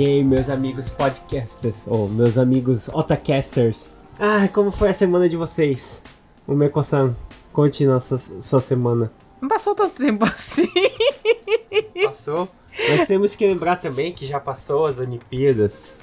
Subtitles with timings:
[0.00, 3.94] E aí, meus amigos podcasters, ou meus amigos otacasters.
[4.18, 6.02] Ah, como foi a semana de vocês?
[6.46, 7.14] O Meko-san,
[7.52, 9.12] conte nossa sua semana.
[9.42, 10.66] Não passou tanto tempo assim.
[12.02, 12.48] Passou?
[12.88, 15.98] Nós temos que lembrar também que já passou as Olimpíadas.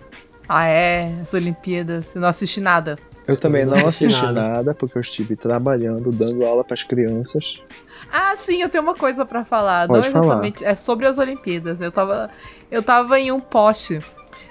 [0.48, 2.06] Ah, é, as Olimpíadas.
[2.14, 3.00] Eu não assisti nada.
[3.28, 4.50] Eu também não não assisti nada.
[4.50, 7.60] nada, porque eu estive trabalhando, dando aula para as crianças.
[8.12, 9.88] Ah, sim, eu tenho uma coisa pra falar.
[9.88, 10.26] Pode não falar.
[10.26, 10.64] exatamente.
[10.64, 11.82] É sobre as Olimpíadas.
[11.82, 12.30] Eu tava,
[12.72, 14.00] eu tava em um post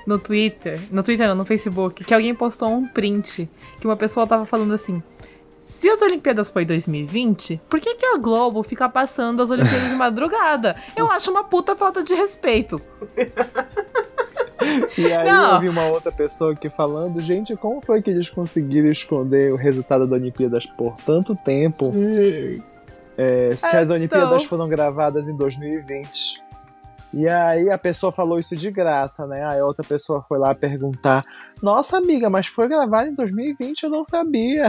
[0.06, 0.80] no Twitter.
[0.90, 3.48] No Twitter, não, no Facebook, que alguém postou um print.
[3.80, 5.02] Que uma pessoa tava falando assim.
[5.60, 9.96] Se as Olimpíadas foi 2020, por que, que a Globo fica passando as Olimpíadas de
[9.96, 10.76] madrugada?
[10.94, 12.80] Eu acho uma puta falta de respeito.
[14.96, 15.54] E aí Não.
[15.54, 19.56] eu vi uma outra pessoa aqui falando, gente, como foi que eles conseguiram esconder o
[19.56, 21.92] resultado das Olimpíadas por tanto tempo?
[23.18, 24.48] É, se as Olimpíadas então.
[24.48, 26.42] foram gravadas em 2020.
[27.14, 29.44] E aí a pessoa falou isso de graça, né?
[29.46, 31.24] Aí outra pessoa foi lá perguntar:
[31.62, 34.68] Nossa, amiga, mas foi gravado em 2020, eu não sabia.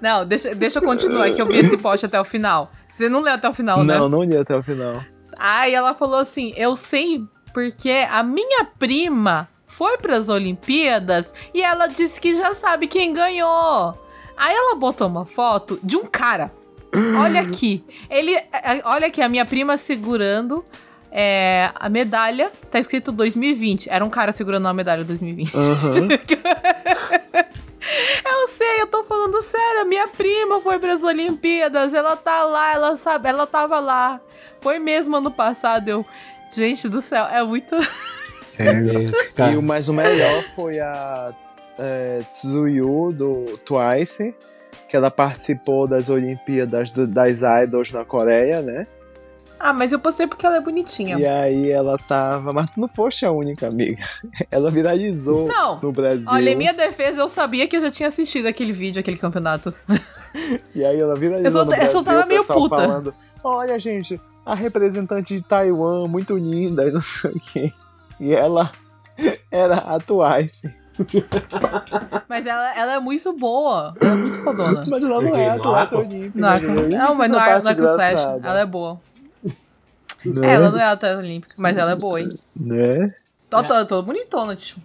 [0.00, 2.70] Não, deixa, deixa eu continuar, que eu vi esse post até o final.
[2.88, 3.98] Você não leu até o final, né?
[3.98, 5.04] Não, não li até o final.
[5.38, 7.22] Aí ela falou assim: Eu sei
[7.54, 13.98] porque a minha prima foi pras Olimpíadas e ela disse que já sabe quem ganhou.
[14.36, 16.52] Aí ela botou uma foto de um cara.
[17.20, 17.84] Olha aqui.
[18.10, 18.34] Ele.
[18.34, 20.64] é, Olha aqui, a minha prima segurando.
[21.10, 23.88] é, a medalha tá escrito 2020.
[23.88, 25.56] Era um cara segurando a medalha 2020.
[25.56, 26.08] Aham.
[28.24, 29.82] Eu sei, eu tô falando sério.
[29.82, 31.92] A minha prima foi pras Olimpíadas.
[31.92, 34.20] Ela tá lá, ela sabe, ela tava lá.
[34.60, 35.88] Foi mesmo ano passado.
[35.88, 36.06] Eu.
[36.54, 37.74] Gente do céu, é muito.
[38.56, 41.32] É, E o mais o melhor foi a
[41.76, 44.32] é, Tsuyu do Twice,
[44.88, 48.86] que ela participou das Olimpíadas do- das Idols na Coreia, né?
[49.58, 51.18] Ah, mas eu postei porque ela é bonitinha.
[51.18, 52.52] E aí ela tava.
[52.52, 54.04] Mas tu não foste a única, amiga.
[54.52, 55.80] Ela viralizou Não.
[55.80, 56.26] no Brasil.
[56.28, 59.74] Olha, em minha defesa, eu sabia que eu já tinha assistido aquele vídeo, aquele campeonato.
[60.74, 62.76] E aí ela viralizou Eu só- no eu Brasil, só tava meio puta.
[62.76, 67.72] falando, olha, gente, a representante de Taiwan, muito linda, e não sei o quê.
[68.20, 68.70] E ela
[69.50, 70.74] era a Twice.
[72.28, 73.92] Mas ela, ela é muito boa.
[74.00, 74.82] Ela é muito fodona.
[74.90, 76.40] Mas ela não é não é, atleta olímpica.
[76.40, 76.98] Não, é- entendeu?
[76.98, 79.00] não, mas é a Arco parte no Flash, ela é boa.
[80.24, 80.52] Né?
[80.52, 82.28] Ela não é atleta olímpica, mas ela é boa, hein?
[82.56, 83.08] Né?
[83.50, 84.78] Tô, tô, tô bonitona, tio.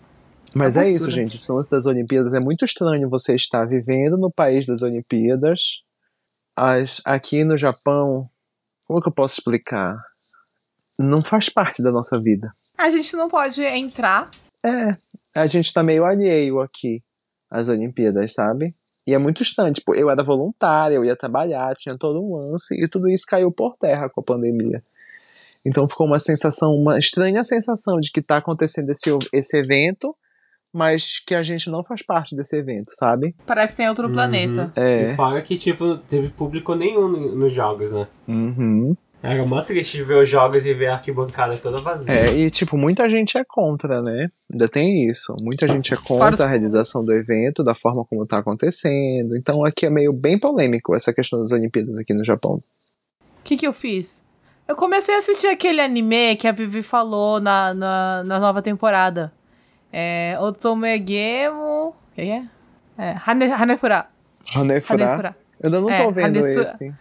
[0.53, 1.37] Mas é isso, gente.
[1.37, 5.83] Esse lance das Olimpíadas é muito estranho você estar vivendo no país das Olimpíadas.
[6.55, 8.27] As, aqui no Japão,
[8.89, 10.03] como que eu posso explicar?
[10.97, 12.51] Não faz parte da nossa vida.
[12.75, 14.31] A gente não pode entrar.
[14.65, 14.91] É,
[15.39, 17.03] a gente tá meio alheio aqui
[17.51, 18.71] às Olimpíadas, sabe?
[19.05, 19.73] E é muito estranho.
[19.73, 23.51] Tipo, eu era voluntária, eu ia trabalhar, tinha todo um lance, e tudo isso caiu
[23.51, 24.81] por terra com a pandemia.
[25.63, 30.15] Então ficou uma sensação, uma estranha sensação de que tá acontecendo esse, esse evento,
[30.73, 33.35] mas que a gente não faz parte desse evento, sabe?
[33.45, 34.13] Parece que tem outro Uhum.
[34.13, 34.71] planeta.
[34.75, 35.11] É.
[35.11, 38.07] E fora que, tipo, teve público nenhum no- nos jogos, né?
[38.27, 38.95] Uhum.
[39.21, 42.13] Era mó triste ver os jogos e ver a arquibancada toda vazia.
[42.13, 44.29] É, e tipo, muita gente é contra, né?
[44.49, 45.35] Ainda tem isso.
[45.41, 49.35] Muita gente é contra a realização do evento, da forma como tá acontecendo.
[49.35, 52.53] Então aqui é meio bem polêmico essa questão das Olimpíadas aqui no Japão.
[52.53, 54.23] O que que eu fiz?
[54.65, 59.33] Eu comecei a assistir aquele anime que a Vivi falou na, na, na nova temporada.
[59.91, 60.37] É.
[60.39, 61.89] Otomegemo.
[61.89, 62.43] O que é?
[62.97, 63.15] É.
[63.25, 64.07] Hane, Hanefura.
[64.55, 65.05] Hanefura.
[65.05, 65.35] Hanefura.
[65.61, 66.93] Eu ainda não É, tô vendo Hanesu- esse.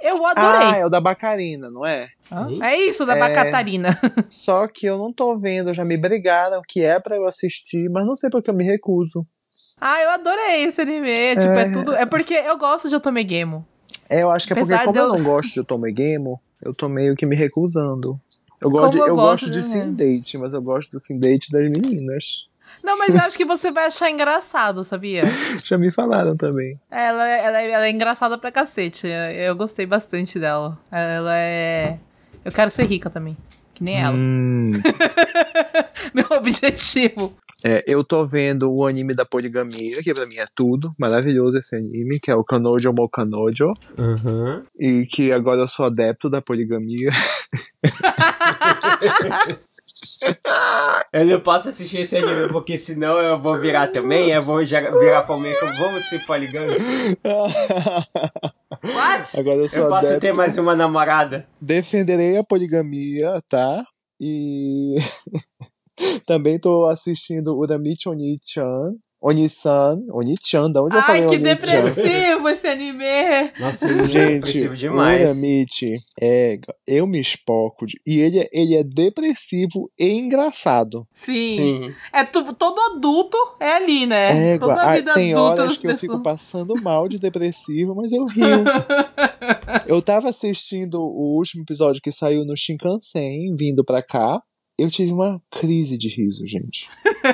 [0.00, 0.80] Eu Ah, adorei.
[0.80, 2.08] é o da Bacarina, não é?
[2.60, 3.20] É isso, da É.
[3.20, 3.96] Bacatarina.
[4.30, 8.04] Só que eu não tô vendo, já me brigaram que é pra eu assistir, mas
[8.04, 9.24] não sei porque eu me recuso.
[9.80, 11.14] ah, eu adorei esse anime.
[11.14, 11.94] Tipo, é tudo.
[11.94, 13.64] É porque eu gosto de Otomegemo.
[14.08, 16.74] É, eu acho que é porque Apesar como eu eu- não gosto de Otomegemo, eu
[16.74, 18.18] tô meio que me recusando.
[18.62, 20.98] Eu gosto, de, eu eu gosto gosto de de- Sim Date, mas eu gosto do
[21.00, 22.46] Sim Date das meninas.
[22.82, 25.22] Não, mas eu acho que você vai achar engraçado, sabia?
[25.64, 26.80] Já me falaram também.
[26.90, 29.06] Ela, ela, ela é engraçada pra cacete.
[29.06, 30.76] Eu gostei bastante dela.
[30.90, 31.98] Ela é.
[32.44, 33.36] Eu quero ser rica também.
[33.74, 34.16] Que nem ela.
[34.16, 34.72] Hum.
[36.12, 37.34] Meu objetivo.
[37.64, 40.92] É, eu tô vendo o anime da poligamia, que pra mim é tudo.
[40.98, 43.72] Maravilhoso esse anime, que é o Kanojo Mo Kanojo.
[43.96, 44.62] Uhum.
[44.78, 47.10] E que agora eu sou adepto da poligamia.
[51.12, 55.22] Eu não posso assistir esse anime porque senão eu vou virar também, eu vou virar
[55.22, 56.76] pra mim como vamos ser poligâmicos.
[58.84, 59.38] What?
[59.38, 61.46] agora eu sou Eu posso ter mais uma namorada.
[61.60, 63.84] Defenderei a poligamia, tá?
[64.20, 64.94] E
[66.26, 68.94] também tô assistindo Uramichi Oni-chan,
[69.24, 71.42] Onisan, Onichan, da onde eu Ai, falei que Onichan?
[71.54, 73.52] depressivo esse anime.
[73.60, 75.20] Nossa, ele é Gente, depressivo o demais.
[75.22, 75.86] Uramite
[76.20, 76.58] é.
[76.88, 77.86] Eu me espoco.
[77.86, 81.06] de- E ele, é- ele é depressivo e engraçado.
[81.14, 81.56] Sim.
[81.56, 81.94] Sim.
[82.12, 84.54] É tu- todo adulto é ali, né?
[84.54, 86.00] É, Toda a ah, vida tem adulta horas que eu pessoas.
[86.00, 88.64] fico passando mal de depressivo, mas eu rio.
[89.86, 94.40] eu tava assistindo o último episódio que saiu no Shinkansen, vindo pra cá.
[94.82, 96.88] Eu tive uma crise de riso, gente.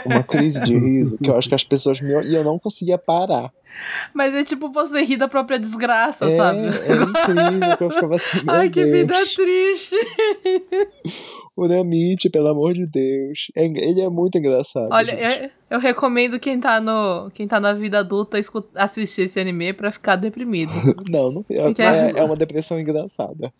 [0.04, 2.12] Uma crise de riso que eu acho que as pessoas me.
[2.26, 3.52] E eu não conseguia parar.
[4.12, 6.58] Mas é tipo você rir da própria desgraça, É, sabe?
[6.58, 8.90] é incrível que eu ficava assim, meu Ai, que Deus.
[8.90, 9.94] vida triste.
[11.56, 13.48] Uramite, pelo amor de Deus.
[13.56, 14.88] É- ele é muito engraçado.
[14.92, 18.38] Olha, eu, eu recomendo quem tá, no, quem tá na vida adulta
[18.74, 20.72] assistir esse anime pra ficar deprimido.
[21.08, 23.52] Não, não é, é, é uma depressão engraçada.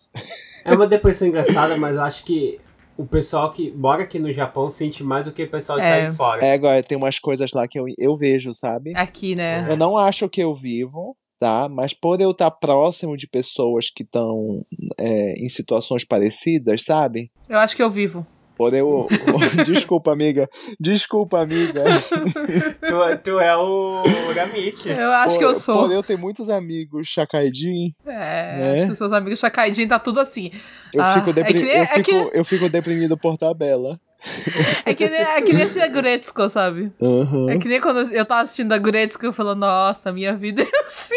[0.65, 2.59] É uma depressão engraçada, mas eu acho que
[2.99, 5.87] o pessoal que mora aqui no Japão sente mais do que o pessoal que É.
[5.87, 6.45] tá aí fora.
[6.45, 8.91] É, agora tem umas coisas lá que eu, eu vejo, sabe?
[8.93, 9.65] Aqui, né?
[9.71, 11.69] Eu não acho que eu vivo, tá?
[11.69, 14.65] Mas por eu estar próximo de pessoas que estão
[14.99, 17.31] em situações parecidas, sabe?
[17.47, 18.27] Eu acho que eu vivo.
[18.59, 19.07] Por eu.
[19.65, 20.45] Desculpa, amiga.
[20.77, 21.81] Desculpa, amiga.
[22.85, 24.03] Tu, tu é o
[24.35, 24.89] Gamite.
[24.89, 25.83] Eu acho por, que eu sou.
[25.83, 28.09] Por eu ter muitos amigos chacaidin, É,
[28.57, 28.79] Né?
[28.81, 30.51] acho que seus amigos Chacaidinho tá tudo assim.
[30.93, 33.97] eu, Ah, fico é que nem- eu, é fico, que- eu fico deprimido por tabela.
[34.85, 36.91] É que nem, é que nem assistir a Guretsuko, sabe?
[37.01, 37.49] Aham.
[37.51, 40.85] É que nem quando eu tava assistindo a Guretsuko, eu falo, nossa, minha vida é
[40.85, 41.15] assim.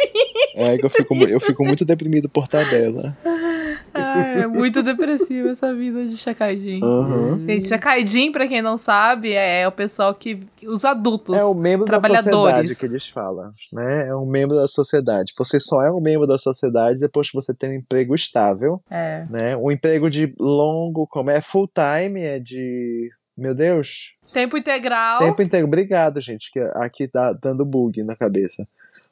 [0.55, 3.17] É que eu fico, eu fico muito deprimido por tabela.
[3.95, 6.81] Ai, é muito depressiva essa vida de Shakaijin.
[6.83, 7.37] Aham.
[7.37, 10.41] Gente, Shakaijin, pra quem não sabe, é o pessoal que.
[10.65, 11.37] Os adultos.
[11.37, 12.31] É o membro da trabalhadores.
[12.33, 14.09] sociedade que eles falam, né?
[14.09, 15.33] É um membro da sociedade.
[15.37, 19.27] Você só é um membro da sociedade depois que você tem um emprego estável, É.
[19.29, 19.57] né?
[19.57, 23.02] Um emprego de longo, como é full time, é de,
[23.37, 25.19] meu Deus, Tempo integral.
[25.19, 25.67] tempo inteiro.
[25.67, 28.67] Obrigado, gente, que aqui tá dando bug na cabeça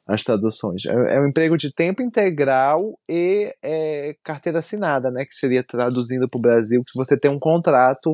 [0.07, 0.85] as traduções.
[0.85, 2.79] É, é um emprego de tempo integral
[3.09, 5.25] e é, carteira assinada, né?
[5.25, 8.13] Que seria traduzindo para o Brasil que você tem um contrato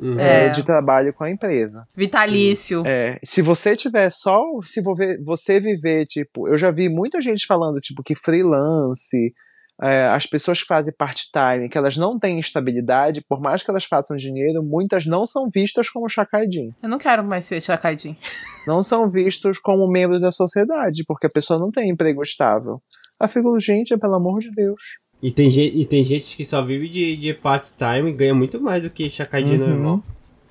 [0.00, 0.18] Uhum.
[0.18, 0.46] É.
[0.46, 1.86] é, de trabalho com a empresa.
[1.94, 2.82] Vitalício.
[2.84, 7.46] É, se você tiver só, se vo- você viver, tipo, eu já vi muita gente
[7.46, 9.32] falando, tipo, que freelance,
[9.82, 13.84] é, as pessoas que fazem part-time, que elas não têm estabilidade, por mais que elas
[13.84, 16.72] façam dinheiro, muitas não são vistas como chacaidin.
[16.82, 18.16] Eu não quero mais ser Shakaijin.
[18.64, 22.80] Não são vistos como membros da sociedade, porque a pessoa não tem emprego estável.
[23.20, 24.98] Eu fico, gente, pelo amor de Deus.
[25.20, 28.60] E, tem gente, e tem gente que só vive de, de part-time e ganha muito
[28.60, 29.68] mais do que Shakadin Uhum.
[29.68, 30.02] normal.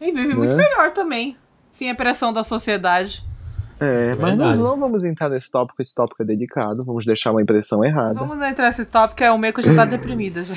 [0.01, 0.57] E vive muito Né?
[0.57, 1.37] melhor também.
[1.71, 3.23] Sem a pressão da sociedade.
[3.81, 7.41] É, mas nós não vamos entrar nesse tópico, esse tópico é delicado, vamos deixar uma
[7.41, 8.13] impressão errada.
[8.13, 10.53] Vamos entrar nesse tópico, é o Meiko já tá deprimida já.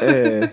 [0.00, 0.52] É,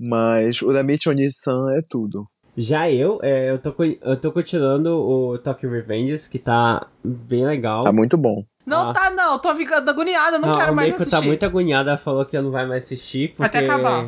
[0.00, 2.24] mas Uramichi Onisan é tudo.
[2.56, 3.72] Já eu, é, eu, tô,
[4.02, 7.84] eu tô continuando o Tokyo Revengers, que tá bem legal.
[7.84, 8.42] Tá muito bom.
[8.66, 8.92] Não Ah.
[8.92, 9.38] tá, não.
[9.38, 11.20] Tô ficando agoniada, não, quero o mais Meiko assistir.
[11.20, 13.44] tá muito agoniada, ela falou que ela não vai mais assistir, porque...
[13.44, 14.04] Até acabar.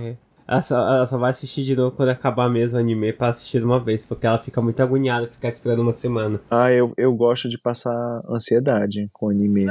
[0.51, 3.61] Ela só, ela só vai assistir de novo quando acabar mesmo o anime pra assistir
[3.61, 6.41] de uma vez, porque ela fica muito agoniada ficar esperando uma semana.
[6.51, 7.95] Ah, eu, eu gosto de passar
[8.29, 9.67] ansiedade com anime.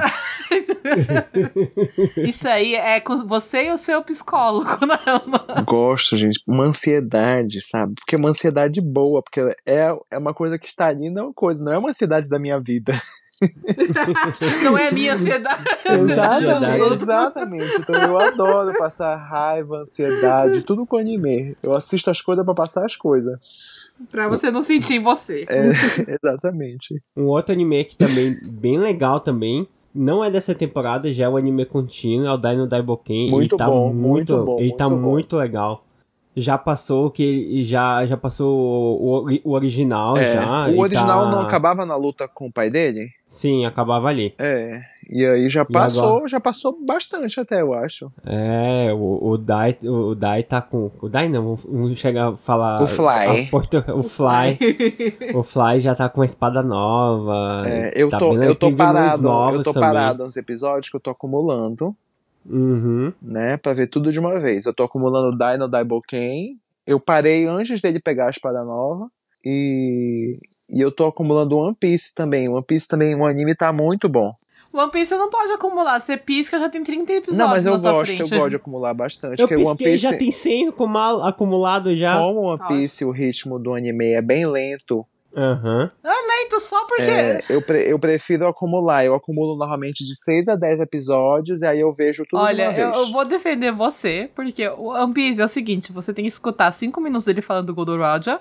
[2.24, 5.66] Isso aí é com você e o seu psicólogo, não.
[5.66, 6.42] gosto, gente.
[6.48, 7.96] Uma ansiedade, sabe?
[7.96, 11.26] Porque é uma ansiedade boa, porque é, é uma coisa que está ali, não é
[11.26, 12.94] uma coisa, não é uma ansiedade da minha vida.
[14.64, 15.64] Não é a minha ansiedade.
[15.86, 17.76] Exatamente, exatamente.
[17.80, 21.56] Então eu adoro passar raiva, ansiedade, tudo com anime.
[21.64, 23.90] Eu assisto as coisas pra passar as coisas.
[24.12, 25.46] pra você não sentir em você.
[25.50, 25.72] É,
[26.14, 27.02] exatamente.
[27.16, 29.68] Um outro anime que também bem legal também.
[29.94, 33.32] Não é dessa temporada, já é um anime contínuo, é o Dino Daiboken.
[33.32, 34.96] Muito ele tá bom, muito, muito bom, Ele tá bom.
[34.96, 35.84] muito legal.
[36.40, 38.50] Já passou que ele já já passou
[39.02, 40.68] o, o- original É, já.
[40.68, 43.10] o e original tá- não acabava na luta com o pai dele?
[43.28, 44.34] Sim, acabava ali.
[44.40, 44.82] É.
[45.08, 46.28] E aí já passou, agora?
[46.28, 48.12] já passou bastante até, eu acho.
[48.26, 50.90] É, o, o Dai, o Dai tá com.
[51.00, 52.82] O Dai não, vamos- chegar a falar.
[52.82, 53.46] O Fly.
[53.48, 54.58] a portu- o Fly.
[55.36, 57.64] o Fly já tá com uma espada nova.
[57.68, 59.90] É, eu, tá tô, eu tô parado, eu tô também.
[59.90, 61.96] parado nos episódios que eu tô acumulando,
[62.46, 63.14] Uhum.
[63.22, 63.58] né?
[63.58, 64.66] Pra ver tudo de uma vez.
[64.66, 66.58] Eu tô acumulando Dino Daiboken.
[66.86, 69.10] Eu parei antes dele pegar a espada nova.
[69.46, 70.38] E,
[70.70, 72.50] e eu tô acumulando One Piece também.
[72.50, 74.34] One Piece também, o anime tá muito bom.
[74.72, 76.00] One Piece você não pode acumular.
[76.00, 78.22] Você pisca, já tem 30 episódios Não, mas eu gosto, frente.
[78.22, 79.42] eu gosto de acumular bastante.
[79.42, 82.18] Eu One Piece, já tem 100 acumula- acumulado já.
[82.18, 82.74] como One Nossa.
[82.74, 85.06] Piece, o ritmo do anime é bem lento.
[85.36, 85.92] Aham.
[86.04, 87.04] Lento só porque...
[87.04, 89.06] é, eu, pre- eu prefiro acumular.
[89.06, 92.70] Eu acumulo normalmente de 6 a 10 episódios e aí eu vejo tudo de Olha,
[92.70, 93.00] uma eu, vez.
[93.08, 97.00] eu vou defender você, porque o Piece é o seguinte, você tem que escutar 5
[97.02, 98.40] minutos dele falando do Godoroja,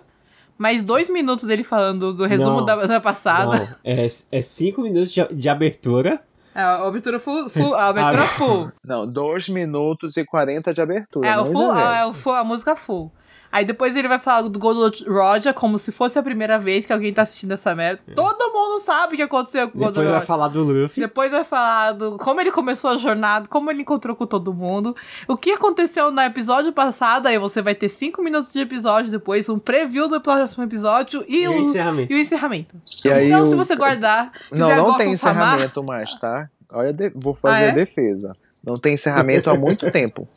[0.57, 2.65] mais dois minutos dele falando do resumo Não.
[2.67, 3.59] da, da passada.
[3.59, 6.21] Não, é, é cinco minutos de, de abertura.
[6.55, 8.73] É, a abertura full, full a abertura Ah, full.
[8.85, 11.29] Não, 2 minutos e 40 de abertura.
[11.29, 13.13] É, o full, ah, é o full, a música full.
[13.51, 16.93] Aí depois ele vai falar do Gold Roger como se fosse a primeira vez que
[16.93, 18.01] alguém tá assistindo essa merda.
[18.15, 20.27] Todo mundo sabe o que aconteceu com o Gold Depois vai Roger.
[20.27, 21.01] falar do Luffy.
[21.03, 24.95] Depois vai falar do como ele começou a jornada, como ele encontrou com todo mundo,
[25.27, 29.49] o que aconteceu no episódio passado, aí você vai ter cinco minutos de episódio depois,
[29.49, 32.13] um preview do próximo episódio e, E o encerramento.
[32.13, 32.77] e o encerramento.
[33.05, 36.49] E aí então, o- se você guardar, Não, não tem Samar- encerramento mais, tá?
[36.71, 37.71] Olha, de- vou fazer Ah, é?
[37.71, 38.37] a defesa.
[38.63, 40.29] Não tem encerramento há muito tempo.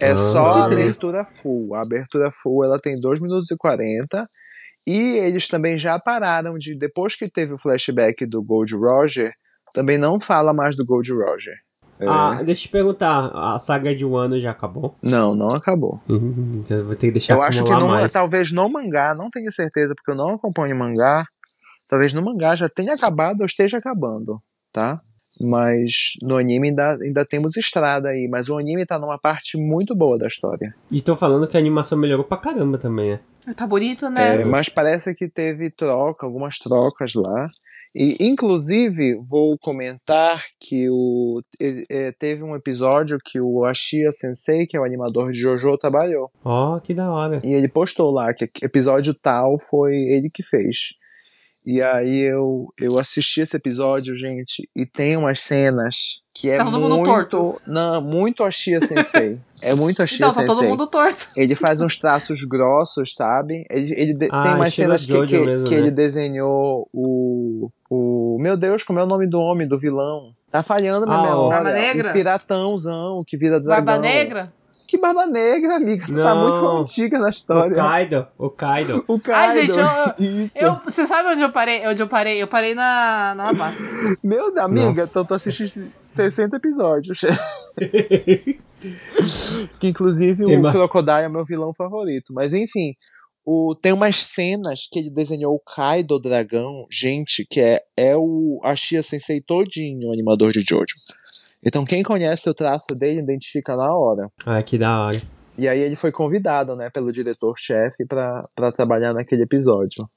[0.00, 1.74] É Ah, só a abertura full.
[1.74, 4.28] A abertura full ela tem 2 minutos e 40.
[4.86, 6.76] E eles também já pararam de.
[6.76, 9.32] Depois que teve o flashback do Gold Roger,
[9.74, 11.54] também não fala mais do Gold Roger.
[11.98, 12.06] É.
[12.06, 14.94] Ah, deixa eu te perguntar, a saga de um ano já acabou?
[15.02, 16.00] Não, não acabou.
[16.08, 18.12] Hum, então eu vou ter que deixar eu acho que no, mais.
[18.12, 21.24] talvez no mangá, não tenho certeza, porque eu não acompanho mangá.
[21.88, 25.00] Talvez no mangá já tenha acabado ou esteja acabando, tá?
[25.40, 28.28] Mas no anime ainda, ainda temos estrada aí.
[28.28, 30.74] Mas o anime tá numa parte muito boa da história.
[30.90, 33.20] E tô falando que a animação melhorou pra caramba também, né?
[33.54, 34.42] Tá bonito, né?
[34.42, 37.48] É, mas parece que teve troca, algumas trocas lá.
[37.98, 41.40] E, inclusive, vou comentar que o,
[41.88, 46.30] é, teve um episódio que o Ashia Sensei, que é o animador de JoJo, trabalhou.
[46.44, 47.38] Ó, que da hora.
[47.42, 50.90] E ele postou lá que episódio tal foi ele que fez.
[51.66, 55.96] E aí eu, eu assisti esse episódio, gente, e tem umas cenas
[56.32, 57.06] que é Tá todo mundo muito.
[57.10, 57.60] torto.
[57.66, 59.38] Não, muito Ashia Sensei.
[59.62, 60.54] é muito Ashia Então, tá Sensei.
[60.54, 61.26] todo mundo torto.
[61.36, 63.64] Ele faz uns traços grossos, sabe?
[63.70, 65.80] Ele, ele de- Ah, tem umas cenas que, que, mesmo, que né?
[65.80, 68.38] ele desenhou o, o.
[68.40, 70.32] Meu Deus, como é o nome do homem, do vilão?
[70.52, 71.62] Tá falhando minha Ah, memória.
[71.64, 72.10] Barba Negra?
[72.10, 73.84] O piratãozão que vira dragão.
[73.84, 74.52] Barba Negra?
[74.86, 76.06] Que barba negra, amiga.
[76.06, 76.48] Tá Não.
[76.48, 77.74] muito antiga na O história.
[77.74, 79.04] Kaido, o Kaido.
[79.08, 79.60] O Ai, Kaido.
[79.72, 80.58] gente, eu- Isso.
[80.58, 81.86] Eu, você sabe onde eu parei?
[81.86, 82.40] Onde eu parei?
[82.42, 83.82] Eu parei na, na Alabasta.
[84.22, 85.02] Meu Deus, amiga, Nossa.
[85.10, 87.20] então tu assististe 60 episódios.
[89.80, 92.32] que inclusive Tem o mais- Crocodile é meu vilão favorito.
[92.32, 92.94] Mas enfim,
[93.44, 98.60] o, tem umas cenas que ele desenhou o Kaido Dragão, gente, que é, é o
[98.64, 100.84] Ashia Sensei todinho, o animador de Jojo.
[101.66, 104.30] Então quem conhece o traço dele identifica na hora.
[104.44, 105.20] Ah, que da hora.
[105.58, 110.08] E aí ele foi convidado, né, pelo diretor-chefe pra trabalhar naquele episódio.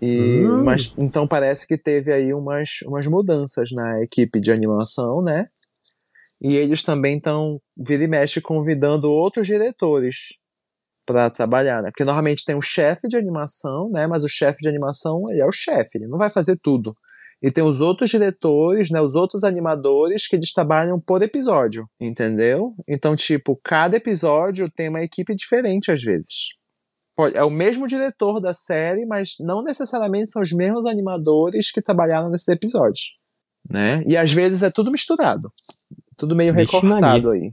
[0.00, 0.64] E, Hum.
[0.64, 5.46] mas então parece que teve aí umas, umas mudanças na equipe de animação, né?
[6.40, 10.34] E eles também estão vira e mexe convidando outros diretores
[11.06, 11.88] pra trabalhar, né?
[11.90, 14.06] Porque normalmente tem um chefe de animação, né?
[14.06, 16.92] Mas o chefe de animação ele é o chefe, ele não vai fazer tudo.
[17.42, 19.00] E tem os outros diretores, né?
[19.00, 22.74] Os outros animadores que eles trabalham por episódio, entendeu?
[22.88, 26.54] Então, tipo, cada episódio tem uma equipe diferente às vezes.
[27.14, 31.82] Pode- É o mesmo diretor da série, mas não necessariamente são os mesmos animadores que
[31.82, 33.12] trabalharam nesses episódios,
[33.70, 34.02] né?
[34.06, 35.50] E às vezes é tudo misturado,
[36.16, 37.52] tudo meio Vixe recortado aí,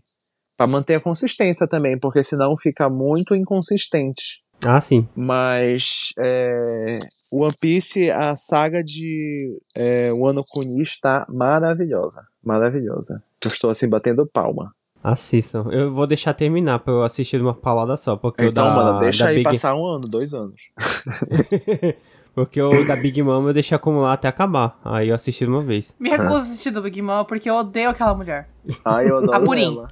[0.55, 4.42] Pra manter a consistência também, porque senão fica muito inconsistente.
[4.65, 5.07] Ah, sim.
[5.15, 6.99] Mas é,
[7.33, 12.25] One Piece, a saga de é, Wano Kuni está maravilhosa.
[12.43, 13.23] Maravilhosa.
[13.43, 14.73] Eu estou assim batendo palma.
[15.03, 15.65] Assistam.
[15.69, 18.15] Eu vou deixar terminar pra eu assistir uma paulada só.
[18.15, 19.43] Porque Então, da, mano, deixa da aí Big...
[19.43, 20.69] passar um ano, dois anos.
[22.33, 24.79] porque o da Big Mom eu deixei acumular até acabar.
[24.83, 25.93] Aí eu assisti de uma vez.
[25.99, 28.47] Me recuso a assistir do Big Mom porque eu odeio aquela mulher.
[28.85, 29.75] Ai, eu adoro A Purim.
[29.77, 29.91] ela.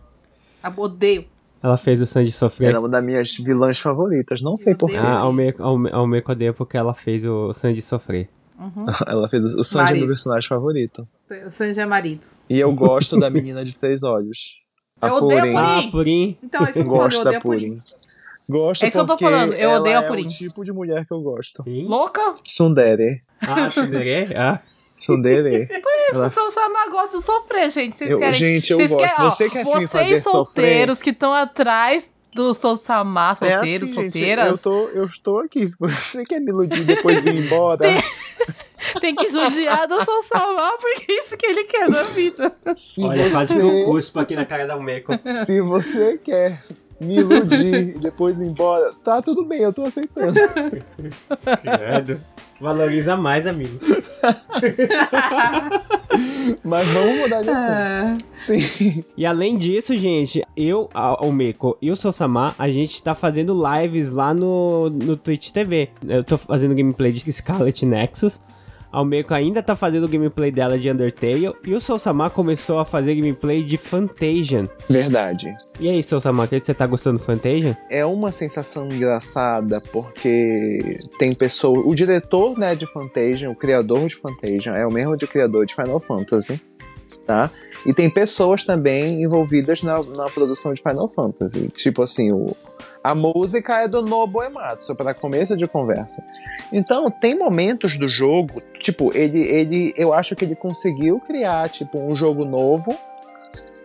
[0.64, 1.26] Eu odeio.
[1.64, 2.70] Ela fez o Sandy sofrer.
[2.70, 4.96] Ela é uma das minhas vilãs favoritas, não sei porquê.
[4.98, 7.82] Ah, ao meio, ao, me- ao meio que eu odeio porque ela fez o Sandy
[7.82, 8.28] sofrer.
[9.08, 10.00] Ela fez o Sanji é Marido.
[10.02, 11.08] meu personagem favorito.
[11.48, 12.22] O Sanji é marido.
[12.48, 14.38] E eu gosto da menina de três olhos.
[15.02, 15.52] A Eu odeio a Purim.
[15.52, 15.58] Purim.
[15.58, 16.38] Ah, Purim.
[16.44, 17.60] Então, é isso que eu Gosto da odeio a Purim.
[17.70, 17.82] Purim.
[18.48, 20.26] Gosto É isso que eu tô falando, eu odeio a é Purim.
[20.26, 21.64] o tipo de mulher que eu gosto.
[21.64, 21.88] Sim.
[21.88, 22.34] Louca?
[22.44, 23.24] Tsundere.
[23.42, 24.36] Ah, Tsundere?
[24.36, 24.60] Ah.
[25.02, 25.68] Tsundere.
[25.72, 25.82] Ela-
[26.30, 27.96] Vocês são Samar gosta de sofrer, gente.
[27.96, 28.34] Vocês Eu- querem.
[28.34, 29.02] gente, eu vocês gosto.
[29.04, 33.36] Querem, ó, Você quer me fazer Vocês solteiros que estão atrás do Sou Samar, É
[33.36, 35.68] solteiros, assim, gente, solteiras, eu, tô, eu estou aqui.
[35.68, 37.80] Se você quer me iludir e depois ir embora,
[39.02, 42.56] tem que judiar do Sou Samar porque é isso que ele quer na vida.
[42.76, 45.14] se, Olha, quase que eu você, cuspo aqui na cara da Meco.
[45.46, 46.64] se você quer
[47.02, 50.34] me iludir e depois ir embora, tá tudo bem, eu tô aceitando.
[51.62, 52.22] Credo.
[52.60, 53.80] Valoriza mais, amigo.
[56.64, 57.72] Mas vamos mudar de assunto.
[57.72, 58.12] É.
[58.36, 59.04] Sim.
[59.18, 63.60] E além disso, gente, eu, a- o Meiko e o Sosamar, a gente tá fazendo
[63.60, 65.90] lives lá no, no Twitch TV.
[66.08, 68.42] Eu tô fazendo gameplay de Scarlet Nexus.
[68.92, 71.54] A ainda tá fazendo o gameplay dela de Undertale.
[71.66, 74.68] E o Sousama começou a fazer gameplay de Fantasian.
[74.90, 75.54] Verdade.
[75.80, 77.78] E aí, Sousama, que você tá gostando do Fantasian?
[77.90, 81.86] É uma sensação engraçada porque tem pessoas.
[81.86, 85.74] O diretor né, de Fantasian, o criador de Fantasian, é o mesmo de criador de
[85.74, 86.60] Final Fantasy.
[87.26, 87.50] Tá?
[87.86, 91.70] E tem pessoas também envolvidas na, na produção de Final Fantasy.
[91.70, 92.56] Tipo assim, o,
[93.04, 96.24] a música é do Nobu Ematsu, para começo de conversa.
[96.72, 102.00] Então, tem momentos do jogo, tipo, ele, ele, eu acho que ele conseguiu criar, tipo,
[102.00, 102.98] um jogo novo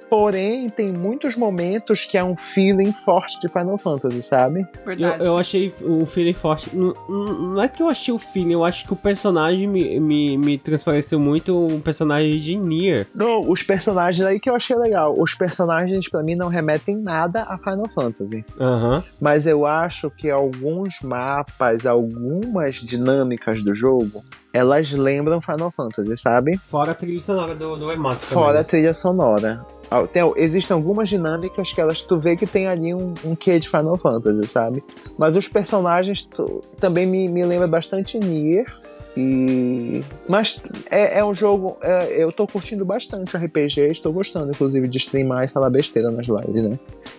[0.08, 4.66] Porém, tem muitos momentos que é um feeling forte de Final Fantasy, sabe?
[4.98, 6.75] Eu, eu achei um feeling forte.
[6.76, 10.38] Não, não é que eu achei o feeling, eu acho que o personagem me, me,
[10.38, 13.06] me transpareceu muito um personagem de Nier.
[13.14, 15.14] Não, os personagens aí que eu achei legal.
[15.18, 18.44] Os personagens, para mim, não remetem nada a Final Fantasy.
[18.58, 19.02] Uhum.
[19.20, 24.25] Mas eu acho que alguns mapas, algumas dinâmicas do jogo
[24.56, 26.56] elas lembram Final Fantasy, sabe?
[26.56, 29.64] Fora a trilha sonora do, do Ematsu Fora a trilha sonora.
[30.12, 33.68] Tem, existem algumas dinâmicas que elas tu vê que tem ali um, um quê de
[33.68, 34.82] Final Fantasy, sabe?
[35.18, 38.64] Mas os personagens tu, também me, me lembra bastante Nier.
[39.14, 40.02] E...
[40.28, 41.78] Mas é, é um jogo.
[41.82, 46.10] É, eu tô curtindo bastante o RPG, estou gostando, inclusive, de streamar e falar besteira
[46.10, 46.78] nas lives, né?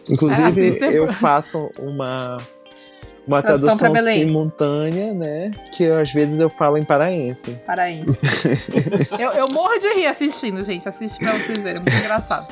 [0.10, 2.38] Inclusive, é, eu faço uma
[3.28, 5.52] uma tradução, tradução simultânea, né?
[5.72, 7.52] Que às vezes eu falo em paraense.
[7.66, 8.18] Paraense.
[9.20, 10.88] eu, eu morro de rir assistindo, gente.
[10.88, 12.48] Assiste pra vocês verem, é muito engraçado.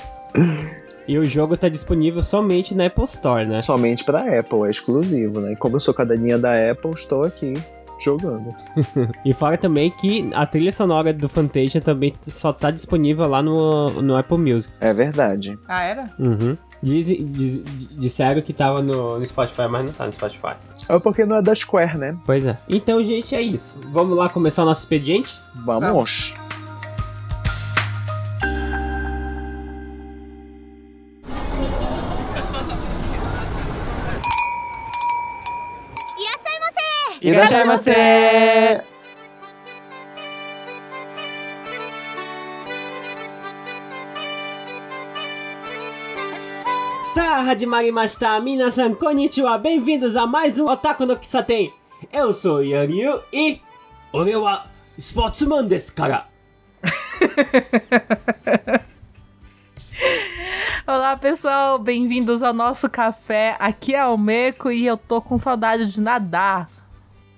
[1.07, 3.61] E o jogo tá disponível somente na Apple Store, né?
[3.61, 5.53] Somente pra Apple, é exclusivo, né?
[5.53, 7.53] E como eu sou cadelinha da Apple, estou aqui
[7.99, 8.53] jogando.
[9.23, 14.01] e fora também que a trilha sonora do Fantasia também só tá disponível lá no,
[14.01, 14.73] no Apple Music.
[14.81, 15.57] É verdade.
[15.67, 16.09] Ah, era?
[16.19, 16.57] Uhum.
[16.81, 20.55] Diz, diz, disseram que tava no, no, Spotify, mas não tá no Spotify.
[20.87, 22.17] É porque não é da Square, né?
[22.25, 22.57] Pois é.
[22.69, 23.75] Então, gente, é isso.
[23.91, 25.39] Vamos lá começar o nosso expediente?
[25.65, 25.87] Vamos.
[25.87, 26.33] Vamos.
[37.25, 37.85] Irashaimase!
[37.85, 38.94] さ
[47.44, 48.40] 始まりました。
[48.40, 49.60] 皆さん、こんにちは。
[49.60, 51.70] Bem-vindos a mais um Otaku no Kisaten.
[52.10, 53.60] Eu sou Yanyu e...
[54.12, 54.66] 俺は
[54.98, 56.26] スポーツマンですから。
[60.86, 63.54] Olá pessoal, bem-vindos ao nosso café.
[63.60, 66.68] Aqui é o Meco e eu tô com saudade de nadar.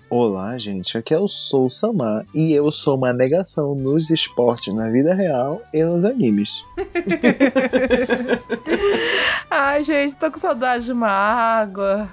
[0.09, 0.97] Olá, gente.
[0.97, 5.61] Aqui é o Sou Samar e eu sou uma negação nos esportes na vida real
[5.73, 6.63] e nos animes.
[9.51, 12.07] Ai, gente, tô com saudade de uma água.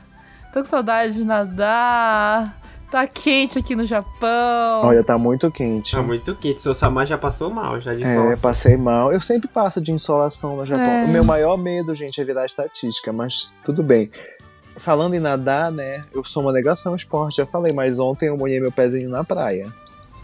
[0.53, 2.61] Tô com saudade de nadar.
[2.91, 4.83] Tá quente aqui no Japão.
[4.83, 5.93] Olha, tá muito quente.
[5.93, 6.61] Tá muito quente.
[6.61, 9.13] Seu Samar já passou mal, já de É, passei mal.
[9.13, 10.85] Eu sempre passo de insolação no Japão.
[10.85, 11.05] É.
[11.05, 14.11] O meu maior medo, gente, é virar estatística, mas tudo bem
[14.77, 16.05] falando em nadar, né?
[16.13, 19.73] Eu sou uma negação esporte, já falei, mas ontem eu molhei meu pezinho na praia.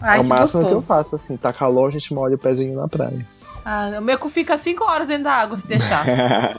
[0.01, 0.67] Ai, é o máximo gostoso.
[0.67, 1.37] que eu faço, assim.
[1.37, 3.25] Tá calor, a gente molha o pezinho na praia.
[3.63, 6.03] Ah, o meu fica 5 horas dentro da água se deixar.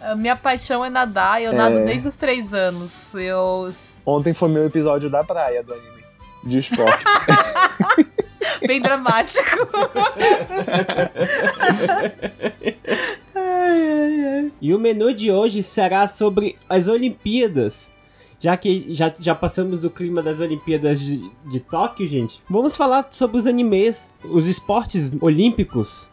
[0.00, 1.54] a minha paixão é nadar, eu é...
[1.54, 3.12] nado desde os 3 anos.
[3.14, 3.74] Eu...
[4.06, 6.04] Ontem foi meu episódio da praia do anime.
[6.44, 7.04] De esporte.
[8.66, 9.68] Bem dramático.
[13.34, 14.52] ai, ai, ai.
[14.60, 17.92] E o menu de hoje será sobre as Olimpíadas.
[18.40, 23.08] Já que já, já passamos do clima das Olimpíadas de, de Tóquio, gente, vamos falar
[23.10, 26.10] sobre os animes, os esportes olímpicos.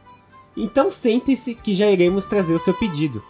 [0.56, 3.22] Então sentem-se que já iremos trazer o seu pedido.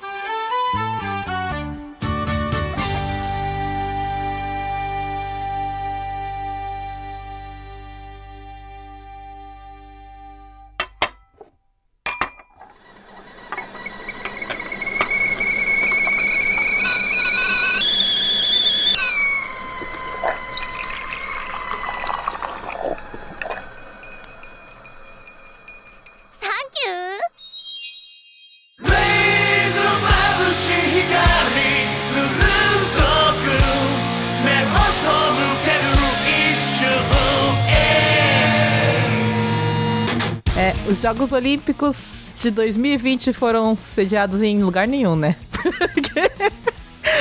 [41.02, 45.36] Jogos Olímpicos de 2020 foram sediados em lugar nenhum, né?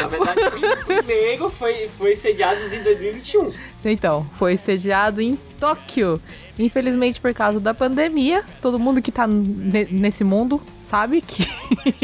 [0.03, 3.55] Na verdade, o primeiro foi, foi sediado em 2021.
[3.83, 6.21] Então, foi sediado em Tóquio.
[6.59, 11.47] Infelizmente, por causa da pandemia, todo mundo que tá nesse mundo sabe que,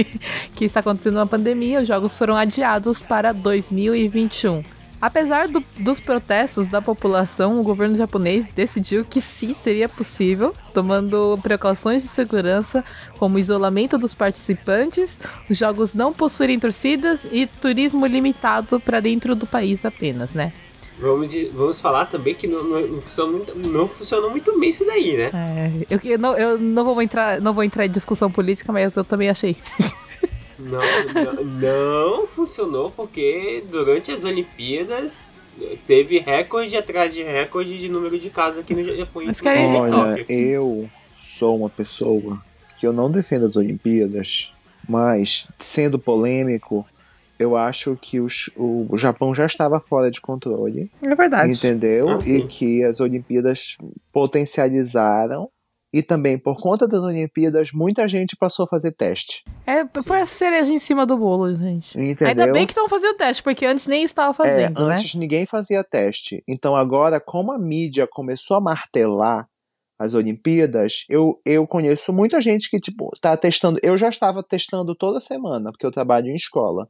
[0.56, 1.82] que está acontecendo uma pandemia.
[1.82, 4.62] Os jogos foram adiados para 2021.
[5.06, 11.38] Apesar do- dos protestos da população, o governo japonês decidiu que sim seria possível, tomando
[11.44, 12.84] precauções de segurança,
[13.16, 15.16] como isolamento dos participantes,
[15.48, 20.52] os jogos não possuírem torcidas e turismo limitado para dentro do país apenas, né?
[20.98, 24.70] Vamos, de- vamos falar também que não, não, não funcionou muito, não funcionou muito bem
[24.70, 25.30] isso daí, né?
[25.32, 28.96] É, eu, eu não, eu não vou entrar, não vou entrar em discussão política, mas
[28.96, 29.54] eu também achei.
[30.58, 30.80] Não,
[31.14, 35.30] não, não funcionou porque durante as Olimpíadas
[35.86, 39.22] teve recorde atrás de recorde de número de casos aqui no Japão.
[39.24, 42.38] Mas inclusive em Olha, eu sou uma pessoa
[42.78, 44.52] que eu não defendo as Olimpíadas,
[44.88, 46.86] mas sendo polêmico,
[47.38, 51.52] eu acho que os- o, o Japão já estava fora de controle, É verdade.
[51.52, 52.08] entendeu?
[52.10, 53.76] Ah, e que as Olimpíadas
[54.12, 55.48] potencializaram.
[55.96, 59.42] E também, por conta das Olimpíadas, muita gente passou a fazer teste.
[59.66, 61.98] É, foi a cereja em cima do bolo, gente.
[61.98, 62.28] Entendeu?
[62.28, 64.94] Ainda bem que estão fazendo teste, porque antes nem estava fazendo, é, né?
[64.94, 66.44] antes ninguém fazia teste.
[66.46, 69.48] Então agora, como a mídia começou a martelar
[69.98, 73.80] as Olimpíadas, eu, eu conheço muita gente que, tipo, tá testando.
[73.82, 76.86] Eu já estava testando toda semana, porque eu trabalho em escola.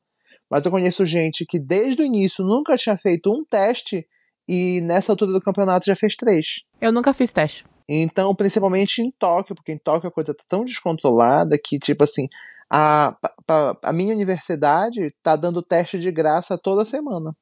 [0.51, 4.05] Mas eu conheço gente que desde o início nunca tinha feito um teste
[4.49, 6.65] e nessa altura do campeonato já fez três.
[6.81, 7.65] Eu nunca fiz teste.
[7.89, 12.29] Então, principalmente em Tóquio, porque em Tóquio a coisa tá tão descontrolada que, tipo assim,
[12.69, 17.33] a, pa- a minha universidade tá dando teste de graça toda semana.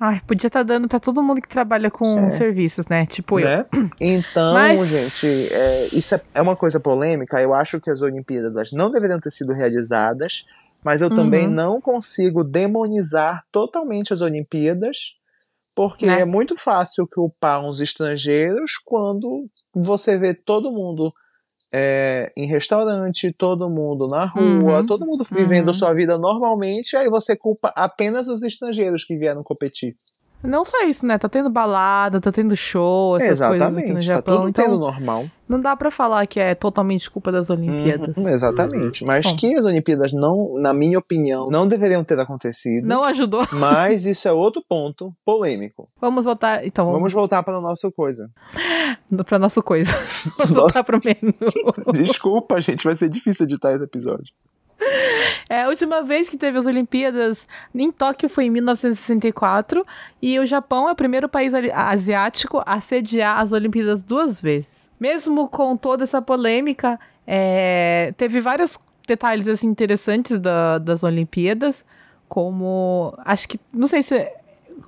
[0.00, 2.28] Ai, podia estar dando pra todo mundo que trabalha com É.
[2.30, 3.04] serviços, né?
[3.06, 3.46] Tipo eu.
[3.46, 3.66] né?
[4.00, 7.40] Então, Mas- gente, é, isso é, é uma coisa polêmica.
[7.40, 10.44] Eu acho que as Olimpíadas não deveriam ter sido realizadas,
[10.84, 11.52] mas eu também Uhum.
[11.52, 15.14] não consigo demonizar totalmente as Olimpíadas,
[15.78, 16.22] porque Né?
[16.22, 21.12] é muito fácil culpar uns estrangeiros quando você vê todo mundo
[21.72, 24.86] é, em restaurante, todo mundo na rua, Uhum.
[24.86, 25.74] todo mundo vivendo Uhum.
[25.74, 29.94] sua vida normalmente, aí você culpa apenas os estrangeiros que vieram competir.
[30.42, 31.18] Não só isso, né?
[31.18, 34.36] Tá tendo balada, tá tendo show, essas coisas aqui no Exatamente, tá Japão.
[34.36, 35.26] tudo então, tendo normal.
[35.48, 38.16] não dá pra falar que é totalmente culpa das Olimpíadas.
[38.16, 39.04] Uhum, exatamente.
[39.04, 39.36] Mas Bom.
[39.36, 42.86] que as Olimpíadas não, na minha opinião, não deveriam ter acontecido.
[42.86, 43.44] Não ajudou.
[43.52, 45.86] Mas isso é outro ponto polêmico.
[46.00, 48.30] Vamos voltar, então, Vamos vamos voltar para nossa coisa.
[49.26, 49.90] pra nossa coisa.
[50.38, 50.54] Vamos Nossa.
[50.54, 51.34] voltar pro menu.
[51.92, 54.32] Desculpa, gente, vai ser difícil editar esse episódio.
[55.50, 59.84] É, a última vez que teve as Olimpíadas em Tóquio foi em 1964
[60.20, 64.90] e o Japão é o primeiro país asiático a sediar as Olimpíadas duas vezes.
[65.00, 71.82] Mesmo com toda essa polêmica, é, teve vários detalhes assim, interessantes da- das Olimpíadas,
[72.28, 74.30] como acho que não sei se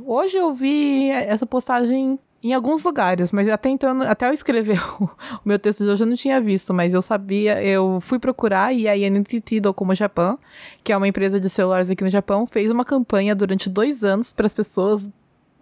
[0.04, 5.04] hoje eu vi essa postagem em alguns lugares, mas até então, até eu escrever o,
[5.04, 5.10] o
[5.44, 8.88] meu texto de hoje eu não tinha visto, mas eu sabia, eu fui procurar e
[8.88, 10.38] a NTT Docomo Japan,
[10.82, 14.32] que é uma empresa de celulares aqui no Japão, fez uma campanha durante dois anos
[14.32, 15.08] para as pessoas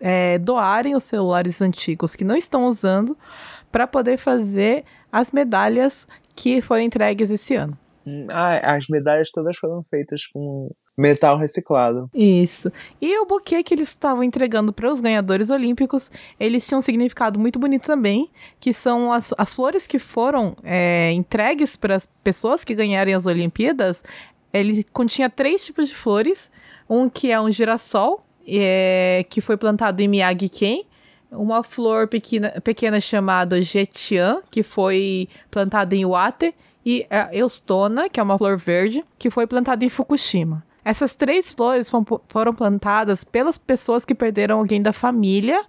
[0.00, 3.16] é, doarem os celulares antigos que não estão usando
[3.72, 7.76] para poder fazer as medalhas que foram entregues esse ano.
[8.30, 12.10] Ah, as medalhas todas foram feitas com metal reciclado.
[12.12, 12.72] Isso.
[13.00, 17.38] E o buquê que eles estavam entregando para os ganhadores olímpicos, eles tinham um significado
[17.38, 22.64] muito bonito também, que são as, as flores que foram é, entregues para as pessoas
[22.64, 24.02] que ganharem as Olimpíadas.
[24.52, 26.50] Ele continha três tipos de flores.
[26.90, 30.84] Um que é um girassol, é, que foi plantado em Miyagi-Ken.
[31.30, 36.54] Uma flor pequena, pequena chamada Jetian, que foi plantada em Iwate.
[36.84, 40.66] E a Eustona, que é uma flor verde, que foi plantada em Fukushima.
[40.88, 41.92] Essas três flores
[42.28, 45.62] foram plantadas pelas pessoas que perderam alguém da família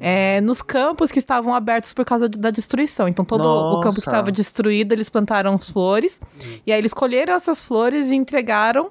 [0.00, 3.06] é, nos campos que estavam abertos por causa da destruição.
[3.06, 4.00] Então, todo o campo que Nossa.
[4.00, 6.20] estava destruído, eles plantaram as flores.
[6.66, 8.90] E aí, eles colheram essas flores e entregaram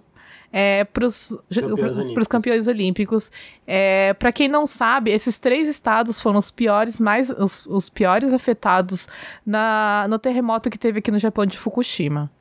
[0.54, 2.28] é, para os Campeões olímpicos.
[2.30, 3.32] campeões olímpicos.
[3.68, 8.32] É, para quem não sabe, esses três estados foram os piores, mais os, os piores
[8.32, 9.06] afetados
[9.46, 12.32] na, no terremoto que teve aqui no Japão de Fukushima.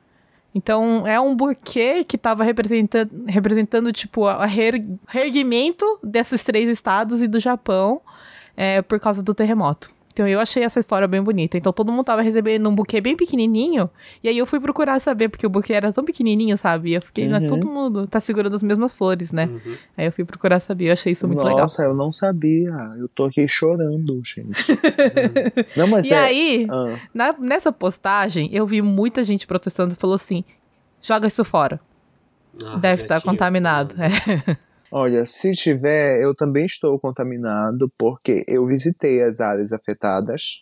[0.55, 4.45] Então, é um buquê que estava representando, representando, tipo, o
[5.07, 8.01] reerguimento desses três estados e do Japão
[8.55, 9.91] é, por causa do terremoto.
[10.13, 11.57] Então, eu achei essa história bem bonita.
[11.57, 13.89] Então, todo mundo tava recebendo um buquê bem pequenininho.
[14.23, 16.91] E aí, eu fui procurar saber, porque o buquê era tão pequenininho, sabe?
[16.91, 17.47] E eu fiquei, né, Uhum.
[17.47, 19.47] todo mundo tá segurando as mesmas flores, né?
[19.47, 19.75] Uhum.
[19.97, 20.89] Aí, eu fui procurar saber.
[20.89, 21.61] Eu achei isso muito legal.
[21.61, 22.69] Nossa, eu não sabia.
[22.99, 24.53] Eu tô aqui chorando, gente.
[25.75, 26.19] não, mas E é.
[26.19, 30.43] aí, Ah, na- nessa postagem, eu vi muita gente protestando e falou assim:
[31.01, 31.79] joga isso fora.
[32.63, 33.31] Ah, Deve estar tinha.
[33.31, 33.95] contaminado.
[33.99, 34.57] É.
[34.95, 40.61] olha, se tiver, eu também estou contaminado, porque eu visitei as áreas afetadas,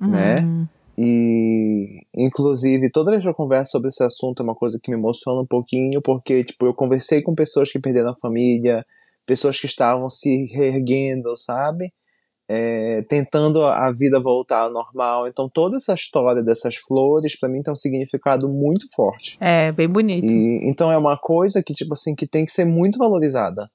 [0.00, 0.40] né?
[0.40, 0.66] Hum.
[0.96, 4.96] E, inclusive, toda vez que eu converso sobre esse assunto é uma coisa que me
[4.96, 8.82] emociona um pouquinho, porque, tipo, eu conversei com pessoas que perderam a família,
[9.26, 11.92] pessoas que estavam se reerguendo, sabe?
[12.50, 15.28] É, tentando a vida voltar ao normal.
[15.28, 19.36] Então toda essa história dessas flores para mim tem um significado muito forte.
[19.38, 20.24] É, bem bonito.
[20.24, 23.68] E, então é uma coisa que tipo assim que tem que ser muito valorizada.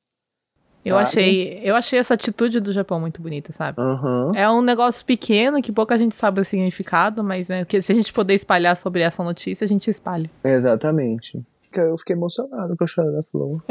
[0.85, 3.79] Eu achei, eu achei essa atitude do Japão muito bonita, sabe?
[3.79, 4.31] Aham.
[4.35, 7.95] É um negócio pequeno que pouca gente sabe o significado, mas né, que se a
[7.95, 10.29] gente puder espalhar sobre essa notícia, a gente espalha.
[10.43, 11.41] Exatamente.
[11.81, 13.61] Eu fiquei emocionado com a história da flor.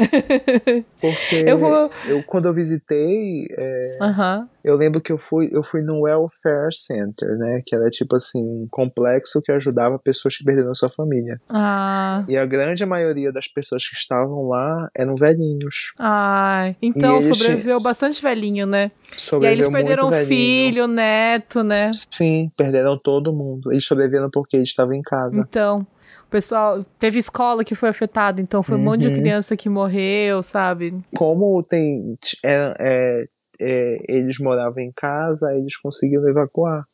[0.99, 4.47] Porque Eu vou- eu, quando eu visitei, é, Aham.
[4.63, 7.61] eu lembro que eu fui, eu fui no Welfare Center, né?
[7.65, 11.39] Que era tipo assim, um complexo que ajudava pessoas que perderam sua família.
[11.49, 15.93] Ah, E a grande maioria das pessoas que estavam lá eram velhinhos.
[15.97, 16.75] ai.
[16.81, 18.83] Então eles sobreviveu bastante velhinho, né?
[18.83, 21.91] e aí Sobreviveu eles perderam muito filho, neto, né?
[22.09, 23.71] Sim, perderam todo mundo.
[23.71, 25.39] Eles sobreviveram porque eles estavam em casa.
[25.41, 25.85] Então,
[26.33, 29.13] pessoal teve escola que foi afetada, então foi um monte de Uhum.
[29.13, 30.99] criança que morreu, sabe?
[31.15, 33.25] Como tem, é, é,
[33.61, 36.85] é, eles moravam em casa, eles conseguiram evacuar.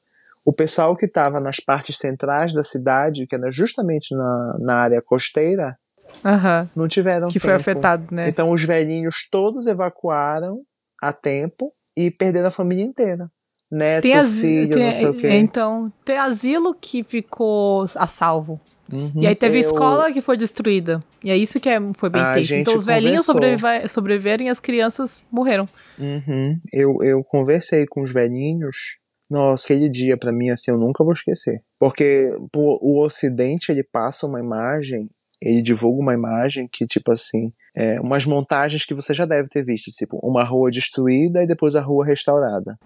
[0.43, 5.01] O pessoal que estava nas partes centrais da cidade, que era justamente na, na área
[5.01, 5.77] costeira,
[6.25, 6.69] Aham.
[6.75, 7.61] não tiveram Que foi tempo.
[7.61, 8.27] afetado, né?
[8.27, 10.61] Então os velhinhos todos evacuaram
[11.01, 13.29] a tempo e perderam a família inteira.
[13.71, 15.29] Neto, Tem as, filho, tem- não sei o quê.
[15.29, 18.59] Então, tem asilo que ficou a salvo.
[18.91, 19.11] Uhum.
[19.15, 21.03] E aí teve Eu- escola que foi destruída.
[21.23, 22.45] E é isso que é, foi bem tenso.
[22.45, 25.67] gente Então os velhinhos sobrevive- sobreviveram e as crianças morreram.
[25.97, 26.59] Uhum.
[26.73, 28.97] Eu, eu conversei com os velhinhos.
[29.29, 31.61] Nossa, aquele dia pra mim, assim, eu nunca vou esquecer.
[31.79, 35.07] Porque o Ocidente, ele passa uma imagem,
[35.39, 39.63] ele divulga uma imagem que, tipo assim, é, umas montagens que você já deve ter
[39.63, 39.91] visto.
[39.91, 42.77] Tipo, uma rua destruída e depois a rua restaurada.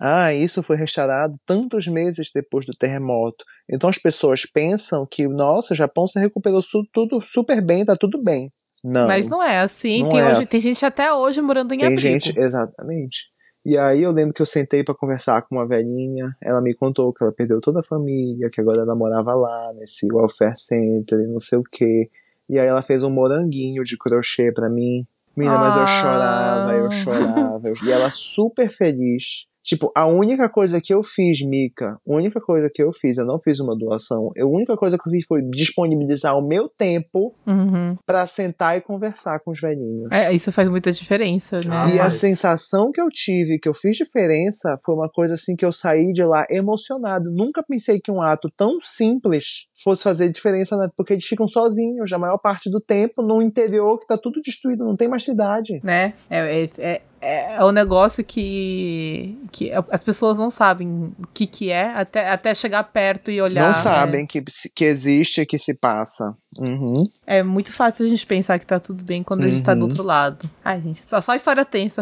[0.00, 3.44] Ah, isso foi restaurado tantos meses depois do terremoto.
[3.70, 7.96] Então as pessoas pensam que, nossa, o Japão se recuperou su- tudo super bem, tá
[7.98, 8.50] tudo bem.
[8.84, 9.08] Não.
[9.08, 10.02] Mas não é assim.
[10.02, 10.50] Não tem, é hoje- assim.
[10.52, 12.00] tem gente até hoje morando em Tem abrigo.
[12.00, 13.24] gente, exatamente.
[13.66, 17.12] E aí eu lembro que eu sentei pra conversar com uma velhinha, ela me contou
[17.12, 21.40] que ela perdeu toda a família, que agora ela morava lá, nesse welfare center não
[21.40, 22.08] sei o quê.
[22.48, 25.04] E aí ela fez um moranguinho de crochê pra mim.
[25.36, 25.86] Menina, mas eu Ah.
[25.86, 27.72] chorava, eu chorava.
[27.84, 29.46] E ela super feliz.
[29.62, 33.26] Tipo, a única coisa que eu fiz, Mika, a única coisa que eu fiz, eu
[33.26, 37.34] não fiz uma doação, a única coisa que eu fiz foi disponibilizar o meu tempo
[37.46, 37.94] Uhum.
[38.06, 40.08] pra sentar e conversar com os velhinhos.
[40.10, 41.82] É, isso faz muita diferença, né?
[41.84, 45.54] Ah, E a sensação que eu tive, que eu fiz diferença, foi uma coisa assim
[45.54, 47.30] que eu saí de lá emocionado.
[47.30, 50.87] Nunca pensei que um ato tão simples fosse fazer diferença, né?
[50.95, 54.85] porque eles ficam sozinhos a maior parte do tempo no interior que tá tudo destruído,
[54.85, 55.79] não tem mais cidade.
[55.83, 56.13] né?
[56.29, 61.69] É, é, é, é um negócio que, que as pessoas não sabem o que, que
[61.71, 63.61] é até, até chegar perto e olhar.
[63.63, 63.75] não né?
[63.75, 64.43] sabem que,
[64.75, 66.35] que existe, que se passa.
[66.57, 67.03] Uhum.
[67.25, 69.81] É muito fácil a gente pensar que tá tudo bem quando a gente tá do
[69.83, 69.89] Uhum.
[69.89, 70.49] outro lado.
[70.63, 72.01] Ai, gente, só, só história tensa.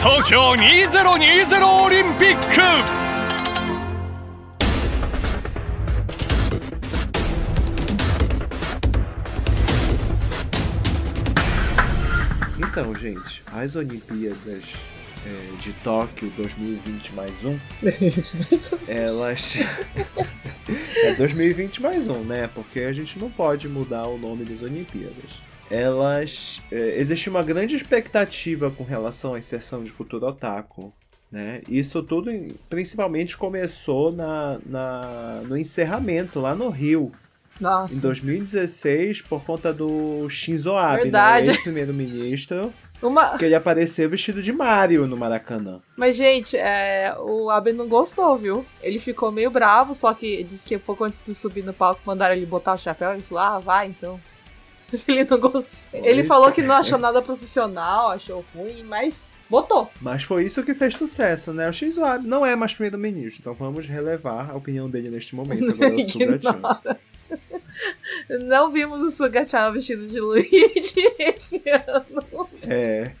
[0.00, 3.11] 東京2020オリンピック
[12.73, 14.63] Então, gente, as Olimpíadas
[15.27, 17.55] é, de Tóquio 2020 mais um,
[18.89, 19.57] elas.
[21.05, 22.49] é 2020 mais um, né?
[22.51, 25.39] Porque a gente não pode mudar o nome das Olimpíadas.
[25.69, 26.63] Elas.
[26.71, 30.91] É, existe uma grande expectativa com relação à inserção de cultura otaku.
[31.31, 31.61] Né?
[31.69, 32.31] Isso tudo
[32.69, 37.11] principalmente começou na, na, no encerramento lá no Rio,
[37.63, 37.93] Nossa.
[37.93, 41.03] em 2016, por conta do Shinzo Abe, né?
[41.03, 41.49] Verdade.
[41.49, 43.37] ex-primeiro-ministro, Uma...
[43.37, 45.79] que ele apareceu vestido de Mario no Maracanã.
[45.95, 48.65] Mas, gente, é, o Abe não gostou, viu?
[48.81, 52.35] Ele ficou meio bravo, só que disse que pouco antes de subir no palco mandaram
[52.35, 53.13] ele botar o chapéu.
[53.13, 54.19] Ele falou, ah, vai então.
[55.07, 55.65] Ele, não gostou.
[55.91, 56.51] ele falou é.
[56.51, 59.89] que não achou nada profissional, achou ruim, mas botou.
[59.99, 61.67] Mas foi isso que fez sucesso, né?
[61.67, 65.71] O Shinzo Abe não é mais primeiro-ministro, então vamos relevar a opinião dele neste momento.
[65.71, 66.61] Agora o Suga-chan.
[68.29, 72.49] Não vimos o Sugachama vestido de Luigi esse ano.
[72.61, 73.11] É.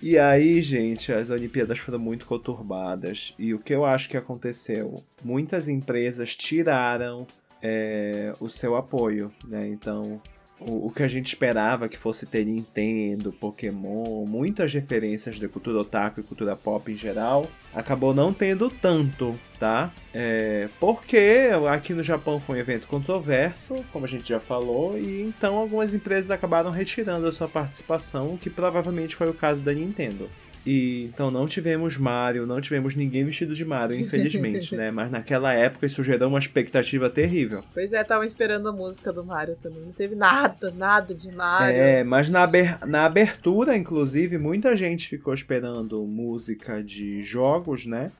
[0.00, 3.34] E aí, gente, as Olimpíadas foram muito conturbadas.
[3.38, 5.02] E o que eu acho que aconteceu?
[5.22, 7.26] Muitas empresas tiraram
[7.62, 9.66] é, o seu apoio, né?
[9.66, 10.20] Então,
[10.66, 15.78] o, o que a gente esperava que fosse ter Nintendo, Pokémon, muitas referências de cultura
[15.78, 19.90] otaku e cultura pop em geral, acabou não tendo tanto, tá?
[20.12, 25.22] É, porque aqui no Japão foi um evento controverso, como a gente já falou, e
[25.22, 30.28] então algumas empresas acabaram retirando a sua participação, que provavelmente foi o caso da Nintendo.
[30.66, 34.90] E então não tivemos Mario, não tivemos ninguém vestido de Mario, infelizmente, né?
[34.90, 37.62] Mas naquela época isso gerou uma expectativa terrível.
[37.72, 39.82] Pois é, tava esperando a música do Mario também.
[39.82, 41.76] Não teve nada, nada de Mario.
[41.76, 42.48] É, mas na,
[42.86, 48.10] na abertura, inclusive, muita gente ficou esperando música de jogos, né?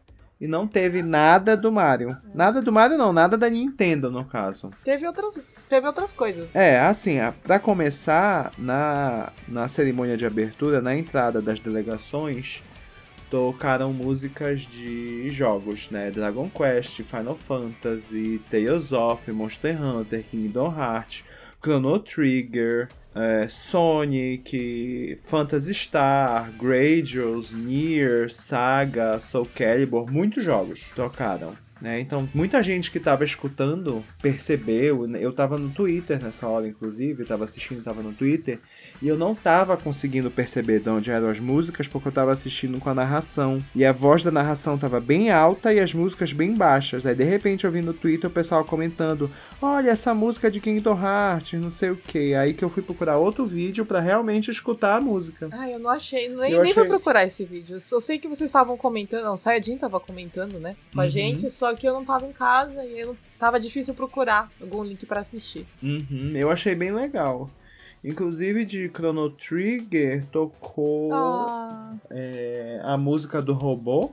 [0.40, 2.16] E não teve nada do Mario.
[2.35, 4.70] Nada do Mario, não, nada da Nintendo, no caso.
[4.85, 5.40] Teve outras,
[5.74, 6.48] teve outras coisas.
[6.54, 12.62] É, assim, a- pra começar, na, na cerimônia de abertura, na entrada das delegações,
[13.28, 16.12] tocaram músicas de jogos, né?
[16.12, 21.24] Dragon Quest, Final Fantasy, Tales of, Monster Hunter, Kingdom Hearts,
[21.60, 31.56] Chrono Trigger, é, Sonic, Phantasy Star, Gradius, Nier, Saga, Soul Calibur, muitos jogos tocaram.
[31.85, 32.01] Né?
[32.01, 35.07] Então, muita gente que tava escutando percebeu.
[35.18, 38.59] Eu tava no Twitter nessa hora, inclusive, tava assistindo, tava no Twitter,
[39.02, 42.78] e eu não tava conseguindo perceber de onde eram as músicas porque eu tava assistindo
[42.80, 43.62] com a narração.
[43.74, 47.04] E a voz da narração tava bem alta e as músicas bem baixas.
[47.04, 49.30] Aí, de repente, eu vi no Twitter o pessoal comentando:
[49.61, 52.35] Olha, essa música é de Kingdom Hearts, não sei o que.
[52.35, 55.48] Aí que eu fui procurar outro vídeo pra realmente escutar a música.
[55.52, 56.28] Ai, eu não achei.
[56.28, 57.78] Nem, Eu nem fui achei- procurar esse vídeo.
[57.92, 59.24] Eu sei que vocês estavam comentando.
[59.24, 60.76] Não, o Sayajin tava comentando, né?
[60.94, 61.11] Com a Uhum.
[61.11, 64.83] gente, só que eu não tava em casa e eu não, tava difícil procurar algum
[64.85, 65.66] link pra assistir.
[65.83, 67.50] Uhum, eu achei bem legal.
[68.05, 74.12] Inclusive de Chrono Trigger tocou Ah, é, a música do robô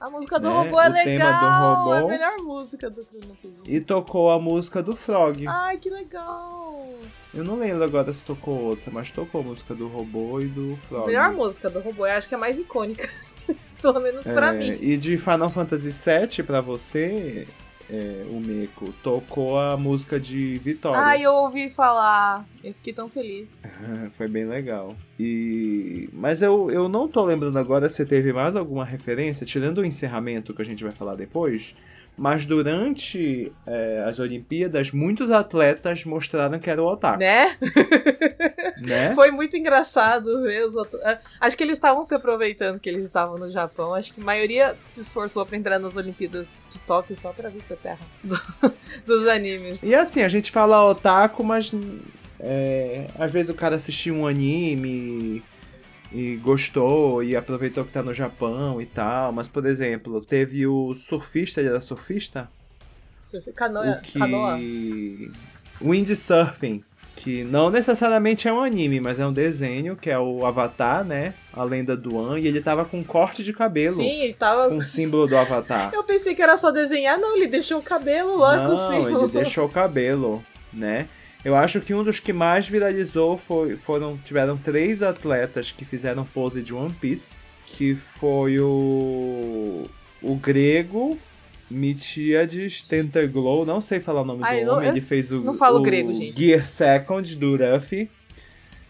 [0.00, 0.54] a música do Né?
[0.56, 1.30] robô é O tema do legal.
[1.30, 2.08] É a robô.
[2.08, 3.60] melhor música do Chrono Trigger.
[3.66, 5.46] e tocou a música do Frog.
[5.46, 6.88] Ai, que legal.
[7.32, 10.72] Eu não lembro agora se tocou outra, mas tocou a música do robô e do
[10.72, 11.06] A Frog.
[11.06, 12.04] melhor música do robô.
[12.04, 13.08] Eu acho que é a mais icônica.
[13.80, 14.76] Pelo menos pra É, mim.
[14.80, 17.46] E de Final Fantasy VII pra você,
[17.92, 20.98] é, o Meco, tocou a música de Vitória.
[20.98, 22.46] Ai, eu ouvi falar.
[22.64, 23.46] Eu fiquei tão feliz.
[24.16, 24.96] Foi bem legal.
[25.20, 29.84] E mas eu, eu não tô lembrando agora se teve mais alguma referência, tirando o
[29.84, 31.74] encerramento que a gente vai falar depois.
[32.16, 37.56] Mas durante é, as Olimpíadas, muitos atletas mostraram que era o otaku, Né?
[38.78, 39.14] né?
[39.14, 43.38] Foi muito engraçado ver os ah, Acho que eles estavam se aproveitando que eles estavam
[43.38, 43.94] no Japão.
[43.94, 47.62] Acho que a maioria se esforçou pra entrar nas Olimpíadas de Tóquio só pra vir
[47.62, 48.72] pra terra do-
[49.06, 49.78] dos animes.
[49.82, 51.72] E assim, a gente fala otaku, mas
[52.38, 55.42] é, às vezes o cara assistiu um anime
[56.14, 59.32] e gostou e aproveitou que tá no Japão e tal.
[59.32, 62.48] Mas, por exemplo, teve o surfista, ele era surfista?
[63.54, 63.92] Canoa.
[63.98, 64.18] o que...
[64.18, 64.58] Canoa.
[65.80, 66.84] Windsurfing,
[67.16, 71.34] que não necessariamente é um anime, mas é um desenho, que é o Avatar, né?
[71.52, 74.68] A lenda do An, e ele tava com um corte de cabelo, Sim, ele tava.
[74.68, 75.90] com o símbolo do Avatar.
[75.94, 78.90] Eu pensei que era só desenhar, não, ele deixou o cabelo lá com o Não,
[79.04, 79.24] símbolo.
[79.24, 81.08] ele deixou o cabelo, né?
[81.44, 86.24] Eu acho que um dos que mais viralizou foi, foram tiveram três atletas que fizeram
[86.24, 89.88] pose de One Piece, que foi o
[90.22, 91.18] o grego
[91.68, 95.54] Mitiades Tentaglow, não sei falar o nome Ai, do não- homem, ele fez o, não
[95.54, 96.38] falo o grego, gente.
[96.38, 98.08] Gear Second do Ruffy.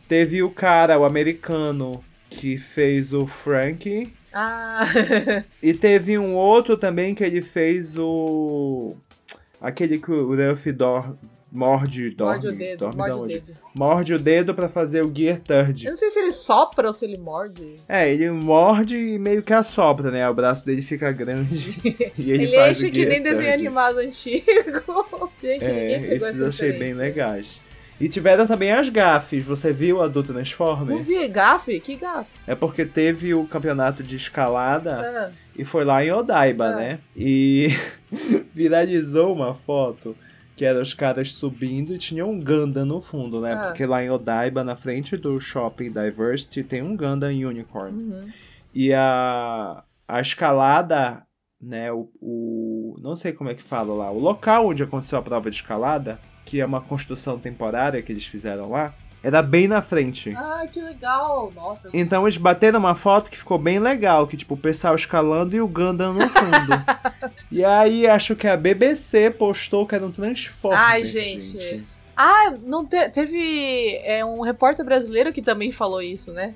[0.08, 4.12] Teve o cara, o americano, que fez o Frank.
[4.32, 4.84] Ah,
[5.62, 8.94] E teve um outro também que ele fez o.
[9.60, 10.72] Aquele que o Ruffy
[11.52, 13.56] morde, dorme, morde o dedo, dorme morde o dedo.
[13.74, 15.84] Morde o dedo pra fazer o Gear Third.
[15.84, 17.76] Eu não sei se ele sopra ou se ele morde.
[17.88, 20.28] É, ele morde e meio que assopra, né?
[20.28, 21.78] O braço dele fica grande
[22.18, 23.66] e ele, Ele, faz enche o que Gear nem desenho Third.
[23.66, 25.30] animado antigo.
[25.42, 27.60] Gente, É, esses eu achei bem legais.
[28.00, 29.44] E tiveram também as gafes.
[29.44, 30.98] Você viu a do Não Transformer?
[31.04, 31.78] vi gafe?
[31.78, 32.28] Que gafe?
[32.48, 36.76] É porque teve o campeonato de escalada Ah, e foi lá em Odaiba, Ah.
[36.76, 36.98] né?
[37.16, 37.68] E
[38.54, 40.16] viralizou uma foto
[40.62, 43.53] que era os caras subindo e tinha um Gundam no fundo, né?
[43.55, 43.66] Ah.
[43.66, 48.01] Porque lá em Odaiba, na frente do Shopping Diversity, tem um Gundam Unicorn.
[48.01, 48.31] uhum.
[48.72, 51.25] E a, a escalada,
[51.61, 51.90] né?
[51.90, 54.12] O, o- Não sei como é que fala lá.
[54.12, 58.25] O local onde aconteceu a prova de escalada, que é uma construção temporária que eles
[58.27, 60.35] fizeram lá, era bem na frente.
[60.37, 61.52] Ah, que legal.
[61.54, 61.88] Nossa.
[61.94, 65.61] Então eles bateram uma foto que ficou bem legal, que tipo, o pessoal escalando e
[65.61, 66.85] o Gundam no fundo.
[67.50, 70.78] e aí acho que a BBC postou que era um Transformer.
[70.78, 71.85] Ai, gente.
[72.16, 76.54] Ah, não te- teve é, um repórter brasileiro que também falou isso, né?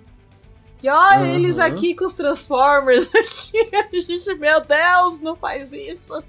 [0.79, 1.27] Que olha Aham.
[1.29, 3.71] eles aqui com os Transformers aqui.
[3.75, 6.23] A gente, meu Deus, não faz isso.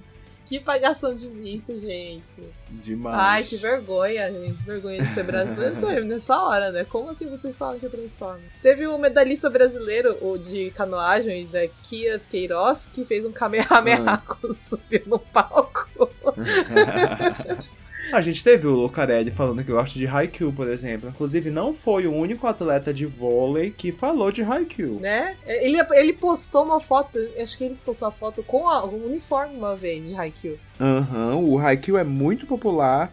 [0.47, 2.23] Que pagação de mico, gente.
[2.69, 3.17] Demais.
[3.19, 4.63] Ai, que vergonha, gente.
[4.63, 6.85] Vergonha de ser brasileiro nessa hora, né?
[6.85, 8.45] Como assim vocês falam que é Transformers?
[8.61, 14.17] Teve um medalhista brasileiro, o de canoagem, Zequias Queiroz, que fez um Kamehameha Ah.
[14.25, 16.09] quando subiu no palco.
[18.11, 21.09] A gente teve o Lucarelli falando que gosta de Haikyuu, por exemplo.
[21.09, 24.99] Inclusive, não foi o único atleta de vôlei que falou de Haikyuu.
[24.99, 25.35] Né?
[25.45, 29.55] Ele, ele postou uma foto, acho que ele postou a foto com a- o uniforme
[29.57, 30.57] uma vez de Haikyuu.
[30.79, 33.11] Aham, o Haikyuu é muito popular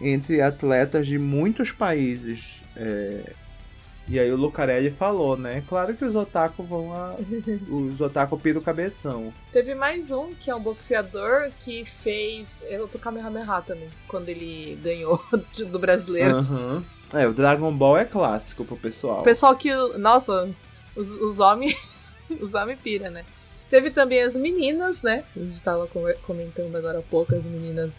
[0.00, 2.60] entre atletas de muitos países.
[2.76, 3.20] É,
[4.06, 5.64] E aí o Lucarelli falou, né?
[5.66, 7.16] Claro que os otaku vão a...
[7.70, 9.32] Os otaku piram o cabeção.
[9.50, 15.22] Teve mais um que é um boxeador que fez outro Kamehameha também, quando ele ganhou
[15.70, 16.36] do brasileiro.
[16.36, 16.84] Aham.
[17.14, 19.20] É, o Dragon Ball é clássico pro pessoal.
[19.20, 19.72] O pessoal que.
[19.98, 20.50] Nossa,
[20.96, 21.74] os, os homens.
[22.40, 23.24] os homens pira, né?
[23.70, 25.24] Teve também as meninas, né?
[25.34, 25.88] A gente tava
[26.22, 27.94] comentando agora há pouco, as meninas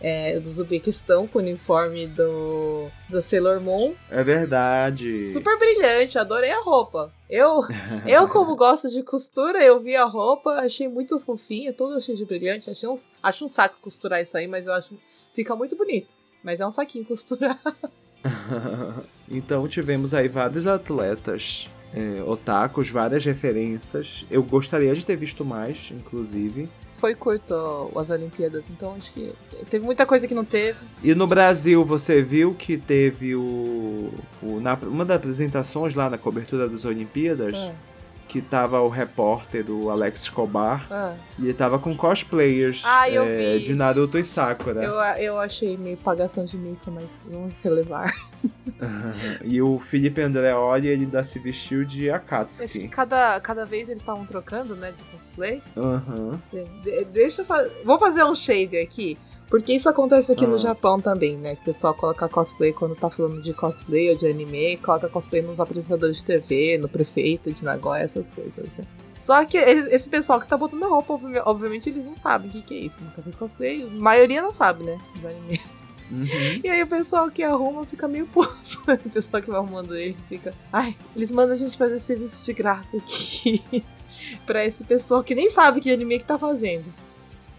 [0.00, 3.94] é, do Uzbequistão com o uniforme do, do Sailor Moon.
[4.10, 5.32] É verdade.
[5.32, 7.12] Super brilhante, adorei a roupa.
[7.28, 7.62] Eu,
[8.06, 12.24] eu como gosto de costura, eu vi a roupa, achei muito fofinha, toda cheia de
[12.24, 12.70] brilhante.
[12.70, 14.94] Achei uns, acho um saco costurar isso aí, mas eu acho
[15.34, 16.12] fica muito bonito.
[16.42, 17.60] Mas é um saquinho costurar.
[19.30, 24.24] então tivemos aí vários atletas é, otakus, várias referências.
[24.30, 26.68] Eu gostaria de ter visto mais, inclusive.
[27.00, 29.32] Foi curto as Olimpíadas, então acho que
[29.70, 30.78] teve muita coisa que não teve.
[31.02, 34.12] E no Brasil, você viu que teve o.
[34.42, 37.72] o na, uma das apresentações lá na cobertura das Olimpíadas, Ah,
[38.30, 41.14] que tava o repórter, o Alex Escobar, ah.
[41.36, 43.64] e ele tava com cosplayers Ah, eu é, vi.
[43.64, 44.84] de Naruto e Sakura.
[44.84, 48.12] Eu, eu achei meio pagação de mico, mas vamos relevar.
[49.42, 52.88] e o Felipe Andreoli, ele ainda se vestiu de Acho que Akatsuki.
[52.88, 55.60] cada, cada vez eles estavam trocando, né, de cosplay.
[55.76, 56.40] Aham.
[56.52, 57.72] De- deixa eu fazer.
[57.84, 59.18] Vou fazer um shade aqui.
[59.50, 60.48] Porque isso acontece aqui Ah.
[60.48, 61.56] no Japão também, né?
[61.56, 65.42] Que o pessoal coloca cosplay quando tá falando de cosplay ou de anime, coloca cosplay
[65.42, 68.84] nos apresentadores de TV, no prefeito de Nagoya, essas coisas, né?
[69.20, 72.52] Só que eles- esse pessoal que tá botando roupa, obvi- obviamente eles não sabem o
[72.52, 72.96] que, que é isso.
[73.02, 73.82] Nunca fez cosplay.
[73.82, 74.98] A maioria não sabe, né?
[75.16, 75.60] Dos animes.
[76.10, 76.26] Uhum.
[76.64, 78.50] E aí o pessoal que arruma fica meio puto.
[78.88, 80.54] o pessoal que vai arrumando ele fica.
[80.72, 83.62] Ai, eles mandam a gente fazer serviço de graça aqui.
[84.46, 86.84] pra esse pessoal que nem sabe que anime que tá fazendo.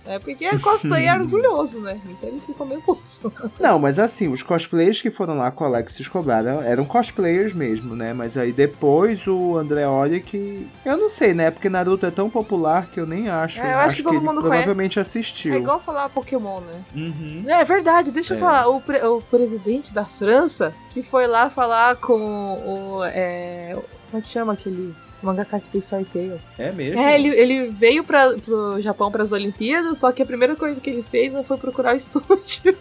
[0.06, 1.99] É porque é cosplay é orgulhoso, né?
[2.06, 3.02] Então ele ficou meio puto.
[3.60, 7.54] Não, mas assim, os cosplayers que foram lá com o Alex Escobar eram- eram cosplayers
[7.54, 8.12] mesmo, né?
[8.14, 10.68] Mas aí depois o Andreoli que.
[10.84, 11.52] Eu não sei, né?
[11.52, 13.62] Porque Naruto é tão popular que eu nem acho.
[13.62, 15.54] É, eu acho que todo ele mundo provavelmente assistiu.
[15.54, 16.82] É igual falar Pokémon, né?
[16.95, 17.43] Uhum.
[17.47, 18.39] É verdade, deixa eu É.
[18.39, 18.68] falar.
[18.70, 23.04] O, pre- o presidente da França que foi lá falar com o.
[23.06, 23.78] É,
[24.10, 26.39] como é que chama aquele mangaka que fez Fairy Tail?
[26.57, 26.99] É mesmo?
[26.99, 30.89] É, ele, ele veio pra, pro Japão pras Olimpíadas, só que a primeira coisa que
[30.89, 32.76] ele fez foi procurar o estúdio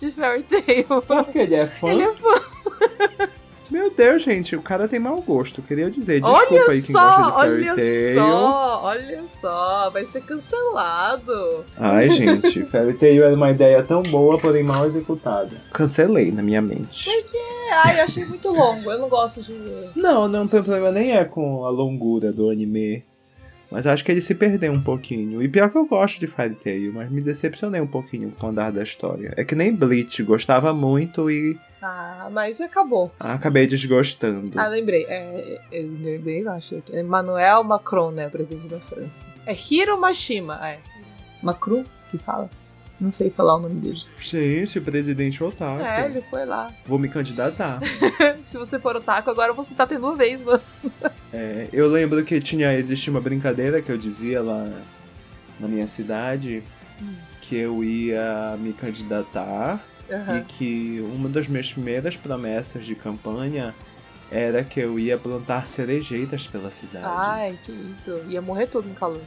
[0.00, 1.02] de Fairy Tail.
[1.02, 1.88] Porque ele é fã.
[1.90, 3.28] Ele é fã.
[3.72, 5.62] Meu Deus, gente, o cara tem mau gosto.
[5.62, 6.20] Queria dizer.
[6.20, 8.14] Desculpa Olha aí quem gosta de só, Fairy olha Tail.
[8.18, 11.64] só, olha só, vai ser cancelado.
[11.78, 15.56] Ai, gente, Fairy Tail era uma ideia tão boa, porém mal executada.
[15.72, 17.08] Cancelei na minha mente.
[17.08, 19.54] É, ai, eu achei muito longo, eu não gosto de.
[19.96, 23.02] Não, não, o problema nem é com a longura do anime.
[23.70, 25.42] Mas acho que ele se perdeu um pouquinho.
[25.42, 28.50] E pior que eu gosto de Fairy Tail, mas me decepcionei um pouquinho com o
[28.50, 29.32] andar da história.
[29.34, 33.12] É que nem Bleach, gostava muito e Ah, mas acabou.
[33.18, 34.58] acabei desgostando.
[34.58, 35.04] Ah, lembrei.
[35.08, 36.94] É, é, eu lembrei, eu achei que.
[36.94, 38.28] É Emmanuel Macron, né?
[38.28, 39.10] Presidente da França.
[39.44, 40.78] É Hiro Mashima, é.
[41.42, 42.48] Macron que fala?
[43.00, 44.00] Não sei falar o nome dele.
[44.20, 45.82] Gente, presidente otaku.
[45.82, 46.72] É, ele foi lá.
[46.86, 47.80] Vou me candidatar.
[48.46, 50.60] Se você for otaku, agora você tá tendo uma vez, né?
[51.34, 54.70] É, eu lembro que tinha existia uma brincadeira que eu dizia lá
[55.58, 56.62] na minha cidade
[57.40, 60.42] que eu ia me candidatar e Aham.
[60.46, 63.74] que uma das minhas primeiras promessas de campanha
[64.30, 67.04] era que eu ia plantar cerejeiras pela cidade.
[67.06, 68.24] Ai, que lindo.
[68.30, 69.20] Ia morrer todo no calor.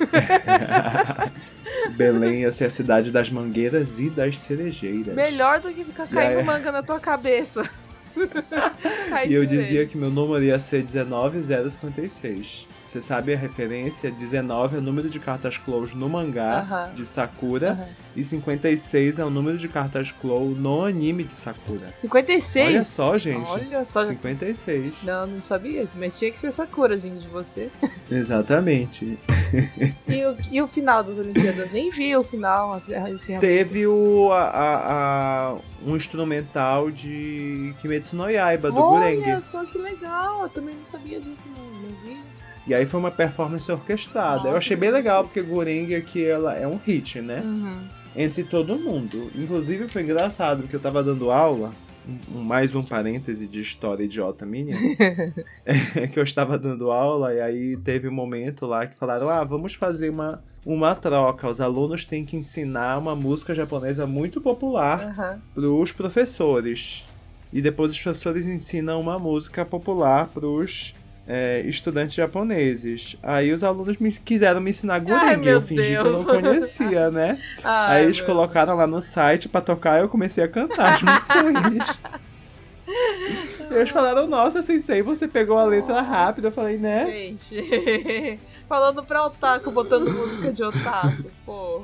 [1.96, 5.14] Belém ia ser a cidade das mangueiras e das cerejeiras.
[5.14, 7.62] Melhor do que ficar caindo aí- manga na tua cabeça.
[9.28, 12.66] E eu dizia que meu número ia ser 19056.
[12.90, 14.10] Você sabe a referência?
[14.10, 16.92] 19 é o número de cartas close no mangá Aham.
[16.92, 17.86] de Sakura Aham.
[18.16, 21.94] e 56 é o número de cartas close no anime de Sakura.
[21.98, 22.66] 56?
[22.66, 23.48] Olha só, gente.
[23.48, 24.04] Olha só.
[24.04, 24.92] 56.
[25.04, 25.86] Não, não sabia.
[25.94, 27.70] Mas tinha que ser Sakura vindo de você.
[28.10, 29.16] Exatamente.
[30.06, 31.72] E o, e o final das Olimpíadas?
[31.72, 32.78] Nem vi o final.
[32.78, 39.42] Esse Teve o, a, a- a- um instrumental de Kimetsu no Yaiba, do Olha Gurenge.
[39.50, 40.42] só que legal.
[40.42, 41.64] Eu também não sabia disso, não.
[41.64, 42.16] Não vi.
[42.70, 44.42] E aí foi uma performance orquestrada.
[44.42, 47.42] Eu Nossa, achei bem legal, porque Gurenge aqui ela é um hit, né?
[47.44, 47.78] Uhum.
[48.14, 49.28] Entre todo mundo.
[49.34, 51.70] Inclusive foi engraçado, porque eu tava dando aula
[52.32, 54.76] um- mais um parêntese de história idiota minha.
[55.66, 59.42] é que eu estava dando aula e aí teve um momento lá que falaram: ah,
[59.42, 61.48] vamos fazer uma, uma troca.
[61.48, 65.40] Os alunos têm que ensinar uma música japonesa muito popular Aham.
[65.52, 67.04] pros professores.
[67.52, 70.94] E depois os professores ensinam uma música popular pros
[71.32, 73.16] é, estudantes japoneses.
[73.22, 76.40] Aí os alunos me quiseram me ensinar meu Eu fingi que eu não Deus.
[76.42, 77.40] conhecia, né?
[77.62, 81.24] Ai, Aí eles colocaram lá no site pra tocar e eu comecei a cantar junto
[81.26, 81.98] com eles.
[83.70, 86.48] E eles falaram, nossa, Sensei, você pegou a letra rápida.
[86.48, 87.06] Eu falei, né?
[87.08, 91.82] Gente, falando pra otaku, botando música de otaku, pô.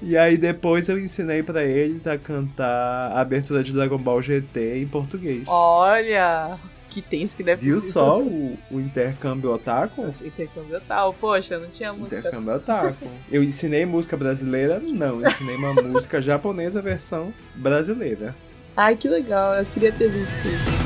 [0.00, 4.78] E aí depois eu ensinei pra eles a cantar a abertura de Dragon Ball GT
[4.78, 5.42] em português.
[5.48, 6.56] Olha,
[6.94, 7.86] que tenso que deve Viu ser.
[7.86, 10.14] Viu só o, o, intercâmbio otaku?
[10.22, 12.20] Intercâmbio otaku, poxa, não tinha música.
[12.20, 13.08] Intercâmbio otaku.
[13.30, 14.78] Eu ensinei música brasileira?
[14.78, 18.34] Não, ensinei uma música japonesa versão brasileira.
[18.76, 20.84] Ai, que legal, eu queria ter visto isso.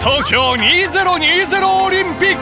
[0.00, 2.38] Tokyo 2020 Olympic!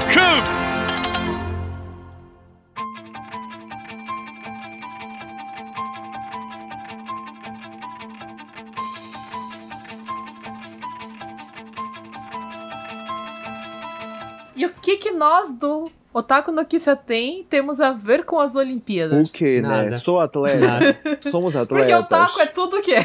[14.60, 18.54] E o que que nós do Otaku no Kissa tem temos a ver com as
[18.54, 19.30] Olimpíadas?
[19.30, 19.94] O que, né?
[19.94, 20.58] Sou atleta.
[20.58, 20.98] Nada.
[21.30, 22.04] Somos Porque atletas.
[22.04, 22.98] otaku é tudo o quê?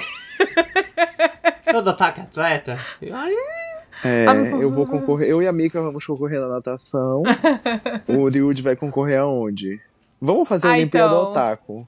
[1.72, 2.78] Todo ataque atleta.
[3.10, 3.34] Ai,
[4.04, 4.26] É,
[4.62, 5.30] eu vou concorrer.
[5.30, 7.24] Eu e a Mika vamos concorrer na natação.
[8.06, 9.82] o Ryuji vai concorrer aonde?
[10.26, 11.32] Vamos fazer a Ah, Olimpíada então.
[11.32, 11.88] Otaku.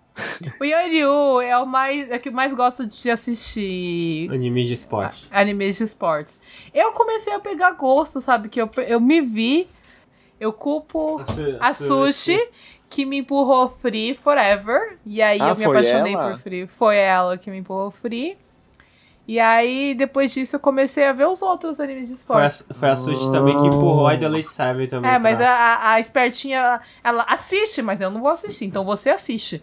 [0.59, 5.27] O Yoryu é o mais é que mais gosta de assistir Anime de esporte.
[5.31, 6.39] animes de esportes.
[6.73, 8.49] Eu comecei a pegar gosto, sabe?
[8.49, 9.67] Que eu, eu me vi,
[10.39, 12.39] eu culpo su- a Sushi,
[12.89, 14.97] que me empurrou Free Forever.
[15.05, 16.31] E aí Ah, eu me apaixonei ela?
[16.31, 16.67] por Free.
[16.67, 18.37] Foi ela que me empurrou Free.
[19.27, 22.79] E aí, depois disso, eu comecei a ver os outros animes de Foi a, esporte.
[22.79, 25.11] foi a Sushi também que empurrou a Idolate 7 também.
[25.11, 28.63] É, mas pra- a, a- a espertinha, ela assiste, mas eu não vou assistir.
[28.65, 29.61] Então você assiste.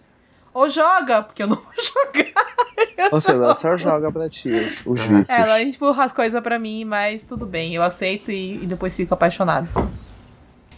[0.53, 3.11] Ou joga, porque eu não vou jogar.
[3.11, 5.31] Ou seja, ela só joga pra ti os, os vícios.
[5.31, 7.75] Ela empurra as coisas pra mim, mas tudo bem.
[7.75, 9.67] Eu aceito e, e depois fico apaixonado.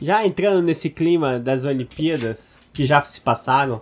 [0.01, 3.81] Já entrando nesse clima das Olimpíadas, que já se passaram,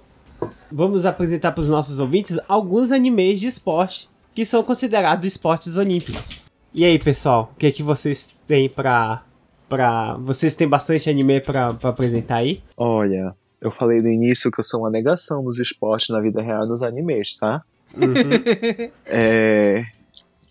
[0.73, 6.43] vamos apresentar para os nossos ouvintes alguns animes de esporte que são considerados esportes olímpicos.
[6.73, 9.23] E aí, pessoal, o que, é que vocês têm pra.
[9.69, 10.15] pra...
[10.15, 12.63] Vocês têm bastante anime pra, pra apresentar aí?
[12.77, 16.65] Olha, eu falei no início que eu sou uma negação dos esportes na vida real
[16.65, 17.63] e nos animes, tá?
[19.07, 19.85] É,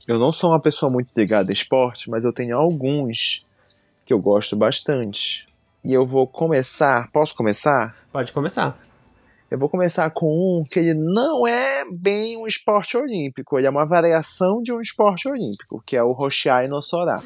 [0.08, 3.46] eu não sou uma pessoa muito ligada a esporte, mas eu tenho alguns
[4.06, 5.46] que eu gosto bastante.
[5.84, 7.10] E eu vou começar.
[7.12, 7.96] Posso começar?
[8.12, 8.78] Pode começar.
[9.54, 13.70] Eu vou começar com um que ele não é bem um esporte olímpico, ele é
[13.70, 17.22] uma variação de um esporte olímpico, que é o Roshai no Sora.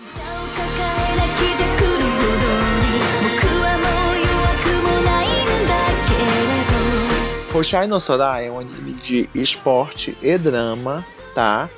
[7.53, 11.69] Roshai no Sora é um anime de esporte e drama, tá?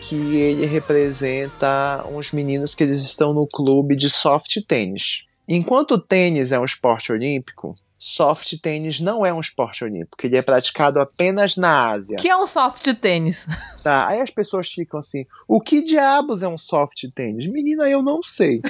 [0.00, 5.26] Que ele representa uns meninos que eles estão no clube de soft tênis.
[5.46, 10.36] Enquanto o tênis é um esporte olímpico, soft tênis não é um esporte olímpico, ele
[10.36, 12.16] é praticado apenas na Ásia.
[12.16, 13.46] Que é um soft tênis.
[13.82, 17.50] Tá, aí as pessoas ficam assim: o que diabos é um soft tênis?
[17.50, 18.60] Menina, eu não sei.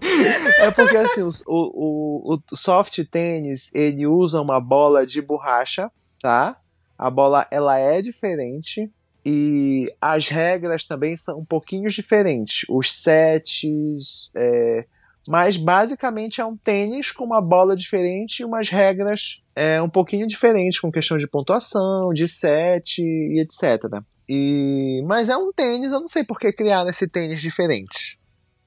[0.00, 5.90] É, é porque assim, o, o, o soft tênis ele usa uma bola de borracha,
[6.20, 6.56] tá?
[6.96, 8.90] A bola ela é diferente
[9.26, 12.64] e as regras também são um pouquinho diferentes.
[12.70, 14.86] Os sets, é,
[15.28, 20.26] mas basicamente é um tênis com uma bola diferente e umas regras é, um pouquinho
[20.26, 24.00] diferentes, com questão de pontuação, de set e etc.
[24.28, 28.18] E, mas é um tênis, eu não sei por que criaram esse tênis diferente.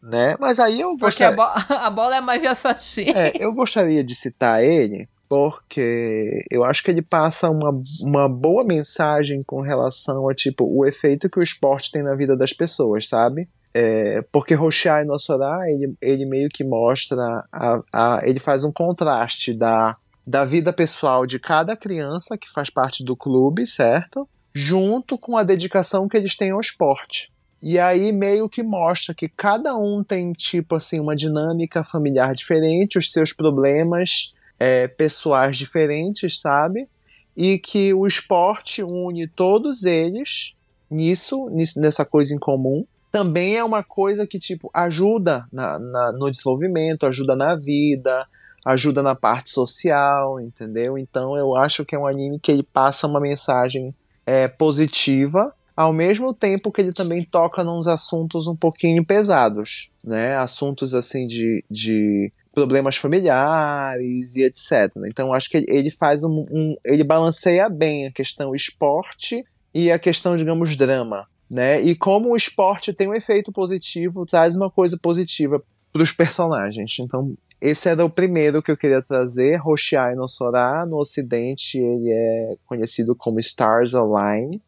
[0.01, 0.35] Né?
[0.39, 3.09] Mas aí eu Porque a, gostaria, bo- a bola é mais Yasashi.
[3.09, 8.63] é, eu gostaria de citar ele porque eu acho que ele passa uma, uma boa
[8.63, 13.07] mensagem com relação a tipo o efeito que o esporte tem na vida das pessoas,
[13.09, 13.49] sabe?
[13.77, 18.71] É, porque Roshai no Sora, ele, ele meio que mostra, a, a, ele faz um
[18.71, 24.29] contraste da, da vida pessoal de cada criança que faz parte do clube, certo?
[24.53, 27.29] Junto com a dedicação que eles têm ao esporte.
[27.61, 32.97] E aí meio que mostra que cada um tem, tipo assim, uma dinâmica familiar diferente,
[32.97, 36.87] os seus problemas é, pessoais diferentes, sabe?
[37.35, 40.53] E que o esporte une todos eles
[40.89, 42.85] nisso nessa coisa em comum.
[43.15, 48.25] Também é uma coisa que, tipo, ajuda na, na- no desenvolvimento, ajuda na vida,
[48.65, 50.97] ajuda na parte social, entendeu?
[50.97, 53.93] Então eu acho que é um anime que ele passa uma mensagem
[54.25, 60.35] é, positiva, ao mesmo tempo que ele também toca nos assuntos um pouquinho pesados, né?
[60.35, 64.91] Assuntos assim de, de problemas familiares e etc.
[65.07, 69.43] Então acho que ele- faz um, um- ele balanceia bem a questão esporte
[69.73, 71.81] e a questão, digamos, drama, né?
[71.81, 76.97] E como o esporte tem um efeito positivo, traz uma coisa positiva para os personagens.
[76.99, 80.85] Então esse era o primeiro que eu queria trazer, Hoshiai no Sora.
[80.85, 84.61] No ocidente ele é conhecido como Stars Align.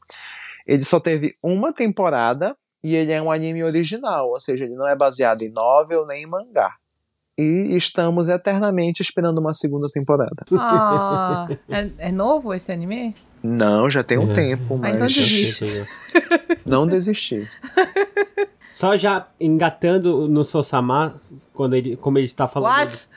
[0.66, 4.88] Ele só teve uma temporada e ele é um anime original, ou seja, ele não
[4.88, 6.76] é baseado em novel nem em mangá.
[7.38, 10.44] E estamos eternamente esperando uma segunda temporada.
[10.60, 13.16] Ah, é, é novo esse anime?
[13.44, 14.34] Não, já tem um É.
[14.34, 15.86] tempo, Ah, mas então desiste.
[16.66, 17.48] não desisti.
[18.74, 21.16] Só já engatando no Sosama,
[21.54, 22.74] quando ele, como ele está falando.
[22.78, 23.08] What?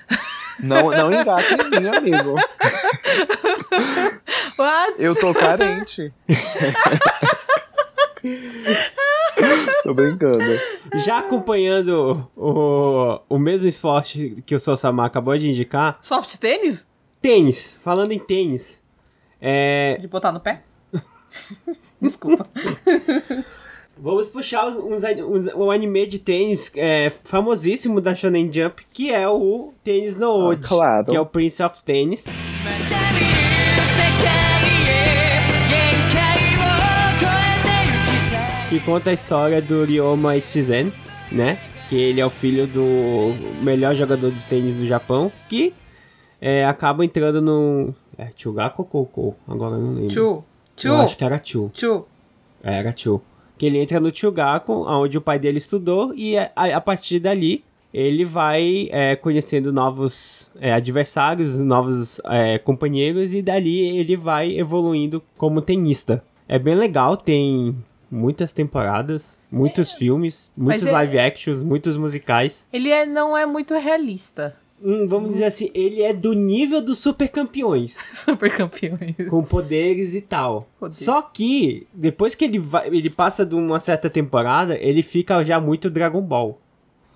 [0.62, 2.35] Não, não engata em mim, amigo.
[4.59, 4.95] What?
[4.99, 6.12] Eu tô carente.
[9.91, 10.38] Tô brincando.
[11.05, 16.86] Já acompanhando o, o mesmo esporte que o Sosama acabou de indicar, Soft tênis?
[17.20, 17.78] tênis.
[17.82, 18.82] Falando em tênis.
[19.41, 20.62] É, De botar no pé?
[22.01, 22.47] Desculpa.
[23.99, 29.28] vamos puxar uns, uns, um anime de tênis é, famosíssimo da Shonen Jump, que é
[29.28, 31.07] o Tênis no Ode, Ah, claro.
[31.07, 32.24] que é o Prince of Tennis.
[38.71, 40.93] Que conta a história do Ryoma Ichizen,
[41.33, 41.59] né?
[41.89, 45.75] Que ele é o filho do melhor jogador de tênis do Japão, que
[46.41, 47.93] é, acaba entrando no...
[48.16, 49.37] É Chugaku ou Koukou?
[49.49, 50.11] Agora eu não lembro.
[50.11, 50.45] Chu.
[50.77, 50.89] Chu.
[50.89, 51.68] Eu acho que era Chu.
[51.75, 52.05] Chu.
[52.62, 53.21] É, Era Chu.
[53.59, 57.64] Que ele entra no Chugaku, onde o pai dele estudou, e a, a partir dali
[57.93, 65.21] ele vai é, conhecendo novos é, adversários, novos é, companheiros, e dali ele vai evoluindo
[65.37, 66.23] como tenista.
[66.47, 67.77] É bem legal, tem
[68.11, 72.67] muitas temporadas, muitos filmes, muitos é- live actions, muitos musicais.
[72.73, 74.57] Ele é, não é muito realista.
[74.83, 77.93] Hum, vamos dizer assim, ele é do nível dos super campeões.
[78.25, 79.15] Super campeões.
[79.29, 80.67] com poderes e tal.
[80.79, 80.95] Poder.
[80.95, 85.61] Só que depois que ele vai, ele passa de uma certa temporada, ele fica já
[85.61, 86.59] muito Dragon Ball.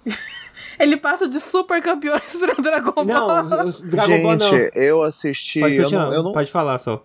[0.76, 3.04] Ele passa de super campeões pra Dragon Ball.
[3.04, 4.50] Não, Dragon Ball não.
[4.50, 5.60] Gente, eu assisti.
[5.60, 7.04] Pode eu não, eu não, pode falar só.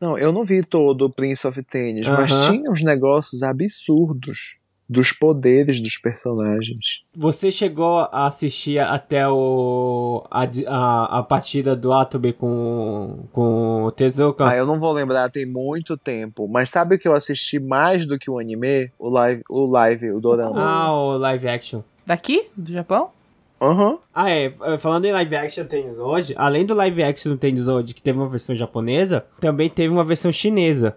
[0.00, 2.52] Não, eu não vi todo o Prince of Tennis, mas Aham.
[2.52, 6.80] tinha uns negócios absurdos dos poderes dos personagens.
[7.14, 13.92] Você chegou a assistir até o a, a, a partida do Atobe com, com o
[13.92, 14.48] Tezuka?
[14.48, 16.48] Ah, eu não vou lembrar, tem muito tempo.
[16.48, 18.90] Mas sabe o que eu assisti mais do que o anime?
[18.98, 20.60] O live, o live, o dorama.
[20.60, 21.82] Ah, o live action.
[22.04, 22.48] Daqui?
[22.56, 23.12] Do Japão?
[23.60, 23.98] Aham.
[24.14, 24.52] Ah, é.
[24.78, 25.64] Falando em live action
[25.98, 30.04] hoje, além do live action do hoje, que teve uma versão japonesa, também teve uma
[30.04, 30.96] versão chinesa.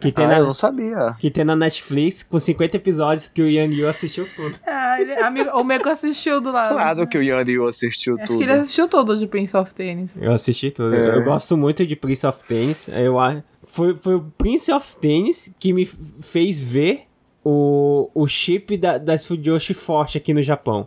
[0.00, 1.14] Que tem, Ah, na, eu não sabia.
[1.20, 4.58] que tem na Netflix com 50 episódios que o Yang Yu assistiu tudo.
[4.66, 6.68] Ah, ele, amigo, o Meco assistiu do lado.
[6.74, 8.38] Claro que o Yan Ryu assistiu Acho tudo.
[8.38, 10.10] que ele assistiu todo de Prince of Tennis.
[10.20, 10.94] Eu assisti tudo.
[10.94, 11.16] É.
[11.18, 12.88] Eu gosto muito de Prince of Tennis.
[12.88, 15.84] Eu, a- foi, foi o Prince of Tennis que me
[16.20, 17.02] fez ver
[17.44, 20.86] o, o chip da, das Fujoshi forte aqui no Japão.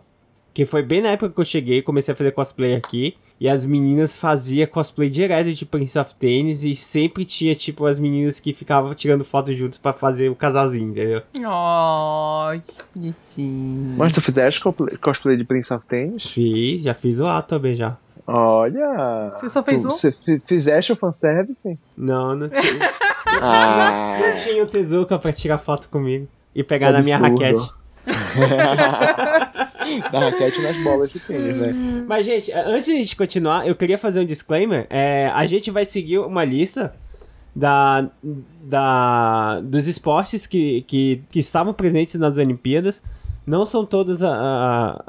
[0.54, 3.16] Que foi bem na época que eu cheguei, comecei a fazer cosplay aqui.
[3.40, 6.64] E as meninas faziam cosplay direto de Prince of Tennis.
[6.64, 10.90] E sempre tinha, tipo, as meninas que ficavam tirando foto juntos pra fazer o casalzinho,
[10.90, 11.22] entendeu?
[11.46, 13.94] Ai, que bonitinho.
[13.96, 14.60] Mas tu fizeste
[15.00, 16.26] cosplay- de Prince of Tennis?
[16.26, 17.96] Fiz, já fiz o ato também já.
[18.26, 19.32] Olha!
[19.36, 19.90] Você só fez tu, um?
[19.92, 21.78] Você fi- fizeste o fanservice?
[21.96, 22.60] Não, não tinha,
[23.40, 24.18] Ah!
[24.20, 26.26] não tinha o Tezuka pra tirar foto comigo.
[26.54, 27.70] E pegar na minha raquete.
[30.12, 32.04] da raquete nas bolas de tênis, né?
[32.06, 34.86] Mas, gente, antes de a gente continuar, eu queria fazer um disclaimer.
[34.90, 36.94] É, a gente vai seguir uma lista
[37.54, 38.08] da,
[38.62, 43.02] da, dos esportes que, que, que estavam presentes nas Olimpíadas.
[43.46, 44.28] Não são todas a-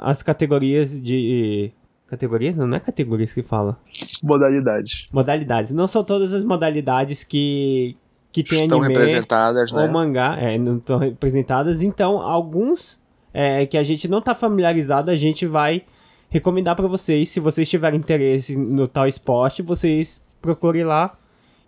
[0.00, 1.72] a- as categorias de.
[2.08, 2.56] Categorias?
[2.56, 3.78] Não, não é categorias que fala.
[4.24, 5.04] Modalidades.
[5.12, 5.70] Modalidades.
[5.72, 7.96] Não são todas as modalidades que,
[8.32, 9.82] que tem Estão anime representadas, né?
[9.82, 11.82] ou mangá, é, não estão representadas.
[11.82, 12.98] Então, alguns
[13.32, 15.82] é, que a gente não tá familiarizado, a gente vai
[16.28, 17.28] recomendar pra vocês.
[17.28, 21.16] Se vocês tiverem interesse no tal esporte, vocês procurem lá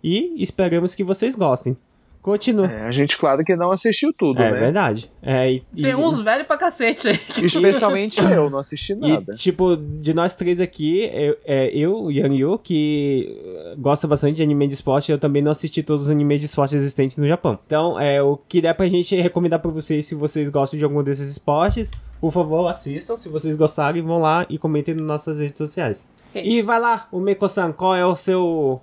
[0.03, 1.77] e esperamos que vocês gostem.
[2.23, 2.65] Continua.
[2.67, 4.57] É, a gente, claro que não assistiu tudo, É, né?
[4.59, 5.11] verdade.
[5.21, 7.19] É, e, e- Tem uns velhos pra cacete aí.
[7.43, 9.33] Especialmente eu, não assisti E, nada.
[9.35, 14.43] tipo, de nós três aqui, eu, é, eu Yang Yu, que eh, gosta bastante de
[14.43, 17.59] anime de esporte, eu também não assisti todos os animes de esporte existentes no Japão.
[17.65, 21.03] Então, é, o que der pra gente recomendar pra vocês, se vocês gostam de algum
[21.03, 23.17] desses esportes, por favor, assistam.
[23.17, 26.07] Se vocês gostarem, vão lá e comentem nas nossas redes sociais.
[26.33, 28.81] E vai lá, o Meko-san, qual é o seu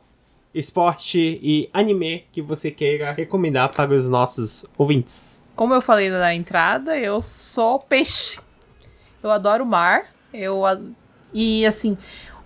[0.55, 5.45] esporte e anime que você queira recomendar para os nossos ouvintes?
[5.55, 8.41] Como eu falei na entrada, eu sou peixe.
[9.23, 10.07] Eu adoro o mar.
[10.33, 10.63] Eu
[11.33, 11.97] e assim,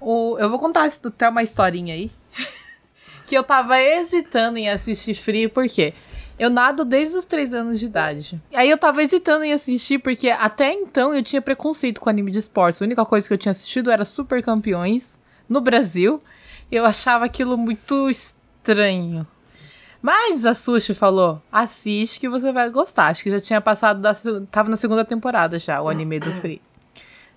[0.01, 0.37] o...
[0.39, 2.11] eu vou contar até uma historinha aí.
[3.27, 5.95] que eu tava hesitando em assistir Free, por quê?
[6.39, 8.43] Eu nado desde os 3 anos de idade.
[8.53, 12.41] Aí eu tava hesitando em assistir, porque até então eu tinha preconceito com anime de
[12.41, 12.83] esportes.
[12.83, 15.17] A única coisa que eu tinha assistido era Super Campeões
[15.49, 16.21] no Brasil.
[16.71, 19.27] Eu achava aquilo muito estranho.
[20.03, 23.07] Mas a Sushi falou: assiste que você vai gostar.
[23.07, 24.12] Acho que já tinha passado da.
[24.51, 26.61] Tava na segunda temporada já, o anime do Free.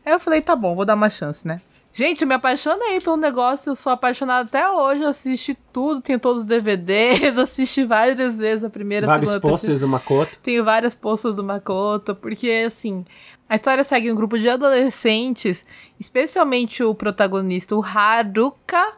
[0.06, 1.62] Aí eu falei: tá bom, vou dar uma chance, né?
[1.94, 5.02] Gente, eu me apaixonei pelo negócio, eu sou apaixonada até hoje.
[5.02, 9.54] Eu assisti tudo, tenho todos os DVDs, assisti várias vezes a primeira, Vários segunda, terceira.
[9.54, 10.38] posters do Makoto.
[10.44, 13.04] Tenho várias postas do Makoto, porque assim,
[13.50, 15.66] a história segue um grupo de adolescentes,
[16.00, 18.94] especialmente o protagonista, o Haruka,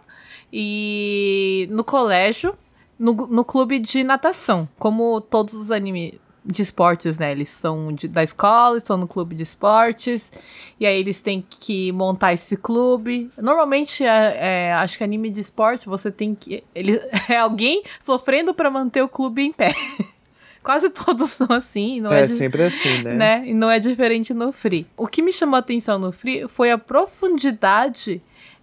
[0.51, 2.55] e no colégio,
[2.97, 4.67] no, no clube de natação.
[4.77, 6.13] Como todos os animes
[6.45, 7.31] de esportes, né?
[7.31, 10.31] Eles são de- da escola, estão no clube de esportes,
[10.79, 13.29] e aí eles têm que montar esse clube.
[13.37, 14.37] Normalmente, é,
[14.69, 16.63] é, acho que anime de esporte, você tem que.
[16.73, 19.73] Ele, é alguém sofrendo para manter o clube em pé.
[20.63, 23.13] Quase todos são assim, não é, É, sempre assim, né?
[23.13, 23.43] né?
[23.45, 24.85] E não é diferente no Free.
[24.97, 28.21] O que me chamou a atenção no Free foi a profundidade.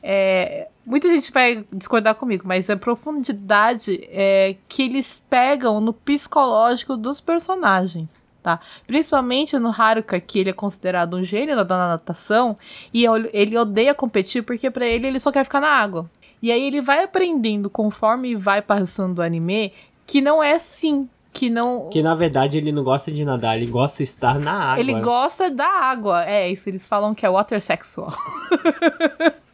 [0.09, 6.97] É, muita gente vai discordar comigo, mas a profundidade é, que eles pegam no psicológico
[6.97, 8.15] dos personagens.
[8.41, 8.61] Tá?
[8.87, 12.57] Principalmente no Haruka, que ele é considerado um gênio da natação,
[12.95, 16.09] e ele odeia competir porque pra ele ele só quer ficar na água.
[16.41, 19.73] E aí ele vai aprendendo conforme vai passando o anime
[20.07, 23.67] que não é assim, que não Que na verdade ele não gosta de nadar, ele
[23.67, 24.81] gosta de estar na água.
[24.81, 26.25] ele gosta da água.
[26.25, 28.13] É isso, eles falam que é water sexual.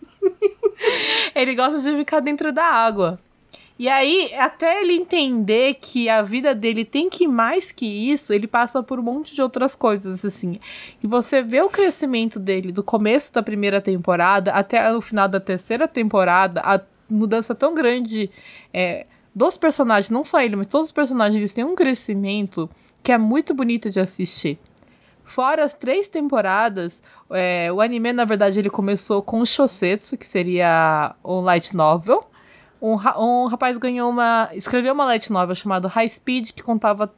[1.34, 3.18] ele gosta de ficar dentro da água.
[3.78, 8.46] E aí, até ele entender que a vida dele tem que mais que isso, ele
[8.46, 10.56] passa por um monte de outras coisas, assim.
[11.02, 15.40] E você vê o crescimento dele do começo da primeira temporada até o final da
[15.40, 18.30] terceira temporada, a mudança tão grande
[18.72, 22.70] é, dos personagens, não só ele, mas todos os personagens, eles têm um crescimento
[23.02, 24.58] que é muito bonito de assistir.
[25.32, 30.26] Fora as três temporadas, é, o anime, na verdade, ele começou com o Shosetsu, que
[30.26, 32.22] seria um light novel.
[32.82, 34.50] Um, um rapaz ganhou uma.
[34.52, 37.10] escreveu uma light novel chamada High Speed, que contava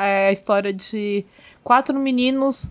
[0.00, 1.26] é, a história de
[1.62, 2.70] quatro meninos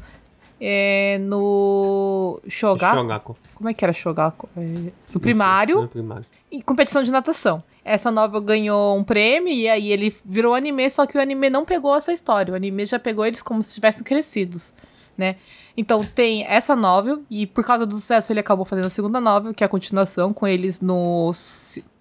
[0.59, 2.95] é, no Shogaku.
[2.95, 3.37] Shogaku.
[3.53, 4.49] Como é que era Shogaku?
[4.57, 6.25] É, no primário No primário.
[6.51, 7.63] em competição de natação.
[7.87, 11.63] Essa novel ganhou um prêmio e aí ele virou anime, só que o anime não
[11.63, 12.53] pegou essa história.
[12.53, 14.73] O anime já pegou eles como se tivessem crescidos,
[15.17, 15.37] né?
[15.75, 19.53] Então tem essa novel e por causa do sucesso ele acabou fazendo a segunda novel,
[19.53, 21.31] que é a continuação com eles no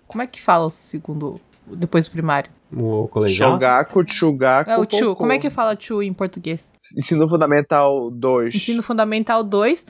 [0.07, 2.51] como é que fala o segundo depois do primário?
[2.73, 3.53] O colegial.
[3.53, 5.15] Shogaku, Chugaku, É o Chu.
[5.17, 6.61] Como é que fala Chu em português?
[6.97, 8.55] Ensino Fundamental 2.
[8.55, 9.87] Ensino Fundamental 2.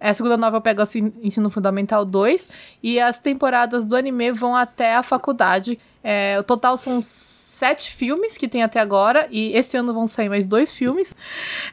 [0.00, 2.48] A segunda novela pega o sin- Ensino Fundamental 2.
[2.82, 5.78] E as temporadas do anime vão até a faculdade.
[6.04, 9.26] É, o total são sete filmes que tem até agora.
[9.30, 11.14] E esse ano vão sair mais dois filmes.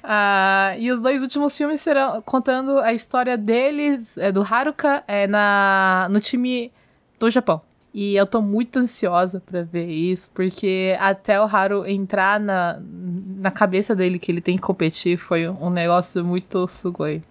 [0.04, 5.26] Ah, e os dois últimos filmes serão contando a história deles, é, do Haruka, é,
[5.28, 6.72] na, no time
[7.20, 7.62] do Japão.
[7.94, 12.78] E eu tô muito ansiosa pra ver isso, porque até o Haru entrar na,
[13.38, 17.22] na cabeça dele que ele tem que competir foi um negócio muito sugoi.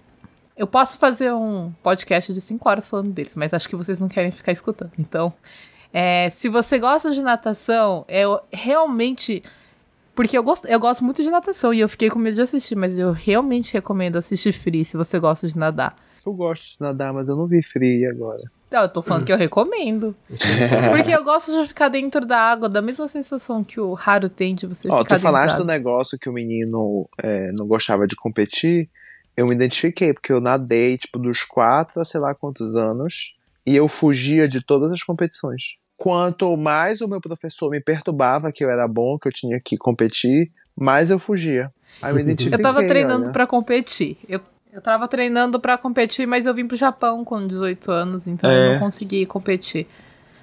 [0.56, 4.08] Eu posso fazer um podcast de 5 horas falando deles, mas acho que vocês não
[4.08, 4.92] querem ficar escutando.
[4.98, 5.32] Então,
[5.92, 9.42] é, se você gosta de natação, eu realmente.
[10.14, 12.76] Porque eu gosto, eu gosto muito de natação e eu fiquei com medo de assistir,
[12.76, 15.96] mas eu realmente recomendo assistir Free se você gosta de nadar.
[16.24, 18.38] Eu gosto de nadar, mas eu não vi Free agora.
[18.70, 20.14] Não, eu tô falando que eu recomendo.
[20.96, 24.54] Porque eu gosto de ficar dentro da água, da mesma sensação que o Haru tem
[24.54, 25.90] de você Ó, ficar tu falaste dentro do da água.
[25.90, 28.88] negócio que o menino é, não gostava de competir.
[29.36, 33.34] Eu me identifiquei, porque eu nadei, tipo, dos quatro a sei lá quantos anos.
[33.66, 35.76] E eu fugia de todas as competições.
[35.98, 39.76] Quanto mais o meu professor me perturbava que eu era bom, que eu tinha que
[39.76, 41.72] competir, mais eu fugia.
[42.02, 42.58] Aí eu me identifiquei.
[42.58, 44.18] Eu tava treinando pra competir.
[44.28, 44.40] Eu,
[44.72, 48.56] eu tava treinando pra competir, mas eu vim pro Japão com 18 anos, então eu
[48.56, 48.72] É.
[48.72, 49.86] não consegui competir.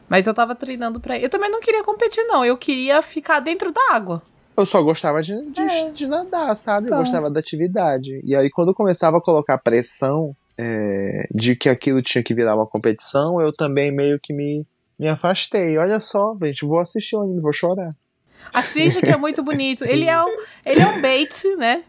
[0.10, 1.18] Mas eu tava treinando pra.
[1.18, 2.44] Eu também não queria competir, não.
[2.44, 4.22] Eu queria ficar dentro da água.
[4.58, 5.91] Eu só gostava de, de, É.
[5.91, 6.88] de nadar, sabe?
[6.89, 6.95] Tá.
[6.97, 8.20] Eu gostava da atividade.
[8.24, 12.56] E aí, quando eu começava a colocar pressão é, de que aquilo tinha que virar
[12.56, 14.66] uma competição, eu também meio que me,
[14.99, 15.78] me afastei.
[15.78, 17.89] Olha só, gente, vou assistir o anime, vou chorar.
[18.54, 19.84] Assiste que é muito bonito.
[19.86, 21.84] Ele é, um, ele é um bait, né?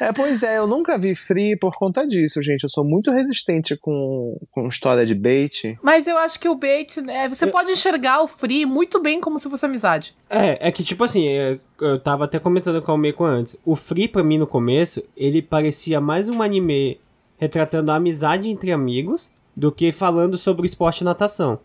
[0.00, 2.64] É, pois é, eu nunca vi Free por conta disso, gente.
[2.64, 5.78] Eu sou muito resistente com, com história de bait.
[5.82, 9.38] Mas eu acho que o bait, né, você pode enxergar o Free muito bem como
[9.38, 10.14] se fosse amizade.
[10.28, 13.56] É, é que tipo assim, é, eu tava até comentando com o Meiko antes.
[13.64, 17.00] O Free, pra mim, no começo, ele parecia mais um anime
[17.38, 21.58] retratando a amizade entre amigos do que falando sobre o esporte e natação,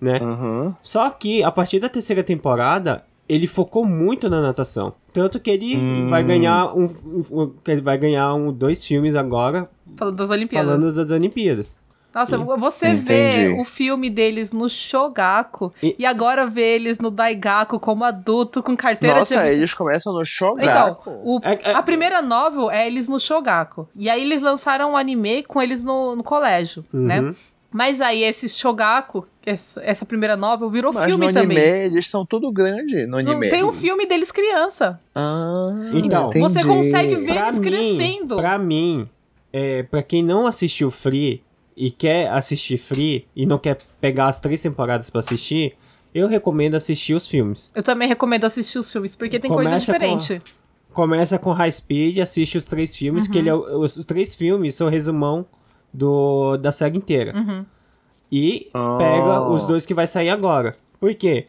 [0.00, 0.18] né?
[0.20, 0.74] Uhum.
[0.80, 4.92] Só que, a partir da terceira temporada, ele focou muito na natação.
[5.12, 6.08] Tanto que ele Hum.
[6.08, 6.84] vai ganhar um,
[7.30, 10.70] um- ele vai ganhar um, dois filmes agora Falando das Olimpíadas.
[10.70, 11.76] falando das Olimpíadas.
[12.14, 13.04] Nossa, você Entendi.
[13.48, 18.62] vê o filme deles no Shogaku e, E- agora vê eles no Daigaku como adulto
[18.62, 19.48] com carteira Nossa, de...
[19.48, 21.10] eles começam no Então, Shogaku.
[21.24, 23.88] o- É- é- a primeira novel é eles no Shogaku.
[23.96, 27.00] E aí eles lançaram um anime com eles no, no colégio, Uhum.
[27.06, 27.34] né?
[27.72, 31.82] Mas aí esse Shogaku, essa, primeira novel, virou Mas filme no anime, também.
[31.86, 33.48] eles são tudo grande no Não, anime.
[33.48, 35.00] tem um filme deles criança.
[35.14, 35.64] Ah,
[35.94, 36.40] Então, entendi.
[36.40, 38.36] Você consegue ver Pra eles mim, crescendo.
[38.36, 39.08] pra mim,
[39.52, 41.42] é, pra quem não assistiu Free
[41.76, 45.74] e quer assistir Free e não quer pegar as três temporadas pra assistir,
[46.14, 47.70] eu recomendo assistir os filmes.
[47.74, 50.42] Eu também recomendo assistir os filmes, porque tem Começa coisa com- diferente.
[50.92, 54.74] Começa com High Speed, assiste os três filmes, que ele é, os, os três filmes
[54.74, 55.46] são resumão
[55.92, 57.36] do, da série inteira.
[57.36, 57.64] Uhum.
[58.30, 58.96] E Oh.
[58.98, 60.76] pega os dois que vai sair agora.
[60.98, 61.46] Por quê?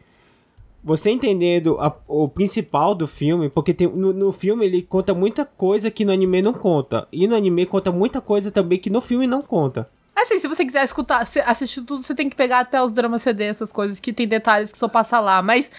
[0.82, 5.44] Você entendendo a- o principal do filme, porque tem, no, no filme ele conta muita
[5.46, 7.08] coisa que no anime não conta.
[7.10, 9.88] E no anime conta muita coisa também que no filme não conta.
[10.14, 13.44] Assim, se você quiser escutar, assistir tudo, você tem que pegar até os dramas CD,
[13.44, 15.40] essas coisas que tem detalhes que só passa lá.
[15.42, 15.70] Mas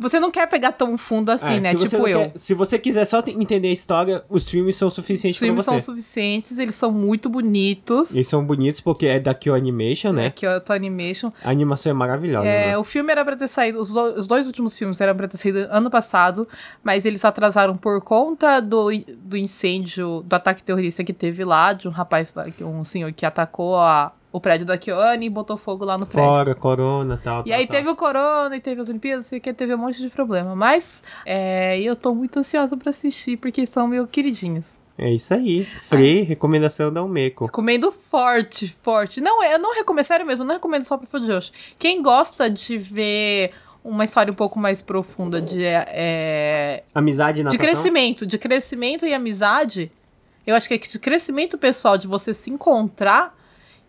[0.00, 1.74] você não quer pegar tão fundo assim, É, né?
[1.74, 2.18] Tipo eu.
[2.18, 5.64] quer- se você quiser só te- entender a história, os filmes são Os suficientes filmes
[5.64, 5.70] você.
[5.70, 8.14] são suficientes, eles são muito bonitos.
[8.14, 10.32] Eles são bonitos porque é da Kyo Animation, né?
[10.44, 11.30] Ó, a Animation.
[11.44, 12.46] A animação é maravilhosa.
[12.46, 12.78] É, né?
[12.78, 15.36] o filme era pra ter saído, os, do- os dois últimos filmes eram pra ter
[15.36, 16.48] saído ano passado,
[16.82, 18.88] mas eles atrasaram por conta do,
[19.22, 22.32] do incêndio, do ataque terrorista que teve lá, de um rapaz,
[22.62, 26.30] um senhor que atacou a- o prédio da Kyoane e botou fogo lá no prédio.
[26.30, 27.42] Fora, corona tal.
[27.46, 30.08] E aí teve o corona e teve as Olimpíadas, sei que teve um monte de
[30.08, 30.54] problema.
[30.54, 34.64] Mas é, eu tô muito ansiosa pra assistir, porque são meus queridinhos.
[34.96, 35.64] É isso aí.
[35.64, 37.46] Free, recomendação da Umeko.
[37.46, 39.20] Recomendo forte, forte.
[39.20, 41.50] Não, eu não recomendo, sério mesmo, eu não recomendo só pro Fujoshi.
[41.78, 43.52] Quem gosta de ver
[43.82, 47.66] uma história um pouco mais profunda de, é, Amizade e de natação.
[47.66, 49.90] crescimento, de crescimento e amizade,
[50.46, 53.39] eu acho que é de crescimento pessoal, de você se encontrar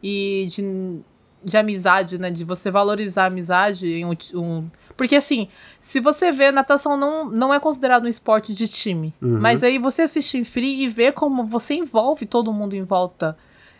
[0.03, 0.99] e de,
[1.43, 2.29] de amizade, né?
[2.31, 5.47] De você valorizar a amizade em um, um- Porque assim,
[5.79, 9.13] se você vê, natação não, não é considerado um esporte de time.
[9.21, 9.39] Uhum.
[9.39, 13.37] Mas aí você assiste em free e vê como você envolve todo mundo em volta.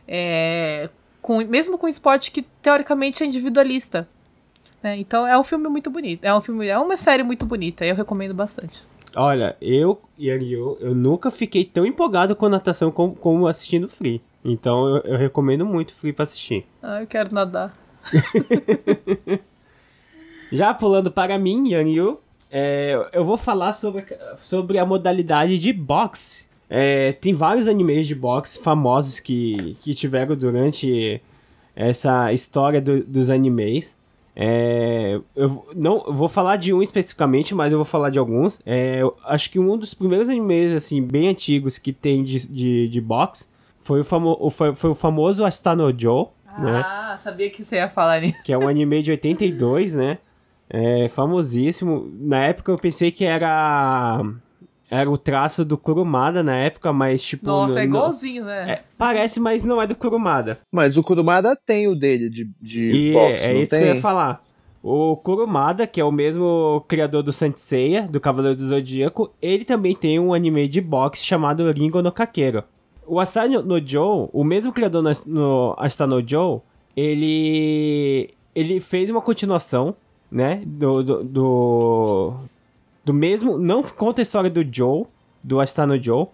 [0.07, 0.89] é,
[1.21, 4.07] com, mesmo com um esporte que teoricamente é individualista.
[4.81, 4.97] né?
[4.97, 6.23] Então é um filme muito bonito.
[6.25, 7.85] É um filme, é uma série muito bonita.
[7.85, 8.81] Eu recomendo bastante.
[9.15, 14.21] Olha, eu e Ariel, eu nunca fiquei tão empolgado com natação como, como assistindo Free.
[14.43, 16.65] Então eu, eu recomendo muito Free pra assistir.
[16.81, 17.75] Ah, eu quero nadar.
[20.51, 22.19] Já pulando para mim, Yanyu,
[22.51, 24.03] é, eu vou falar sobre,
[24.37, 26.47] sobre a modalidade de boxe.
[26.69, 31.21] É, tem vários animes de boxe famosos que, que tiveram durante
[31.75, 33.97] essa história do- dos animes.
[34.35, 38.59] É, eu não eu vou falar de um especificamente, mas eu vou falar de alguns.
[38.65, 43.01] É, acho que um dos primeiros animes assim bem antigos que tem de, de, de
[43.01, 43.45] boxe
[43.81, 46.27] foi o, famo, o- foi, foi o famoso Astano Joe,
[46.59, 46.81] né?
[46.85, 48.41] Ah, sabia que você ia falar nisso.
[48.43, 50.17] que é um anime de 82, né?
[50.69, 52.09] É famosíssimo.
[52.19, 54.21] Na época eu pensei que era
[54.89, 58.71] era o traço do Kurumada na época, mas tipo Nossa, no- é no- igualzinho, né?
[58.71, 60.59] é, parece, mas não é do Kurumada.
[60.71, 63.79] Mas o Kurumada tem o dele de, de E boxe, é não isso tem?
[63.79, 64.43] que eu ia falar.
[64.83, 69.63] O Kurumada, que é o mesmo criador do Saint Seiya, do Cavaleiro do Zodíaco, ele
[69.63, 72.63] também tem um anime de boxe chamado Ringo no Kakero.
[73.11, 76.61] O Astano no Joe, o mesmo criador no, no Astano Joe,
[76.95, 79.93] ele ele fez uma continuação,
[80.31, 82.33] né, do, do, do,
[83.03, 85.03] do mesmo, não conta a história do Joe,
[85.43, 86.27] do Astano Joe,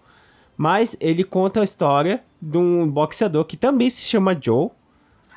[0.56, 4.70] mas ele conta a história de um boxeador que também se chama Joe,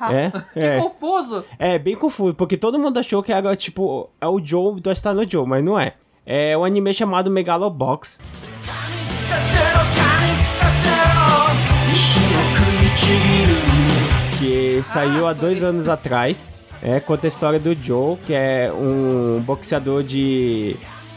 [0.00, 0.80] é, que é.
[0.80, 1.44] confuso.
[1.58, 5.28] É, bem confuso, porque todo mundo achou que era, tipo, é o Joe do Astano
[5.28, 5.94] Joe, mas não é.
[6.24, 8.20] É um anime chamado Megalobox.
[14.38, 16.48] Que saiu há dois anos atrás.
[16.82, 20.74] É, conta a história do Joe, que é um boxeador de,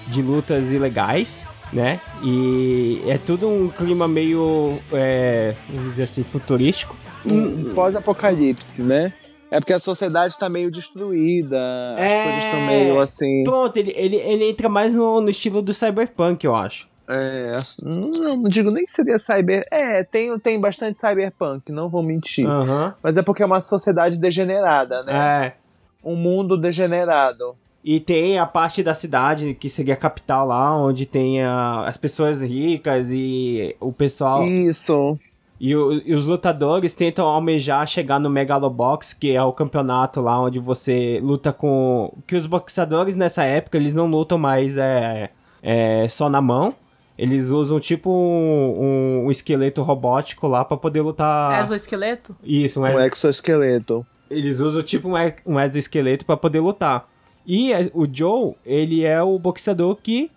[0.08, 1.40] de lutas ilegais,
[1.74, 2.00] né?
[2.24, 6.96] E é tudo um clima meio, é, vamos dizer assim, futurístico.
[7.26, 9.12] Um Pós-apocalipse, né?
[9.50, 11.58] É porque a sociedade tá meio destruída,
[11.98, 12.20] É.
[12.20, 13.44] as coisas estão meio assim.
[13.44, 16.88] Pronto, ele, ele, ele entra mais no, no estilo do cyberpunk, eu acho.
[17.10, 19.64] É, ass- não, não digo nem que seria cyber.
[19.72, 22.48] É, tem, tem bastante cyberpunk, não vou mentir.
[22.48, 22.94] Aham.
[23.04, 25.14] Mas é porque é uma sociedade degenerada, né?
[25.48, 25.56] É.
[26.04, 27.56] Um mundo degenerado.
[27.84, 31.98] E tem a parte da cidade, que seria a capital lá, onde tem a- as
[31.98, 34.44] pessoas ricas e o pessoal.
[34.44, 35.20] Isso.
[35.60, 40.42] E, o- e os lutadores tentam almejar chegar no Megalobox, que é o campeonato lá
[40.42, 42.12] onde você luta com.
[42.28, 45.30] Que os boxeadores nessa época eles não lutam mais é,
[45.62, 46.74] é, só na mão.
[47.18, 51.62] Eles usam tipo um, um esqueleto robótico lá pra poder lutar.
[51.62, 52.36] Exoesqueleto?
[52.44, 53.28] Isso, um Um exo...
[53.28, 54.06] exoesqueleto.
[54.30, 57.08] Eles usam tipo um, e- um exoesqueleto pra poder lutar.
[57.46, 60.30] E é- o Joe, ele é o boxeador que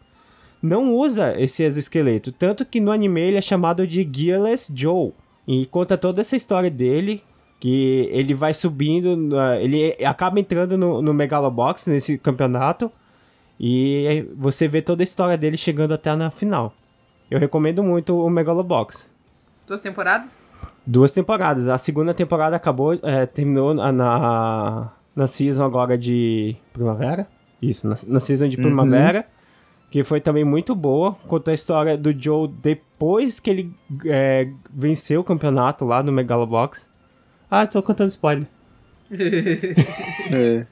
[0.63, 2.31] não usa esse exoesqueleto.
[2.31, 5.13] Tanto que no anime ele é chamado de Gearless Joe.
[5.47, 7.23] E conta toda essa história dele.
[7.61, 9.19] Que ele vai subindo,
[9.61, 12.89] ele acaba entrando no, no Megalobox nesse campeonato.
[13.59, 16.73] E você vê toda a história dele chegando até na final.
[17.31, 19.11] Eu recomendo muito o Megalobox.
[19.67, 20.43] Duas temporadas?
[20.87, 21.67] Duas temporadas.
[21.69, 27.27] A segunda temporada acabou, é, terminou na, na, na season agora de primavera.
[27.61, 29.27] Isso, na, na season de primavera.
[29.91, 31.13] Que foi também muito boa.
[31.27, 33.75] Conta a história do Joe depois que ele
[34.07, 36.89] é, venceu o campeonato lá no Megalobox.
[37.51, 38.47] Ah, tô contando spoiler.
[40.31, 40.67] É.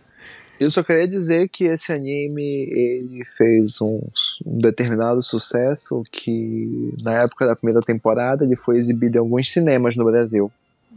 [0.58, 4.00] Eu só queria dizer que esse anime ele fez um,
[4.44, 9.96] um determinado sucesso que na época da primeira temporada ele foi exibido em alguns cinemas
[9.96, 10.50] no Brasil.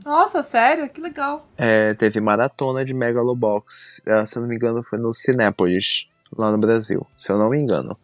[0.05, 0.89] Nossa, sério?
[0.89, 1.47] Que legal.
[1.57, 4.01] É, teve maratona de Megalobox.
[4.05, 6.07] É, se eu não me engano, foi no Cinépolis,
[6.37, 7.05] lá no Brasil.
[7.17, 7.97] Se eu não me engano.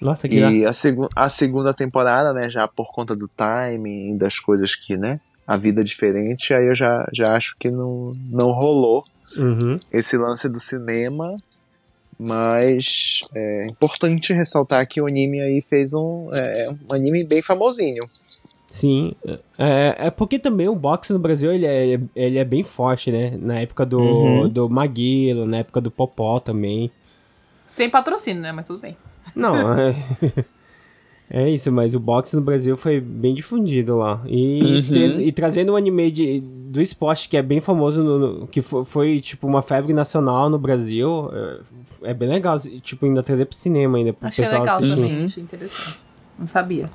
[0.00, 4.38] Nossa, que E a, segu a segunda temporada, né, já por conta do timing, das
[4.38, 8.50] coisas que, né, a vida é diferente, aí eu já, já acho que não, não
[8.50, 9.04] rolou
[9.38, 9.78] Uhum.
[9.92, 11.36] esse lance do cinema.
[12.18, 18.02] Mas é importante ressaltar que o anime aí fez um, é, um anime bem famosinho.
[18.70, 19.14] Sim.
[19.58, 23.36] É, é porque também o boxe no Brasil ele é, ele é bem forte, né?
[23.38, 24.48] Na época do, Uhum.
[24.48, 26.90] do Maguilo, na época do Popó também.
[27.64, 28.52] Sem patrocínio, né?
[28.52, 28.96] Mas tudo bem.
[29.34, 29.54] Não,
[31.28, 34.22] é, isso, mas o boxe no Brasil foi bem difundido lá.
[34.26, 34.82] E, Uhum.
[34.92, 38.62] ter- e trazendo um anime de, do esporte que é bem famoso, no- no- que
[38.62, 41.30] foi, foi, tipo uma febre nacional no Brasil,
[42.02, 44.96] é, é bem legal, tipo, ainda trazer pro cinema ainda, pro Achei pessoal legal assistir.
[45.00, 45.24] também.
[45.24, 46.00] Achei interessante.
[46.38, 46.86] Não sabia.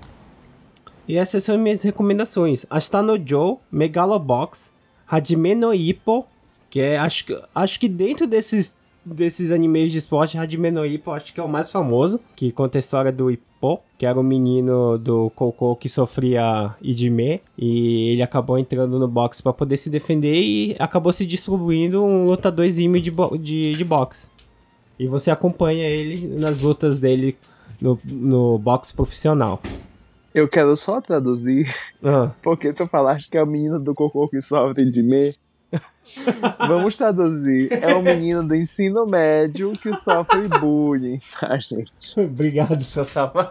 [1.08, 2.66] E essas são minhas recomendações.
[2.70, 4.72] Asta no Joe, Megalobox,
[5.10, 6.26] Hajime no Ippo,
[6.70, 8.74] que é, acho, que- acho que dentro desses,
[9.06, 12.78] desses animes de esporte, Hajime no Ippo acho que é o mais famoso, que conta
[12.78, 18.22] a história do Ippo, que era o menino do Koko que sofria Idime, e ele
[18.22, 23.12] acabou entrando no boxe para poder se defender e acabou se distribuindo um lutadorzinho de,
[23.40, 24.30] de, de boxe.
[25.00, 27.36] E você acompanha ele nas lutas dele
[27.82, 29.60] no, no boxe profissional.
[30.34, 31.68] Eu quero só traduzir,
[32.04, 32.32] Ah.
[32.42, 35.34] porque tu falaste que é o menino do cocô que sofre de me.
[36.68, 37.72] Vamos traduzir.
[37.72, 42.20] É o menino do ensino médio que sofre bullying, tá, gente?
[42.20, 43.50] Obrigado, seu Samar.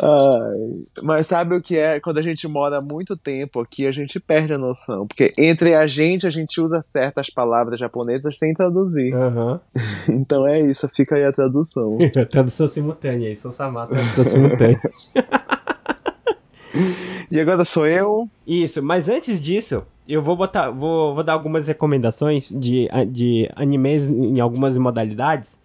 [0.00, 1.98] Ai, mas sabe o que é?
[1.98, 5.06] Quando a gente mora muito tempo aqui, a gente perde a noção.
[5.06, 9.14] Porque entre a gente, a gente usa certas palavras japonesas sem traduzir.
[9.14, 9.60] Aham.
[10.08, 11.98] Então é isso, fica aí a tradução.
[12.30, 14.80] Tradução simultânea aí, seu Samar, tradução simultânea.
[17.30, 18.28] E agora sou eu.
[18.46, 24.08] Isso, mas antes disso, eu vou botar, vou, vou dar algumas recomendações de, de animes
[24.08, 25.60] em algumas modalidades,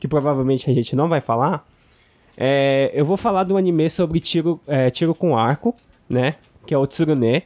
[0.00, 1.64] que provavelmente a gente não vai falar.
[2.36, 5.74] É, eu vou falar do anime sobre tiro, é, tiro com arco,
[6.08, 6.34] né?
[6.66, 7.44] Que é o Tsurune.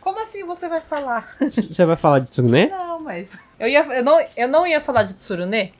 [0.00, 1.36] Como assim você vai falar?
[1.40, 2.68] Você vai falar de Tsurune?
[2.68, 3.36] Não, mas.
[3.58, 5.72] Eu, ia, eu, não, eu não ia falar de Tsurune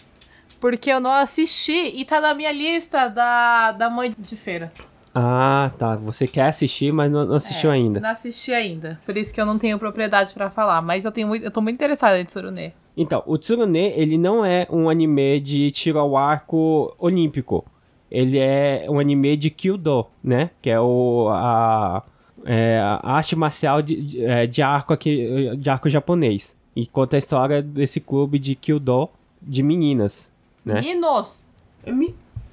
[0.61, 4.73] porque eu não assisti e tá na minha lista da, da mãe de feira.
[5.19, 5.97] Ah, tá.
[5.97, 8.01] Você quer assistir, mas não, não assistiu É, ainda.
[8.01, 9.01] Não assisti ainda.
[9.07, 10.83] Por isso que eu não tenho propriedade pra falar.
[10.83, 12.75] Mas eu, tenho muito, eu tô muito interessada em Tsurune.
[12.95, 17.65] Então, o Tsurune, ele não é um anime de tiro ao arco olímpico.
[18.11, 20.51] Ele é um anime de Kyudo, né?
[20.61, 22.03] Que é o a,
[22.45, 26.55] é, a arte marcial de, de, é, de arco aqui, de arco japonês.
[26.75, 29.09] E conta a história desse clube de Kyudo
[29.41, 30.31] de meninas,
[30.63, 30.75] né?
[30.75, 31.47] Meninos!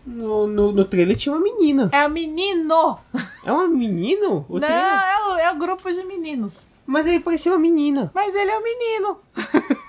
[0.06, 1.90] No, no, no trailer tinha uma menina.
[1.92, 2.98] É o menino!
[3.46, 4.46] É uma menino?
[4.50, 4.94] O não, trailer?
[4.94, 6.68] é o, é o grupo de meninos.
[6.86, 8.12] Mas ele parecia uma menina.
[8.14, 9.18] Mas ele é o menino.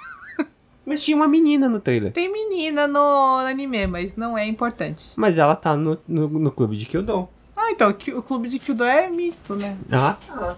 [0.86, 2.12] Mas tinha uma menina no trailer.
[2.12, 5.02] Tem menina no anime, mas não é importante.
[5.16, 7.26] Mas ela tá no, no, no clube de Kyudo.
[7.56, 9.78] Ah, então, o clube de Kyudo é misto, né?
[9.90, 10.56] Ah, tá.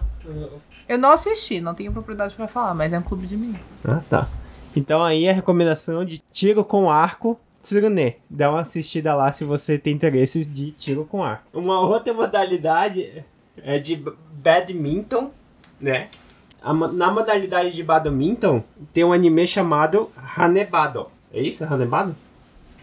[0.89, 3.55] Eu não assisti, não tenho propriedade pra falar, mas é um clube de mim.
[3.85, 4.27] Ah, tá.
[4.75, 8.15] Então aí a recomendação de tiro com arco Tsurune.
[8.29, 11.43] Dá uma assistida lá se você tem interesses de tiro com arco.
[11.53, 13.25] Uma outra modalidade
[13.61, 14.01] é de
[14.31, 15.29] badminton,
[15.79, 16.07] né?
[16.63, 18.63] Na modalidade de badminton
[18.93, 21.07] tem um anime chamado Hanebado.
[21.33, 21.63] É isso?
[21.65, 22.15] Hanebado?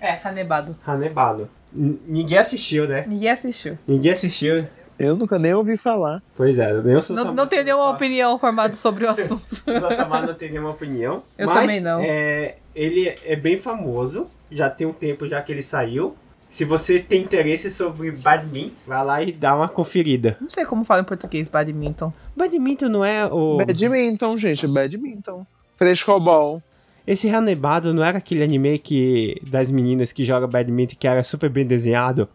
[0.01, 0.77] É, Hanebado.
[0.87, 1.49] Hanebado.
[1.75, 3.05] N- ninguém assistiu, né?
[3.09, 3.79] Ninguém assistiu.
[3.87, 4.67] Ninguém assistiu.
[4.99, 6.23] Eu nunca nem ouvi falar.
[6.37, 9.43] Pois é, nem eu sou Não, não tenho nenhuma opinião formada sobre o assunto.
[9.67, 11.23] O Samar não tem nenhuma opinião.
[11.37, 12.01] Eu mas, também não.
[12.01, 14.27] É, ele é bem famoso.
[14.55, 16.15] Já tem um tempo já que ele saiu.
[16.49, 20.37] Se você tem interesse sobre badminton, vai lá e dá uma conferida.
[20.41, 22.13] Não sei como fala em português badminton.
[22.37, 23.57] Badminton não é o.
[23.57, 25.45] Badminton, gente, badminton.
[25.77, 26.63] Frescobol.
[27.07, 31.51] Esse Hanebado não era aquele anime que das meninas que jogam badminton que era super
[31.51, 32.29] bem desenhado?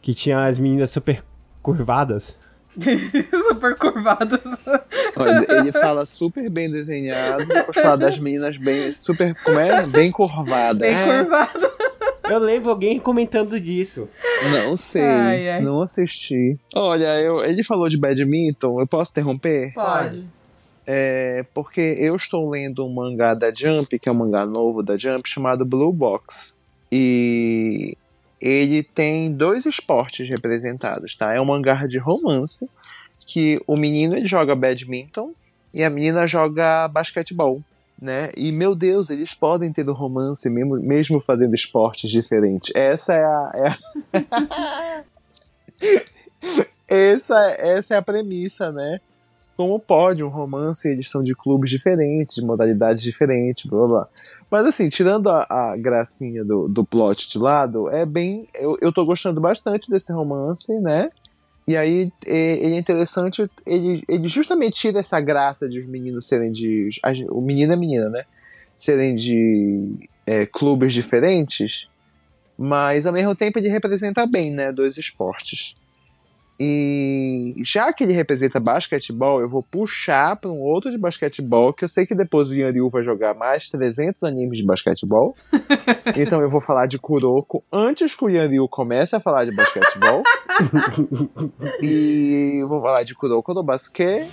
[0.00, 1.22] Que tinha as meninas super
[1.60, 2.38] curvadas?
[3.48, 4.40] Super curvadas.
[5.16, 7.44] Olha, ele fala super bem desenhado,
[7.74, 9.86] fala das meninas bem, super, como é?
[9.86, 10.78] Bem curvadas.
[10.78, 11.24] Bem É.
[11.24, 11.70] curvado.
[12.24, 14.08] Eu lembro alguém comentando disso.
[14.52, 15.60] Não sei, Ai, ai.
[15.62, 16.56] não assisti.
[16.74, 19.72] Olha, eu, ele falou de badminton, eu posso interromper?
[19.74, 20.24] Pode.
[20.86, 24.96] É, porque eu estou lendo um mangá da Jump, que é um mangá novo da
[24.96, 26.56] Jump, chamado Blue Box.
[26.90, 27.96] E
[28.40, 31.32] ele tem dois esportes representados, tá?
[31.32, 32.68] É um mangá de romance,
[33.26, 35.32] que o menino ele joga badminton
[35.72, 37.62] e a menina joga basquetebol.
[38.00, 38.30] Né?
[38.34, 42.72] E meu Deus, eles podem ter um romance mesmo, mesmo fazendo esportes diferentes.
[42.74, 43.52] Essa é a.
[43.54, 45.04] É a...
[46.88, 49.00] essa, essa é a premissa, né?
[49.60, 54.08] Como pode um romance, eles são de clubes diferentes, de modalidades diferentes, blá blá.
[54.50, 58.48] Mas assim, tirando a, a gracinha do, do plot de lado, é bem.
[58.54, 61.10] Eu, eu tô gostando bastante desse romance, né?
[61.68, 66.26] E aí é, ele é interessante, ele, ele justamente tira essa graça de os meninos
[66.26, 66.88] serem de.
[67.28, 68.24] O menino e a menina, né?
[68.78, 71.86] Serem de é, clubes diferentes,
[72.56, 74.72] mas ao mesmo tempo ele representa bem, né?
[74.72, 75.74] Dois esportes.
[76.62, 81.84] E já que ele representa basquetebol, eu vou puxar para um outro de basquetebol, que
[81.84, 85.34] eu sei que depois o Yanryu vai jogar mais 300 animes de basquetebol.
[86.14, 90.22] então eu vou falar de Kuroko antes que o Yanryu comece a falar de basquetebol.
[91.82, 94.30] e vou falar de Kuroko no basquete.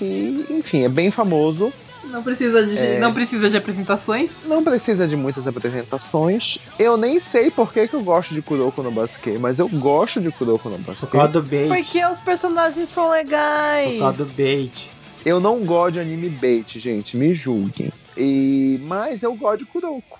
[0.00, 1.72] E, enfim, é bem famoso.
[2.16, 2.98] Não precisa de, É.
[2.98, 4.30] não precisa de apresentações.
[4.46, 6.56] Não precisa de muitas apresentações.
[6.78, 10.18] Eu nem sei por que, que eu gosto de Kuroko no basquete, mas eu gosto
[10.18, 11.10] de Kuroko no Por basquete.
[11.10, 11.68] causa do bait.
[11.68, 13.98] Porque os personagens são Por legais.
[13.98, 14.90] causa do bait.
[15.26, 17.92] Eu não gosto de anime bait, gente, me julguem.
[18.16, 18.80] E...
[18.84, 20.18] Mas eu gosto de Kuroko.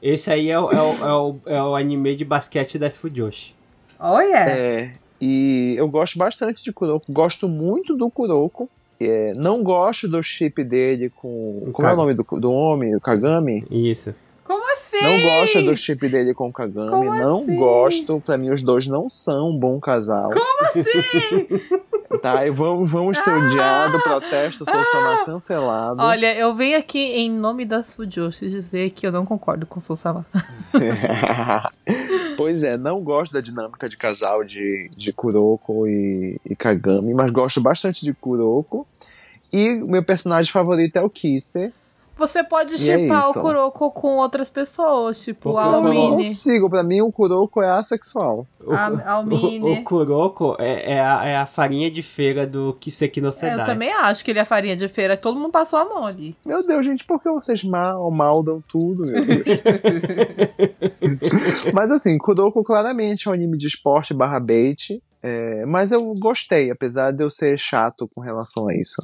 [0.00, 3.54] Esse aí é o, é o, é o, é o anime de basquete das Fujoshi.
[4.00, 4.48] Olha.
[4.48, 7.04] É, e eu gosto bastante de Kuroko.
[7.12, 8.70] Gosto muito do Kuroko.
[9.00, 11.58] É, não gosto do chip dele com.
[11.68, 12.96] O Como é Kag- o nome do, do homem?
[12.96, 13.64] O Kagami?
[13.70, 14.14] Isso.
[14.48, 15.02] Como assim?
[15.02, 16.88] Não gosto do chip dele com o Kagami.
[16.88, 17.56] Como não assim?
[17.56, 18.20] gosto.
[18.20, 20.30] Pra mim, os dois não são um bom casal.
[20.30, 21.78] Como assim?
[22.22, 26.00] Tá, e vamos, vamos ser odiados, protesto, sou Sama cancelado.
[26.00, 29.80] Olha, eu venho aqui em nome da Sujoshi dizer que eu não concordo com o
[29.80, 30.24] Sousama.
[32.34, 37.30] pois é, não gosto da dinâmica de casal de, de Kuroko e, e Kagami, mas
[37.30, 38.86] gosto bastante de Kuroko.
[39.52, 41.72] E meu personagem favorito é o Kise.
[42.18, 43.40] Você pode E é chipar o isso.
[43.40, 46.16] Kuroko com outras pessoas, tipo Porque a eu não Almine.
[46.16, 48.44] consigo, pra mim o Kuroko é assexual.
[48.60, 49.78] O, A- o, Almine.
[49.78, 53.60] o Kuroko é, é, a, é a farinha de feira do Kiseki no É, Sedai.
[53.60, 55.16] eu também acho que ele é farinha de feira.
[55.16, 56.36] Todo mundo passou a mão ali.
[56.44, 59.44] Meu Deus, gente, por que vocês mal, maldam tudo, meu Deus?
[61.72, 65.00] mas assim, Kuroko claramente é um anime de esporte barra bait.
[65.22, 68.96] é, mas eu gostei, apesar de eu ser chato com relação a isso.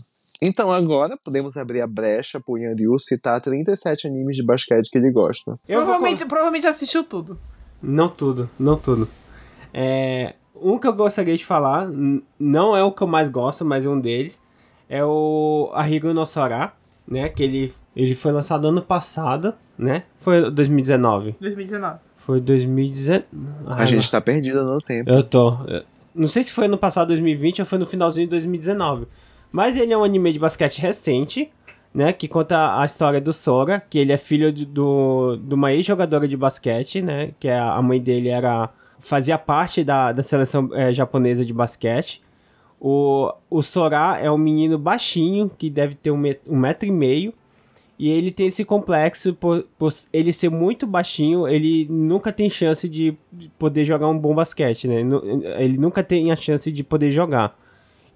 [0.46, 5.10] Então agora podemos abrir a brecha pro Yanryu citar 37 animes de basquete que ele
[5.10, 5.52] gosta.
[5.66, 7.38] Eu vou provavelmente, provavelmente assistiu tudo.
[7.82, 9.08] Não tudo, não tudo.
[9.72, 11.88] É, um que eu gostaria de falar,
[12.38, 14.42] não é o que eu mais gosto, mas é um deles,
[14.88, 16.72] é o Arrigo no Sora,
[17.08, 17.28] né?
[17.28, 20.04] Que ele, ele foi lançado ano passado, né?
[20.20, 21.36] Foi 2019.
[21.40, 21.98] 2019.
[22.16, 23.24] Foi 2019.
[23.66, 25.10] A gente tá perdido no tempo.
[25.10, 25.54] Eu tô.
[25.66, 25.82] eu-
[26.14, 29.06] Não sei se foi no passado 2020 ou foi no finalzinho de 2019.
[29.54, 31.48] Mas ele é um anime de basquete recente,
[31.94, 32.12] né?
[32.12, 36.26] Que conta a história do Sora, que ele é filho de, do, de uma ex-jogadora
[36.26, 37.30] de basquete, né?
[37.38, 38.68] Que é a mãe dele era.
[38.98, 42.20] fazia parte da, da seleção eh, japonesa de basquete.
[42.80, 46.90] O, o Sora é um menino baixinho, que deve ter um, met- um metro e
[46.90, 47.32] meio.
[47.96, 52.88] E ele tem esse complexo por, por ele ser muito baixinho, ele nunca tem chance
[52.88, 54.96] de de poder jogar um bom basquete, né?
[55.60, 57.56] Ele nunca tem a chance de poder jogar.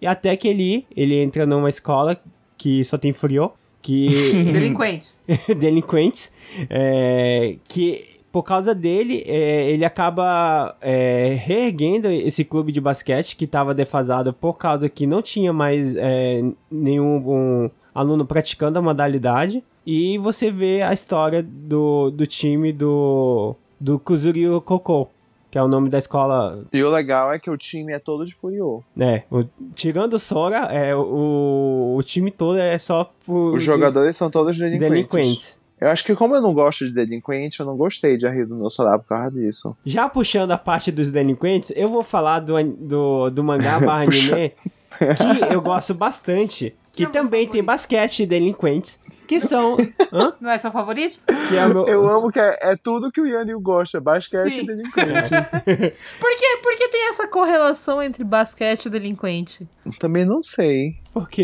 [0.01, 2.21] E até que ele, ele entra numa escola
[2.57, 3.53] que só tem frio,
[3.83, 4.09] que
[4.53, 5.15] Delinquente.
[5.59, 6.33] delinquentes,
[6.69, 13.47] é, que por causa dele, é, ele acaba é, reerguendo esse clube de basquete que
[13.47, 19.65] estava defasado por causa que não tinha mais é, nenhum um aluno praticando a modalidade.
[19.87, 25.09] E você vê a história do, do time do, do Kuzuryu Koko,
[25.51, 28.25] que é o nome da escola E o legal é que o time é todo
[28.27, 28.83] de Furiô.
[28.95, 29.45] né, o-
[29.75, 34.57] tirando o Sora, é, o, o time todo é só por Os jogadores são todos
[34.59, 34.89] delinquentes.
[34.91, 35.61] delinquentes.
[35.81, 38.57] Eu acho que como eu não gosto de delinquente, eu não gostei de Arrio do
[38.57, 39.77] meu solar por causa disso.
[39.85, 44.53] Já puxando a parte dos delinquentes, eu vou falar do, do, do mangá barra anime
[44.99, 48.99] que eu gosto bastante, que também tem basquete e delinquentes,
[49.29, 49.77] que são...
[50.13, 50.33] Hã?
[50.41, 51.21] Não é seu favorito?
[51.49, 54.61] Que é meu- Eu amo que é, é tudo que o Yanil gosta, basquete Sim.
[54.61, 55.31] e delinquente.
[56.19, 56.59] Por quê?
[56.63, 59.69] Por que tem essa correlação entre basquete e delinquente?
[60.01, 60.97] Também não sei.
[61.13, 61.43] Porque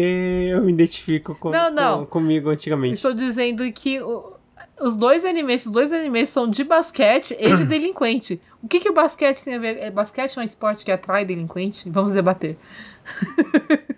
[0.50, 1.98] eu me identifico com, Não, não.
[2.00, 2.94] com- comigo antigamente.
[2.94, 4.32] Estou dizendo que o-
[4.80, 8.40] os dois animes, os dois animes são de basquete e de delinquente.
[8.62, 9.76] O que, que o basquete tem a ver?
[9.78, 11.88] É, basquete é um esporte que atrai delinquente?
[11.90, 12.56] Vamos debater.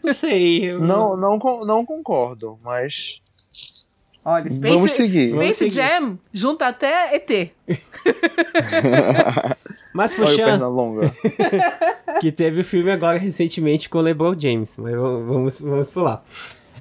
[0.02, 0.64] Não sei.
[0.72, 3.20] eu- Não, não, não concordo, mas
[4.28, 5.28] Olha, Space, Vamos seguir.
[5.28, 5.70] Space Vamos seguir.
[5.70, 7.52] Jam junta até ET.
[9.94, 11.12] Mas olha o puxando,
[12.20, 16.24] que teve o filme agora recentemente com o LeBron James, mas vamos, vamos pular.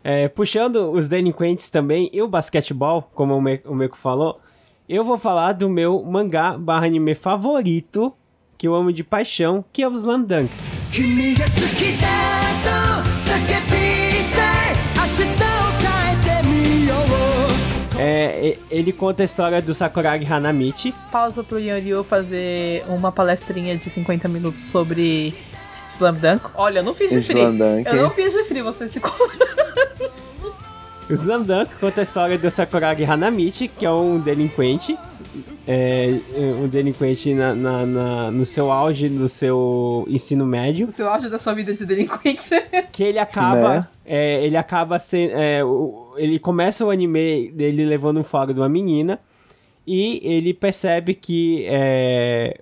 [0.04, 4.42] É, puxando os delinquentes também e o basquetebol, como o, Me o Meiko falou,
[4.90, 8.12] eu vou falar do meu mangá barra anime favorito,
[8.58, 10.52] que eu amo de paixão, que é o Slam Dunk.
[18.06, 23.90] É, ele conta a história do Sakuragi Hanamichi, Pausa pro Yanryu fazer uma palestrinha de
[23.90, 25.34] 50 minutos sobre
[25.90, 26.46] Slam Dunk.
[26.56, 27.40] Olha, eu não fiz de free.
[27.40, 27.88] Slam Dunk.
[27.88, 29.12] Eu não fiz de free, você ficou.
[31.10, 34.98] O Slam Dunk conta a história do Sakuragi Hanamichi, que é um delinquente.
[35.68, 36.10] É,
[36.62, 40.88] um delinquente na, na- na- no seu auge, no seu ensino médio.
[40.88, 42.50] o seu auge da sua vida de delinquente.
[42.92, 43.76] Que ele acaba.
[43.76, 43.80] Né?
[44.06, 45.32] é, ele acaba sendo.
[45.34, 49.20] é, o- ele começa o anime dele levando um fora de uma menina.
[49.88, 52.62] E ele percebe que é,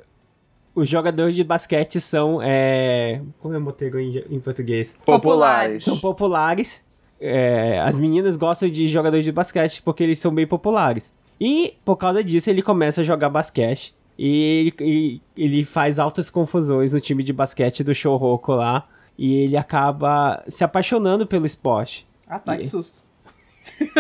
[0.76, 2.42] os jogadores de basquete são.
[2.42, 4.98] É, como é motego em, em português?
[5.06, 5.84] Populares.
[5.84, 6.84] são populares.
[7.20, 11.14] É, as meninas gostam de jogadores de basquete porque eles são bem populares.
[11.40, 13.96] E por causa disso ele começa a jogar basquete.
[14.18, 18.88] E, e ele faz altas confusões no time de basquete do Shouhoku lá.
[19.18, 22.08] E ele acaba se apaixonando pelo esporte.
[22.28, 23.03] ah tá, que susto.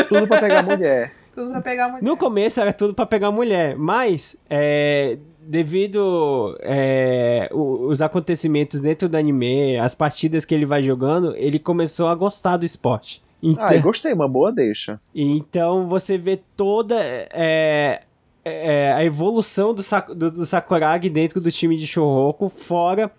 [0.10, 1.14] Tudo pra pegar mulher.
[1.34, 2.03] Tudo pra pegar mulher.
[2.03, 9.18] No começo era tudo pra pegar mulher, mas é, devido é, os acontecimentos dentro do
[9.18, 13.19] anime, as partidas que ele vai jogando, ele começou a gostar do esporte.
[13.41, 15.02] Então, Ah, eu gostei, uma boa deixa.
[15.14, 18.03] Então você vê toda é,
[18.45, 19.81] é, a evolução do,
[20.15, 23.11] do, do Sakuragi dentro do time de Shouhoku, fora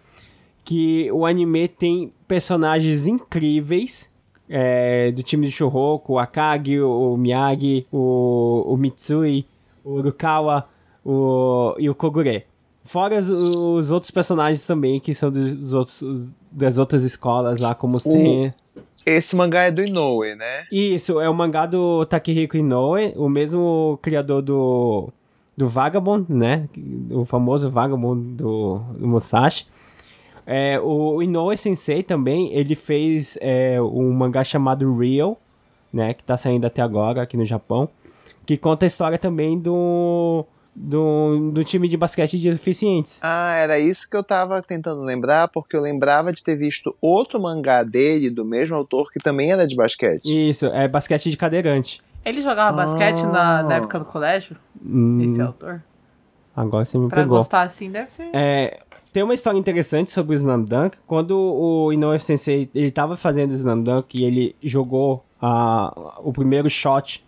[0.65, 4.14] que o anime tem personagens incríveis
[4.49, 9.47] é, do time de Shouhoku, o Akagi, o Miyagi, o, o Mitsui,
[9.85, 10.69] o Urukawa
[11.05, 12.45] o, e o Kogure.
[12.85, 16.03] Fora os, os outros personagens também, que são dos, outros,
[16.51, 18.53] das outras escolas lá, como o Sen.
[19.07, 20.65] Esse mangá é do Inoue, né?
[20.71, 25.11] Isso, é o mangá do Takehiko Inoue, o mesmo criador do,
[25.57, 26.69] do Vagabond, né?
[27.11, 29.67] O famoso Vagabond do, do Musashi.
[30.47, 35.41] É, o Inoue Sensei também, ele fez é, um mangá chamado Real,
[35.93, 36.13] né?
[36.15, 37.89] Que tá saindo até agora aqui no Japão.
[38.45, 40.45] Que conta a história também do,
[40.75, 43.19] do, do time de basquete de deficientes.
[43.23, 47.41] Ah, era isso que eu tava tentando lembrar, porque eu lembrava de ter visto outro
[47.41, 50.27] mangá dele, do mesmo autor, que também era de basquete.
[50.51, 52.03] Isso, é basquete de cadeirante.
[52.23, 54.57] Ele jogava basquete na, na época do colégio?
[54.85, 55.83] Hum, Esse autor?
[56.57, 57.39] agora você me Pra pegou.
[57.39, 58.29] gostar assim, deve ser.
[58.35, 58.79] É,
[59.15, 60.99] tem uma história interessante sobre o Slam Dunk.
[61.07, 66.33] Quando o Inoue Sensei ele tava fazendo o Slam Dunk e ele jogou a, o
[66.33, 67.25] primeiro shot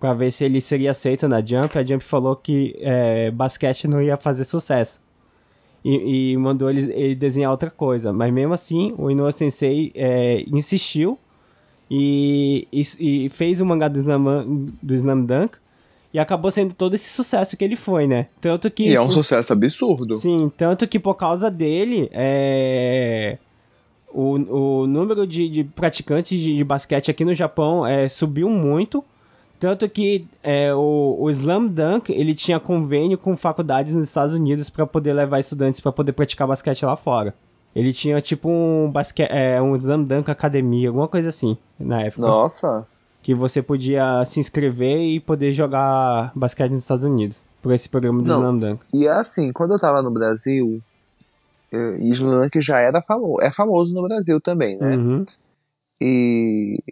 [0.00, 4.02] pra ver se ele seria aceito na Jump, a Jump falou que é, basquete não
[4.02, 5.00] ia fazer sucesso.
[5.84, 8.12] E, e mandou ele, ele desenhar outra coisa.
[8.12, 11.16] Mas mesmo assim, o Inoue Sensei é, insistiu
[11.88, 15.56] e, e, e fez o mangá do Slam, do Slam Dunk.
[16.12, 18.26] E acabou sendo todo esse sucesso que ele foi, né?
[18.40, 18.84] Tanto que.
[18.84, 20.14] E é um foi- sucesso absurdo.
[20.14, 23.38] Sim, tanto que por causa dele, é...
[24.12, 29.02] o, o número de, de praticantes de, de basquete aqui no Japão é, subiu muito.
[29.58, 34.68] Tanto que é, o, o Slam Dunk, ele tinha convênio com faculdades nos Estados Unidos
[34.68, 37.32] pra poder levar estudantes pra poder praticar basquete lá fora.
[37.74, 42.26] Ele tinha tipo um basquete, é, um Slam Dunk Academia, alguma coisa assim, na época.
[42.26, 42.86] Nossa.
[43.22, 47.38] Que você podia se inscrever e poder jogar basquete nos Estados Unidos.
[47.60, 48.32] Por esse programa do.
[48.32, 48.82] Slam Dunk.
[48.92, 50.82] E assim, quando eu tava no Brasil,
[51.72, 53.40] eh, Slam Dunk já era famoso.
[53.40, 54.96] É famoso no Brasil também, né?
[54.96, 55.24] Uhum.
[56.00, 56.82] E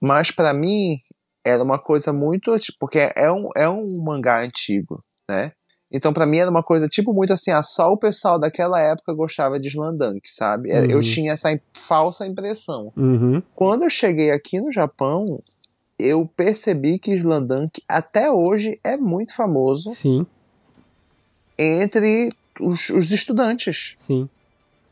[0.00, 1.00] mas pra mim
[1.44, 5.52] era uma coisa muito tipo, porque é um, é um mangá antigo, né?
[5.90, 9.14] Então pra mim era uma coisa tipo muito assim, ah, só o pessoal daquela época
[9.14, 10.70] gostava de Slandunk, sabe?
[10.70, 11.02] Era- Eu Uhum.
[11.02, 12.90] tinha essa falsa impressão.
[12.96, 13.42] Uhum.
[13.54, 15.24] Quando eu cheguei aqui no Japão,
[15.98, 20.26] eu percebi que Slandunk até hoje é muito famoso Sim,
[21.58, 22.28] entre
[22.60, 23.94] os, os estudantes.
[23.98, 24.28] sim.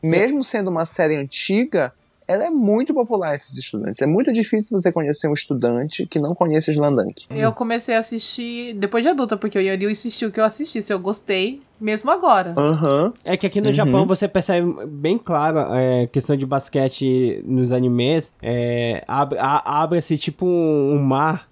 [0.01, 1.93] Mesmo sendo uma série antiga,
[2.27, 4.01] ela é muito popular esses estudantes.
[4.01, 7.25] É muito difícil você conhecer um estudante que não conheça Slandunk.
[7.29, 10.91] Eu comecei a assistir depois de adulta, porque o Yori insistiu que eu assistisse.
[10.91, 12.53] Eu gostei, mesmo agora.
[12.57, 13.13] Aham.
[13.23, 13.73] É que aqui no Uhum.
[13.75, 18.33] Japão você percebe bem claro é, questão de basquete nos animes.
[18.41, 21.47] É, abre- a- Abre-se tipo um, um mar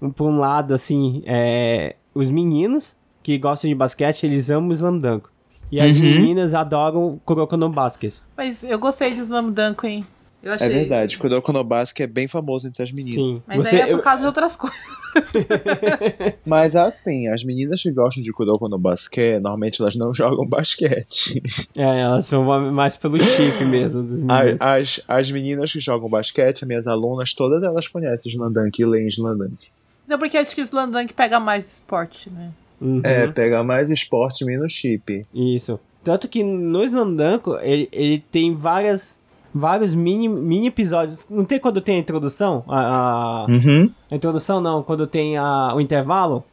[0.00, 1.22] um, por um lado, assim.
[1.26, 5.28] é, os meninos que gostam de basquete, eles amam o Slam Dunk.
[5.72, 6.04] E as Uhum.
[6.04, 8.14] meninas adoram Kuroko no Basket.
[8.36, 10.04] Mas eu gostei de Slam Dunk, hein?
[10.42, 10.66] Eu achei.
[10.66, 11.18] É verdade.
[11.18, 13.14] Kuroko no Basket é bem famoso entre as meninas.
[13.14, 13.42] Sim.
[13.46, 14.78] Mas Você, aí é por eu- causa de outras coisas.
[16.46, 21.42] Mas assim, as meninas que gostam de Kuroko no Basket, normalmente elas não jogam basquete.
[21.76, 24.60] é, elas são mais pelo chip mesmo dos meninos.
[24.60, 29.08] A- As, as meninas que jogam basquete, minhas alunas, todas elas conhecem Slandunk e leem
[29.08, 29.68] Slandunk.
[30.06, 32.50] Não, porque acho que Slam Dunk pega mais esporte, né?
[32.80, 33.00] Uhum.
[33.04, 35.24] É, pega mais esporte menos chip.
[35.32, 35.78] Isso.
[36.02, 39.19] Tanto que no Slamdanko, ele, ele tem várias,
[39.54, 41.26] vários mini, mini episódios.
[41.30, 42.64] Não tem quando tem a introdução?
[42.68, 43.90] A, a- Uhum.
[44.10, 46.44] a introdução não, quando tem a, o intervalo.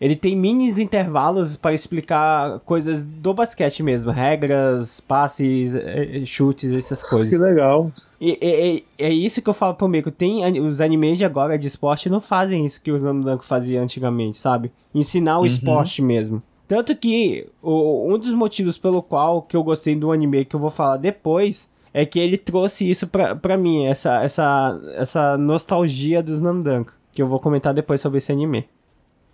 [0.00, 4.10] Ele tem minis intervalos para explicar coisas do basquete mesmo.
[4.10, 7.40] Regras, passes, eh, eh, chutes, essas Que coisas.
[7.40, 7.90] legal.
[8.20, 10.10] E, e- e- é isso que eu falo pro Meiko.
[10.10, 14.36] Tem os animes de agora de esporte não fazem isso que o Slamdanko fazia antigamente,
[14.36, 14.70] sabe?
[14.94, 16.42] Ensinar o esporte mesmo.
[16.66, 20.60] Tanto que o- um dos motivos pelo qual que eu gostei do anime que eu
[20.60, 26.20] vou falar depois é que ele trouxe isso pra, pra mim, essa, essa, essa nostalgia
[26.20, 28.68] dos Nandanka, que eu vou comentar depois sobre esse anime.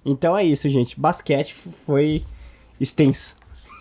[0.04, 1.00] Então é isso, gente.
[1.00, 2.22] Basquete foi
[2.78, 3.36] extenso.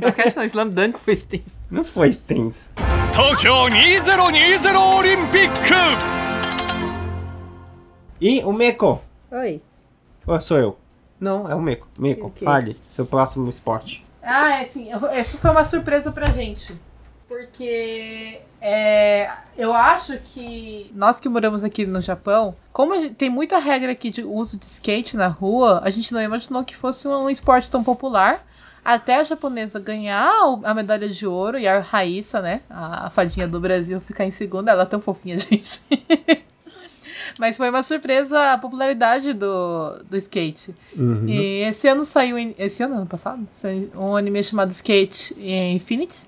[0.00, 1.44] Basquete não, Slam Dunk foi extenso.
[1.70, 2.68] Não foi extenso.
[3.16, 5.50] Tokyo 2020 Olympic!
[8.20, 9.02] E o Meko?
[9.30, 9.62] Oi.
[10.26, 10.78] Ou sou eu?
[11.18, 11.88] Não, é o Meko.
[11.98, 14.04] Meko, fale seu próximo esporte.
[14.22, 14.88] Ah, é sim.
[15.12, 16.74] Essa foi uma surpresa pra gente.
[17.28, 23.58] Porque é, eu acho que nós que moramos aqui no Japão, como gente- tem muita
[23.58, 27.28] regra aqui de uso de skate na rua, a gente não imaginou que fosse um
[27.28, 28.44] esporte tão popular.
[28.84, 30.32] Até a japonesa ganhar
[30.64, 32.62] a medalha de ouro e a Raíssa, né?
[32.70, 34.70] A, a fadinha do Brasil ficar em segunda.
[34.70, 35.82] Ela é tão fofinha, gente.
[37.38, 40.74] Mas foi uma surpresa a popularidade do, do skate.
[40.96, 41.28] Uhum.
[41.28, 43.46] E esse ano saiu, esse ano, ano passado,
[43.94, 46.26] um anime chamado Skate Infinity,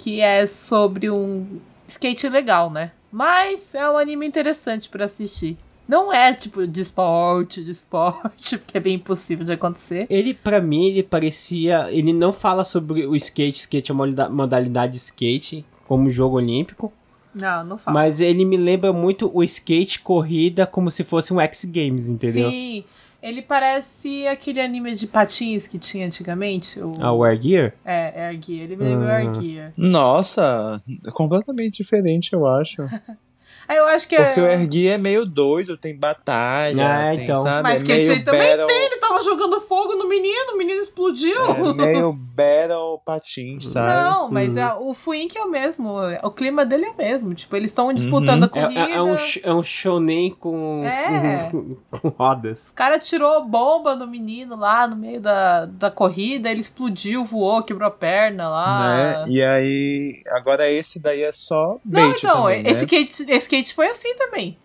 [0.00, 1.58] que é sobre um
[1.88, 2.92] skate legal, né?
[3.12, 5.58] Mas é um anime interessante pra assistir.
[5.88, 10.06] Não é tipo de esporte, de esporte, porque é bem impossível de acontecer.
[10.08, 11.88] Ele, pra mim, ele parecia.
[11.90, 16.92] Ele não fala sobre o skate, skate é uma moda- modalidade skate, como jogo olímpico.
[17.34, 17.94] Não, não fala.
[17.94, 22.50] Mas ele me lembra muito o skate corrida como se fosse um X Games, entendeu?
[22.50, 22.84] Sim,
[23.22, 26.80] ele parece aquele anime de patins que tinha antigamente.
[26.80, 26.92] O...
[27.00, 27.72] A War Gear?
[27.84, 28.62] É, Air Gear.
[28.64, 29.14] Ele me lembra o Ah.
[29.18, 29.72] Air Gear.
[29.76, 30.82] Nossa,
[31.12, 32.82] completamente diferente, eu acho.
[33.70, 34.42] Aí eu acho que Porque é...
[34.42, 37.36] o Ergui é meio doido, tem batalha, Ah, tem, então.
[37.36, 37.62] sabe?
[37.62, 41.40] Mas é aí também battle, tem, ele tava jogando fogo no menino, o menino explodiu.
[41.40, 43.92] É meio battle patins, sabe?
[43.92, 44.58] Não, mas Uhum.
[44.58, 45.88] é- o Fuink é o mesmo.
[46.24, 47.32] O clima dele é o mesmo.
[47.32, 48.80] Tipo, eles estão disputando a É, corrida.
[48.80, 51.48] é- é um, é um shonen com, É.
[51.92, 52.70] com, rodas.
[52.70, 57.62] O cara tirou bomba no menino lá no meio da, da corrida, ele explodiu, voou,
[57.62, 58.78] quebrou a perna lá.
[58.80, 59.22] Né?
[59.28, 62.70] E aí, agora esse daí é só Não, então, também, né?
[62.70, 63.30] esse, skate,
[63.68, 64.56] foi assim também.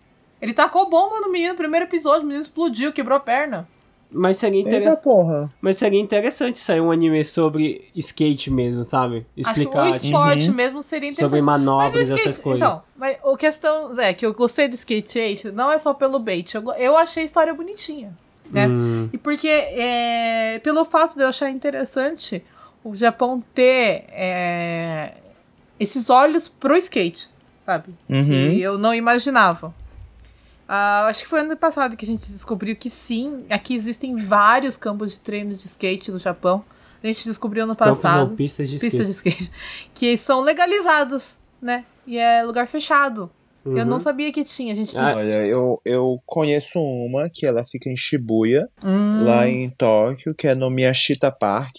[0.41, 3.67] Ele tacou bomba no menino no primeiro episódio, o menino explodiu, quebrou a perna.
[4.11, 4.95] Mas seria, inter...
[4.97, 5.51] porra.
[5.59, 9.25] Mas seria interessante sair um anime sobre skate mesmo, sabe?
[9.35, 10.55] Explicar Acho o esporte Uhum.
[10.55, 11.25] mesmo seria interessante.
[11.29, 12.61] sobre manobras, skate- essas coisas.
[12.61, 16.19] Então, mas a questão é que eu gostei do Skate Age não é só pelo
[16.19, 16.53] bait.
[16.53, 18.15] Eu, eu achei a história bonitinha,
[18.49, 18.67] né?
[18.67, 22.43] Hum, E porque, é, pelo fato de eu achar interessante
[22.83, 25.13] o Japão ter é,
[25.79, 27.27] esses olhos pro skate,
[27.65, 27.93] sabe?
[28.09, 28.23] Uhum.
[28.23, 29.73] Que eu não imaginava.
[30.67, 34.75] Ah, acho que foi ano passado que a gente descobriu que sim, aqui existem vários
[34.77, 36.63] campos de treino de skate no Japão.
[37.03, 38.29] A gente descobriu ano Campos passado.
[38.29, 39.37] não, pistas de pistas skate.
[39.37, 39.51] de skate.
[39.93, 41.85] Que são legalizados, né?
[42.07, 43.29] E é lugar fechado.
[43.63, 43.85] Eu Uhum.
[43.85, 44.73] não sabia que tinha.
[44.73, 49.23] A gente Ah, Olha, eu, eu conheço uma que ela fica em Shibuya, Hum.
[49.23, 51.75] lá em Tóquio, que é no Miyashita Park,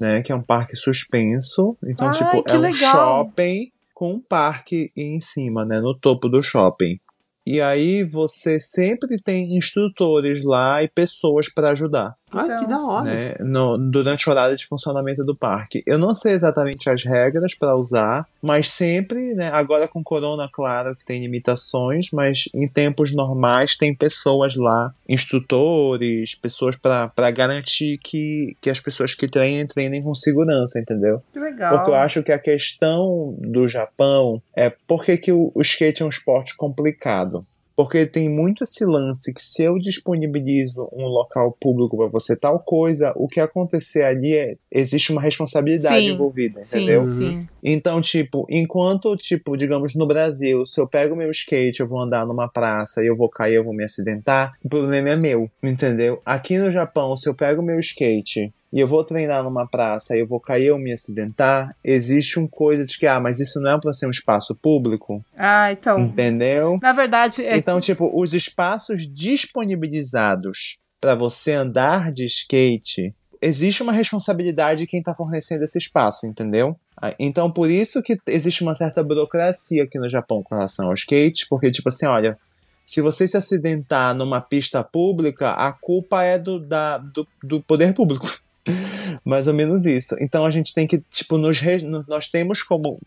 [0.00, 0.22] né?
[0.22, 1.76] Que é um parque suspenso.
[1.86, 2.92] Então, Ai, tipo, que é um legal.
[2.92, 5.80] shopping com um parque em cima, né?
[5.80, 6.98] No topo do shopping.
[7.46, 12.14] E aí você sempre tem instrutores lá e pessoas para ajudar.
[12.36, 13.04] Olha que da hora.
[13.04, 15.82] né, no- durante o horário de funcionamento do parque.
[15.86, 20.94] Eu não sei exatamente as regras para usar, mas sempre, né, agora com Corona, claro
[20.96, 28.56] que tem limitações, mas em tempos normais tem pessoas lá, instrutores, pessoas para garantir que,
[28.60, 31.22] que as pessoas que treinem, treinem com segurança, entendeu?
[31.32, 31.76] Que legal.
[31.76, 36.02] Porque eu acho que a questão do Japão é por que, que o, o skate
[36.02, 37.46] é um esporte complicado.
[37.76, 42.60] Porque tem muito esse lance que se eu disponibilizo um local público para você tal
[42.60, 46.12] coisa, o que acontecer ali é existe uma responsabilidade Sim.
[46.12, 47.06] envolvida, Sim, entendeu?
[47.06, 47.46] sim.
[47.62, 52.26] Então, tipo, enquanto, tipo, digamos, no Brasil, se eu pego meu skate, eu vou andar
[52.26, 56.20] numa praça e eu vou cair, eu vou me acidentar, o problema é meu, entendeu?
[56.26, 60.20] Aqui no Japão, se eu pego meu skate e eu vou treinar numa praça e
[60.20, 63.70] eu vou cair ou me acidentar, existe uma coisa de que, ah, mas isso não
[63.70, 66.00] é pra ser um espaço público, Ah, então.
[66.00, 66.78] entendeu?
[66.82, 73.82] Na verdade, é Então, que- tipo, os espaços disponibilizados para você andar de skate, existe
[73.82, 76.74] uma responsabilidade de quem está fornecendo esse espaço, entendeu?
[77.00, 80.94] Ah, Então, por isso que existe uma certa burocracia aqui no Japão com relação ao
[80.94, 82.38] skate, porque, tipo assim, olha,
[82.86, 87.92] se você se acidentar numa pista pública, a culpa é do, da, do, do poder
[87.94, 88.28] público.
[89.24, 90.16] Mais ou menos isso.
[90.20, 92.98] Então a gente tem que, tipo, nos re- nós temos como,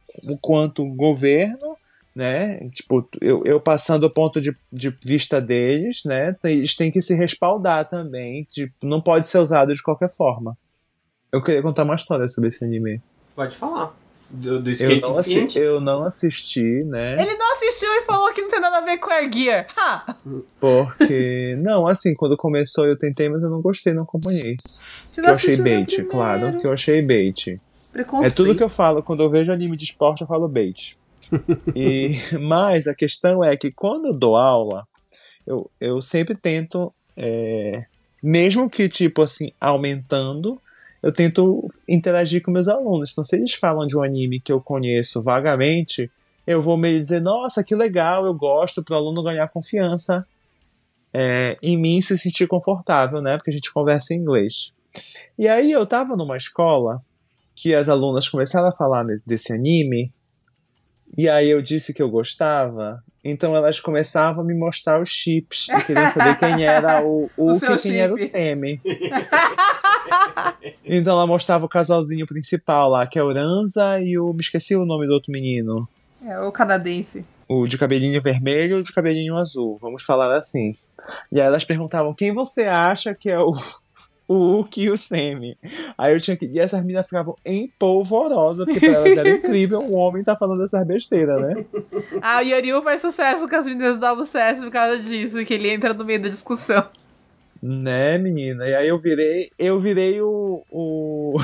[0.41, 1.75] quanto governo,
[2.15, 2.59] né?
[2.71, 6.35] Tipo, eu, eu passando o ponto de, de vista deles, né?
[6.43, 8.43] Eles têm que se respaldar também.
[8.51, 10.57] Tipo, não pode ser usado de qualquer forma.
[11.31, 13.01] Eu queria contar uma história sobre esse anime.
[13.35, 13.95] Pode falar.
[14.29, 15.59] Do, do Eu skate não, assi Fiat.
[15.59, 17.13] eu não assisti, né?
[17.21, 19.67] Ele não assistiu e falou que não tem nada a ver com Air Gear.
[19.77, 20.15] Ha!
[20.59, 21.55] Porque.
[21.61, 24.57] não, assim, quando começou eu tentei, mas eu não gostei, não acompanhei.
[24.65, 27.59] Você Que eu achei bait, claro, que eu achei bait.
[28.23, 30.97] É tudo que eu falo, quando eu vejo anime de esporte, eu falo bait.
[31.75, 34.87] E, mas a questão é que quando eu dou aula,
[35.45, 37.85] eu, eu sempre tento, é,
[38.21, 40.61] mesmo que, tipo assim, aumentando,
[41.01, 43.11] eu tento interagir com meus alunos.
[43.11, 46.11] Então, se eles falam de um anime que eu conheço vagamente,
[46.45, 50.23] eu vou meio dizer, nossa, que legal, eu gosto, para o aluno ganhar confiança
[51.13, 53.37] é, em mim se sentir confortável, né?
[53.37, 54.71] Porque a gente conversa em inglês.
[55.37, 57.01] E aí eu tava numa escola
[57.55, 60.11] que as alunas começaram a falar desse anime,
[61.15, 65.67] e aí eu disse que eu gostava, então elas começavam a me mostrar os chips
[65.69, 67.29] e queriam saber quem era o
[67.59, 68.29] seu e quem era o chip.
[68.29, 68.81] Semi.
[70.85, 74.31] Então ela mostrava o casalzinho principal lá, que é o Ranza e o.
[74.33, 75.87] Me esqueci o nome do outro menino.
[76.25, 77.25] É o canadense.
[77.47, 79.77] O de cabelinho vermelho e o de cabelinho azul.
[79.81, 80.75] Vamos falar assim.
[81.31, 83.53] E aí elas perguntavam quem você acha que é o.
[84.27, 85.57] O Uki e o Semi.
[85.97, 86.45] Aí eu tinha que.
[86.47, 90.85] E essas meninas ficavam empolvorosas, porque pra elas era incrível um homem tá falando essas
[90.85, 91.65] besteiras, né?
[92.21, 95.69] Ah, o Yoryu faz sucesso com as meninas do CS por causa disso, que ele
[95.69, 96.87] entra no meio da discussão.
[97.61, 98.67] Né, menina?
[98.67, 99.49] E aí eu virei.
[99.57, 100.63] Eu virei o.
[100.69, 101.37] o...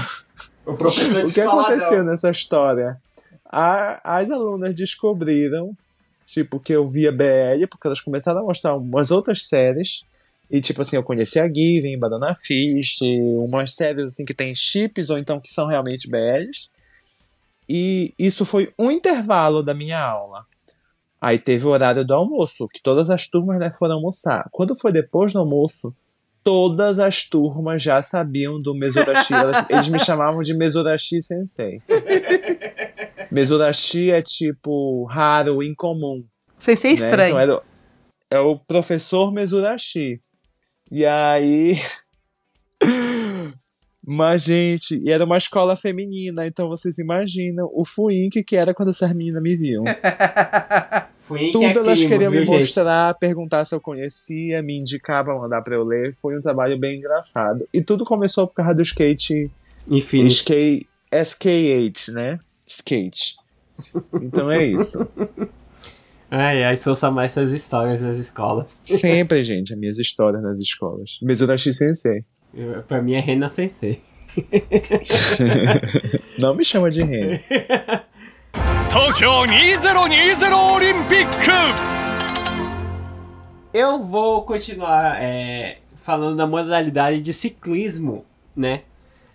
[0.65, 2.97] O professor o que aconteceu nessa história?
[3.45, 5.75] A- as alunas descobriram,
[6.25, 10.03] tipo, que eu via BL, porque elas começaram a mostrar umas outras séries.
[10.53, 12.99] E, tipo assim, eu conheci a Given, Banana Fish,
[13.39, 16.69] umas séries assim que tem chips, ou então que são realmente BLs.
[17.67, 20.45] E isso foi um intervalo da minha aula.
[21.19, 24.47] Aí teve o horário do almoço, que todas as turmas né, foram almoçar.
[24.51, 25.91] Quando foi depois do almoço,
[26.43, 29.33] todas as turmas já sabiam do Mesurashi.
[29.33, 31.81] Elas- eles me chamavam de Mesurashi Sensei.
[33.31, 36.23] Mesurashi é tipo raro, incomum.
[36.59, 36.93] Sem ser né?
[36.93, 37.23] estranho.
[37.29, 37.61] Então era,
[38.29, 40.21] é o professor Mesurashi.
[40.91, 41.77] E aí.
[44.05, 48.89] Mas, gente, e era uma escola feminina, então vocês imaginam o fuink que era quando
[48.89, 49.85] essas meninas me viam.
[51.17, 55.23] Fui em Tudo é elas clima, queriam me mostrar, perguntar se eu conhecia, me indicar
[55.23, 56.17] pra mandar pra eu ler.
[56.21, 57.65] Foi um trabalho bem engraçado.
[57.73, 59.49] E tudo começou por causa do skate
[59.87, 60.35] Infinity.
[60.35, 62.39] Skate, SK8, né?
[62.67, 63.37] Skate.
[64.21, 65.07] Então é isso.
[66.35, 68.75] É, aí são mais suas histórias nas escolas.
[68.83, 71.19] Sempre, gente, as minhas histórias nas escolas.
[71.21, 72.25] Mizunashi Sensei.
[72.87, 74.01] Pra mim é Rena Sensei.
[76.41, 77.39] Não me chama de Rena.
[78.91, 81.29] Tokyo 2020 Olympic!
[83.71, 88.81] Eu vou continuar é, falando da modalidade de ciclismo, né?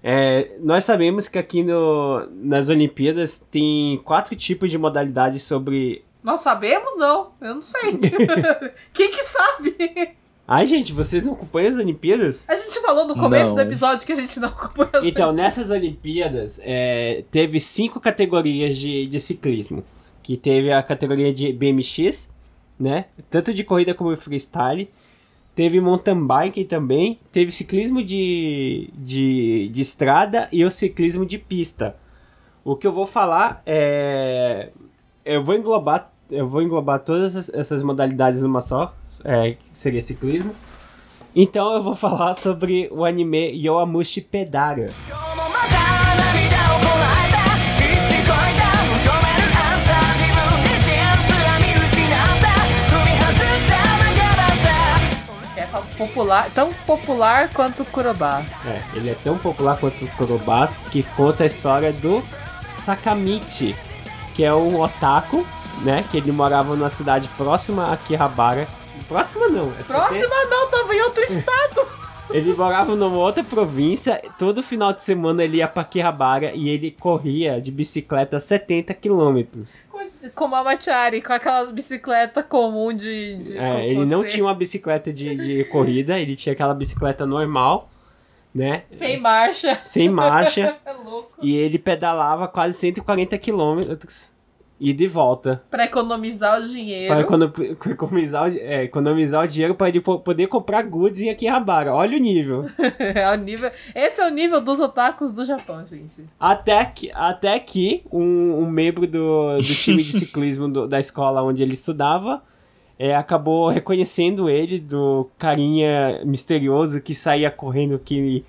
[0.03, 6.41] É, nós sabemos que aqui no, nas Olimpíadas tem quatro tipos de modalidades sobre nós
[6.41, 7.33] sabemos, não.
[7.41, 7.99] Eu não sei.
[8.93, 10.17] Quem que sabe?
[10.51, 12.49] Ai, gente, vocês não acompanham as Olimpíadas?
[12.49, 13.57] A gente falou no começo Não.
[13.57, 18.79] do episódio que a gente não acompanha as Então, nessas Olimpíadas, é, teve cinco categorias
[18.79, 19.85] de, de ciclismo.
[20.23, 22.31] Que teve a categoria de BMX,
[22.81, 23.07] né?
[23.29, 24.91] Tanto de corrida como freestyle.
[25.55, 27.19] Teve mountain bike também.
[27.31, 31.95] Teve ciclismo de, de, de estrada e o ciclismo de pista.
[32.65, 34.71] O que eu vou falar é
[35.29, 40.01] eu vou englobar, eu vou englobar todas essas, essas modalidades numa só, é, que seria
[40.01, 40.55] ciclismo.
[41.37, 44.89] Então eu vou falar sobre o anime Yoamushi Pedara.
[55.55, 55.67] É
[55.99, 58.47] popular, tão popular quanto Kurobas.
[58.65, 62.23] É, ele é tão popular quanto Kurobas que conta a história do
[62.79, 63.77] Sakamichi,
[64.39, 65.45] que é um otaku,
[65.83, 66.05] né?
[66.13, 68.69] Que ele morava numa cidade próxima a Akihabara.
[69.09, 71.99] Próxima não, é 70 Próxima não, tava em outro estado.
[72.31, 76.91] Ele morava numa outra província, todo final de semana ele ia pra Akihabara e ele
[76.91, 79.79] corria de bicicleta 70 quilômetros.
[80.35, 83.39] Com a Machari, com aquela bicicleta comum de.
[83.39, 84.29] de É, ele não você.
[84.29, 87.89] tinha uma bicicleta de, de corrida, ele tinha aquela bicicleta normal,
[88.55, 88.83] né?
[88.93, 89.79] Sem marcha.
[89.83, 90.77] Sem marcha.
[90.85, 91.31] É louco.
[91.43, 94.33] E ele pedalava quase 140 quilômetros
[94.81, 95.63] e de volta.
[95.71, 97.09] Pra economizar o dinheiro.
[97.09, 97.53] Para econo-
[97.91, 101.93] economizar, o, é, economizar o dinheiro para ele po- poder comprar goods em Akihabara.
[101.95, 102.67] Olha o nível.
[102.99, 103.71] é o nível.
[103.95, 106.25] Esse é o nível dos otakus do Japão, gente.
[106.39, 111.43] Até que, até que um, um membro do, do time de ciclismo do- da escola
[111.43, 112.43] onde ele estudava
[112.99, 118.45] é, acabou reconhecendo ele do carinha misterioso que saía correndo que,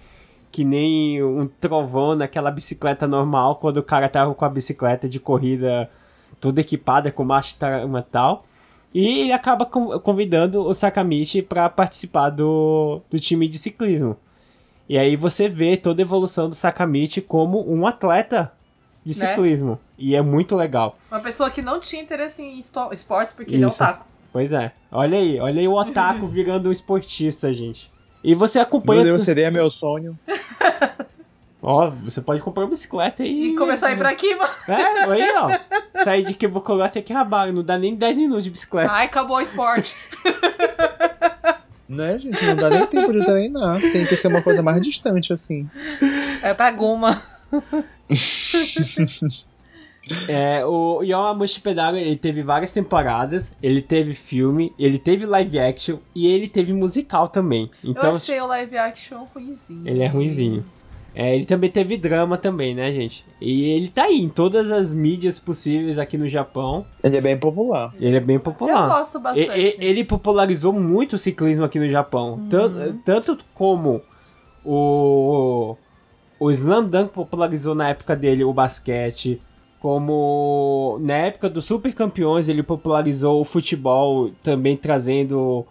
[0.51, 5.19] que nem um trovão naquela bicicleta normal quando o cara tava com a bicicleta de
[5.19, 5.89] corrida
[6.41, 8.45] toda equipada com marcha e tal.
[8.93, 14.17] E ele acaba con- convidando o Sakamichi para participar do, do time de ciclismo.
[14.87, 18.51] E aí você vê toda a evolução do Sakamichi como um atleta
[19.05, 19.27] de Né?
[19.27, 19.77] ciclismo.
[19.95, 20.95] E é muito legal.
[21.11, 23.75] Uma pessoa que não tinha interesse em esportes porque ele é Isso.
[23.83, 24.05] otaku.
[24.31, 24.71] Pois é.
[24.91, 27.91] Olha aí, olha aí o otaku virando um esportista, gente.
[28.23, 29.03] E você acompanha.
[29.03, 30.17] Meu Deus, tu- seria meu sonho.
[31.61, 33.49] Ó, você pode comprar uma bicicleta e.
[33.51, 34.49] E começar a ir pra Kima.
[34.67, 36.03] É, aí, ó.
[36.05, 37.51] Sair de Kibokoro até Akihabara.
[37.51, 38.89] Não dá nem 10 minutos de bicicleta.
[38.93, 39.93] Ai, acabou o esporte.
[41.89, 42.45] Né, gente?
[42.45, 43.81] Não dá nem tempo de treinar.
[43.81, 45.67] Tem que ser uma coisa mais distante, assim.
[46.43, 47.19] É pra Guma.
[50.27, 55.97] É, o Yomamushi Pedara, ele teve várias temporadas, ele teve filme, ele teve live action
[56.15, 57.69] e ele teve musical também.
[57.83, 59.87] Então, Eu achei o live action ruimzinho.
[59.87, 60.63] ele é ruinzinho.
[61.15, 63.25] É, ele também teve drama também, né, gente?
[63.41, 66.85] E ele tá aí em todas as mídias possíveis aqui no Japão.
[67.03, 67.93] Ele é bem popular.
[67.99, 68.87] Ele é bem Eu popular.
[68.87, 69.59] gosto E- bastante.
[69.59, 72.45] e- ele popularizou muito o ciclismo aqui no Japão.
[72.49, 74.01] Tan- Tanto, como
[74.63, 75.75] o,
[76.39, 79.41] o Slam Dunk popularizou na época dele o basquete,
[79.79, 85.65] como na época dos super campeões ele popularizou o futebol, também trazendo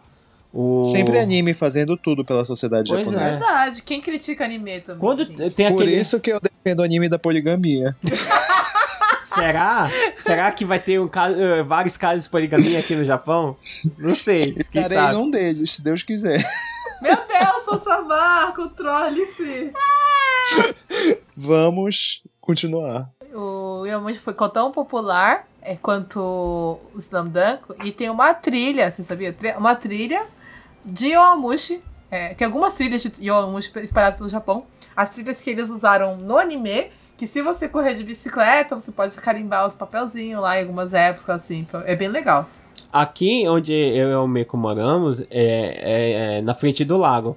[0.53, 0.83] o...
[0.85, 3.27] Sempre anime fazendo tudo pela sociedade Pois japonesa.
[3.27, 3.31] é.
[3.39, 3.83] Verdade.
[3.83, 5.01] Quem critica anime também?
[5.01, 5.51] Quando gente?
[5.51, 6.01] tem Por aquele...
[6.01, 7.95] isso que eu defendo o anime da poligamia.
[9.23, 9.91] Será?
[10.19, 13.57] Será que vai ter um caso, eh, vários casos de poligamia aqui no Japão?
[13.99, 15.15] Não sei, quem Estarei sabe.
[15.15, 16.43] num deles, se Deus quiser.
[17.03, 19.71] Meu Deus, Sosama, controle-se.
[21.37, 23.11] Vamos continuar.
[23.35, 29.03] O Yomushi ficou tão popular é, quanto o Slam Dunk e tem uma trilha, você
[29.03, 29.35] sabia?
[29.59, 30.23] Uma trilha
[30.85, 31.83] de Yomushi.
[32.11, 34.65] É, tem algumas trilhas de Yomushi espalhadas pelo Japão.
[34.97, 39.15] As trilhas que eles usaram no anime, que se você correr de bicicleta, você pode
[39.21, 41.59] carimbar os papelzinhos lá em algumas épocas, assim.
[41.59, 42.49] Então, é bem legal.
[42.93, 47.37] Aqui onde eu e o Meiko moramos, é, é- é na frente do lago.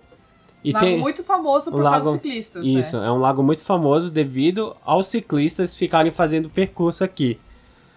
[0.64, 2.66] E Lago tem muito famoso por um causa lago- dos ciclistas.
[2.66, 3.08] Isso, Né?
[3.08, 7.40] é um lago muito famoso devido aos ciclistas ficarem fazendo percurso aqui,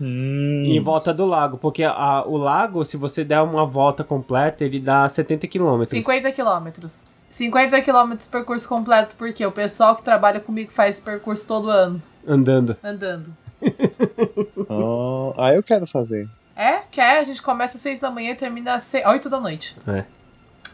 [0.01, 0.65] Hum.
[0.67, 1.59] em volta do lago.
[1.59, 5.91] Porque a- o lago, se você der uma volta completa, ele dá 70 quilômetros.
[5.91, 7.03] 50 quilômetros.
[7.31, 12.01] 50 quilômetros percurso completo, porque o pessoal que trabalha comigo faz esse percurso todo ano,
[12.27, 12.77] Andando.
[12.83, 13.37] andando.
[14.69, 16.29] Oh, ah, eu quero fazer.
[16.57, 17.19] É, quer?
[17.19, 19.77] A gente começa às 6 da manhã e termina às 8 da noite.
[19.87, 20.05] É.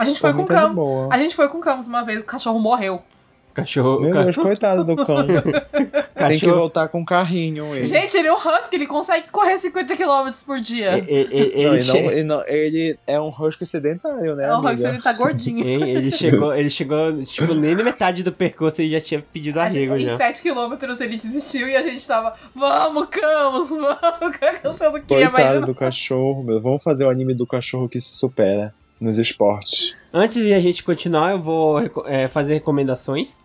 [0.01, 0.75] A gente foi com o Muito de Camus.
[0.75, 1.09] boa.
[1.15, 3.03] A gente foi com o Camus uma vez, o cachorro morreu.
[3.53, 4.01] Cachorro.
[4.01, 5.27] Meu ca- Deus, coitado do cão.
[6.15, 7.75] Tem que voltar com o carrinho.
[7.75, 7.85] Ele.
[7.85, 10.99] Gente, ele é um husky, ele consegue correr 50 km por dia.
[10.99, 14.55] e- e- e- ele, não- che- ele não- ele é um husky sedentário, né, É
[14.55, 14.89] um husky, amiga?
[14.91, 15.67] ele tá gordinho.
[15.67, 19.65] Ele chegou, ele chegou, tipo, nem na metade do percurso ele já tinha pedido A
[19.69, 20.17] gente- arrego em já.
[20.17, 25.75] 7 km ele desistiu e a gente tava, vamos, Camus, vamos, é Coitado mas do
[25.75, 26.61] cachorro, meu.
[26.63, 29.97] Vamos fazer o anime do cachorro que se supera nos esportes.
[30.13, 33.39] Antes de a gente continuar, eu vou é, fazer recomendações.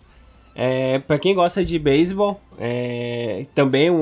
[0.56, 3.96] É, para quem gosta de beisebol, é, também um,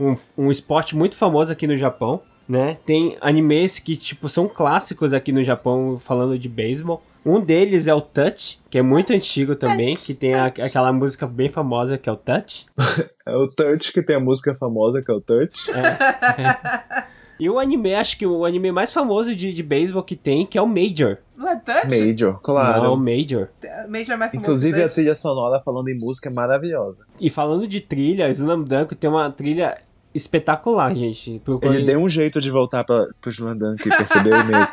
[0.00, 2.78] um, um, um esporte muito famoso aqui no Japão, né?
[2.86, 7.02] Tem animes que, tipo, são clássicos aqui no Japão falando de beisebol.
[7.26, 11.26] Um deles é o Touch, que é muito antigo também, que tem a- aquela música
[11.26, 12.66] bem famosa que é o Touch.
[13.28, 15.66] É o Touch, que tem a música famosa, que é o Touch.
[17.38, 20.58] E o anime, acho que o anime mais famoso de, de beisebol que tem, que
[20.58, 21.18] é o Major.
[21.36, 21.86] Não é Touch?
[21.86, 22.82] Major, claro.
[22.84, 23.48] Não, o Major.
[23.88, 26.98] Major é mais famoso Inclusive a trilha sonora falando em música é maravilhosa.
[27.20, 29.78] E falando de trilha, Slam Dunk tem uma trilha
[30.14, 31.40] espetacular, gente.
[31.44, 34.68] Procure- Ele deu um jeito de voltar pra, pro Slandunk, percebeu mesmo?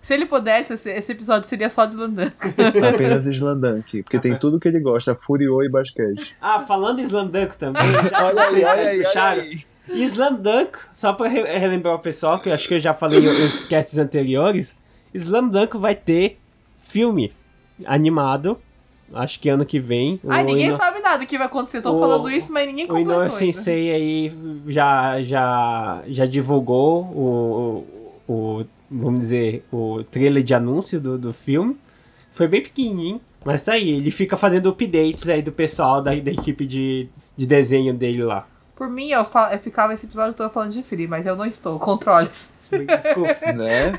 [0.00, 2.32] Se ele pudesse, esse, episódio seria só de Slandan.
[2.94, 6.34] Apenas Slandunk, porque tem tudo que ele gosta, Furiô e basquete.
[6.40, 7.82] Ah, falando em Slam Dunk também.
[8.10, 9.75] já Olha aí, olha aí, olha aí.
[9.88, 13.20] Slam Dunk, só pra re- relembrar o pessoal, que eu acho que eu já falei
[13.20, 14.74] nos sketches anteriores,
[15.14, 16.38] Slam Dunk vai ter
[16.78, 17.32] filme
[17.84, 18.58] animado,
[19.12, 20.20] acho que ano que vem.
[20.28, 21.80] Ai, ninguém Ino- sabe nada que vai acontecer.
[21.82, 23.32] Tô o- falando isso, mas ninguém O completou Inoue.
[23.32, 24.32] Sensei aí
[24.68, 27.86] já, já, já divulgou o,
[28.28, 31.76] o, o- vamos dizer, o trailer de anúncio do, do filme.
[32.32, 33.90] Foi bem pequenininho, mas tá aí.
[33.90, 38.46] Ele fica fazendo updates aí do pessoal da, da equipe de, de desenho dele lá.
[38.76, 41.46] Por mim, eu, fa- eu ficava esse episódio todo falando de Free, mas eu não
[41.46, 41.78] estou.
[41.78, 42.28] Controle.
[42.86, 43.34] Desculpa.
[43.56, 43.92] Né?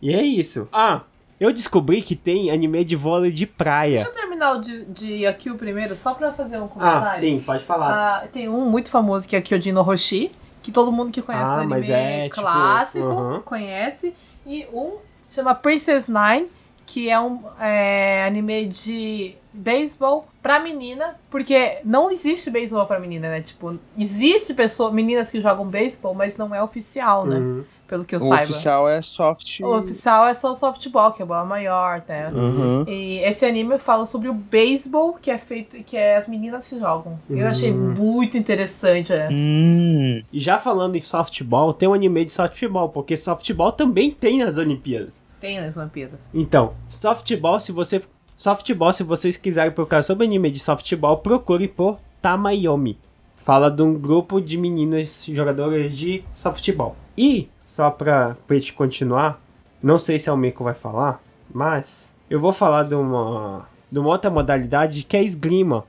[0.00, 0.68] e é isso.
[0.72, 1.00] Ah,
[1.40, 3.96] eu descobri que tem anime de vôlei de praia.
[3.96, 7.08] Deixa eu terminar o de, de Akio primeiro, só pra fazer um comentário.
[7.08, 8.22] Ah, sim, pode falar.
[8.22, 10.30] Ah, tem um muito famoso que é Kyojin no Hoshi,
[10.62, 13.40] que todo mundo que conhece Ah, anime mas é, tipo, clássico uhum.
[13.40, 14.14] conhece.
[14.46, 14.98] E um
[15.30, 16.46] chama Princess Nine,
[16.84, 23.28] que é um é, anime de beisebol pra menina, porque não existe beisebol pra menina,
[23.30, 23.40] né?
[23.40, 27.36] Tipo, existe pessoa, meninas que jogam beisebol, mas não é oficial, né?
[27.36, 27.64] Uhum.
[27.86, 28.42] Pelo que eu O saiba.
[28.44, 29.60] oficial é soft.
[29.60, 32.30] O oficial é só o softball, que é bola maior, né?
[32.32, 32.84] Uhum.
[32.88, 36.78] E esse anime fala sobre o beisebol que é feito, que é as meninas que
[36.78, 37.18] jogam.
[37.28, 39.12] Eu achei muito interessante.
[39.12, 39.28] É.
[39.30, 40.22] Hum.
[40.32, 44.56] E já falando em softball, tem um anime de softball, porque softball também tem nas
[44.56, 45.12] Olimpíadas.
[45.38, 46.18] Tem nas Olimpíadas.
[46.32, 48.02] Então, softball, se você.
[48.36, 52.98] Softball, se vocês quiserem procurar sobre anime de softball, procure por Tamayomi.
[53.36, 56.96] Fala de um grupo de meninas jogadoras de softball.
[57.16, 59.40] E, só pra, pra gente continuar,
[59.82, 64.08] não sei se a Almeco vai falar, mas eu vou falar de uma, de uma
[64.08, 65.84] outra modalidade que é esgrima.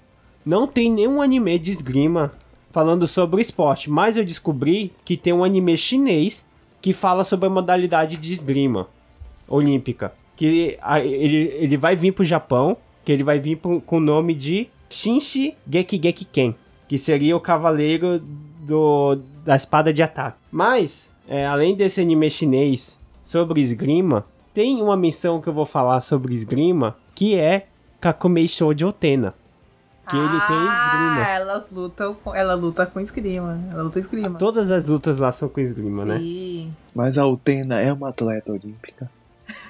[0.45, 2.31] Não tem nenhum anime de esgrima
[2.71, 6.45] falando sobre o esporte, mas eu descobri que tem um anime chinês
[6.79, 8.87] que fala sobre a modalidade de esgrima
[9.47, 10.13] olímpica.
[10.35, 14.33] Que ele, ele vai vir pro Japão, que ele vai vir pro- com o nome
[14.33, 16.55] de Shinshi Geki Geki Ken,
[16.87, 20.37] que seria o cavaleiro do, da espada de ataque.
[20.51, 26.01] Mas, é, além desse anime chinês sobre esgrima, tem uma menção que eu vou falar
[26.01, 27.67] sobre esgrima, que é
[28.01, 29.33] Kakumei Shoujo Otena.
[30.07, 31.21] Que ele tem esgrima.
[31.25, 33.59] Ah, elas lutam com, ela luta com esgrima.
[33.71, 34.37] Ela luta esgrima.
[34.37, 36.19] Todas as lutas lá são com esgrima, né?
[36.19, 36.71] Sim.
[36.93, 39.09] Mas a Utena é uma atleta olímpica.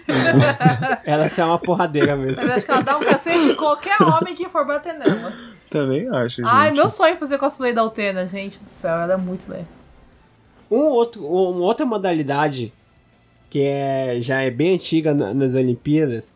[1.06, 2.42] Ela é uma porradeira mesmo.
[2.44, 5.34] Mas acho que ela dá um cacete em qualquer homem que for bater nela.
[5.70, 6.46] Também acho, gente.
[6.48, 8.96] Ai, meu sonho é fazer cosplay da Utena, gente do céu.
[8.96, 9.66] Ela é muito legal.
[10.70, 12.74] Um outro, uma outra modalidade
[13.50, 16.34] que é, já é bem antiga na- nas Olimpíadas,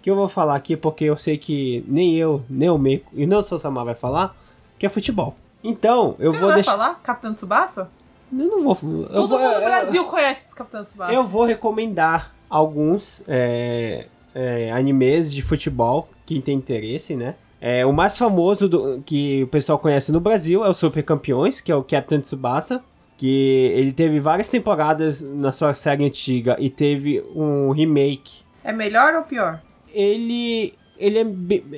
[0.00, 3.26] que eu vou falar aqui porque eu sei que nem eu, nem o Meiko e
[3.26, 4.34] nem o Sosamar vai falar,
[4.78, 5.34] que é futebol.
[5.62, 6.72] Então, eu Você vou não vai deixar.
[6.72, 7.00] falar?
[7.02, 7.88] Capitão Tsubasa?
[8.32, 8.76] Eu não vou.
[8.82, 11.12] Eu Todo vou, mundo no eu- Brasil conhece esse Capitão Tsubasa.
[11.12, 17.34] eu vou recomendar alguns é, é, animes de futebol, quem tem interesse, né?
[17.60, 21.60] É, o mais famoso do- que o pessoal conhece no Brasil é o Super Campeões,
[21.60, 22.82] que é o Captain Tsubasa,
[23.16, 28.42] que ele teve várias temporadas na sua série antiga e teve um remake.
[28.62, 29.60] É melhor ou pior?
[29.92, 31.26] Ele ele é,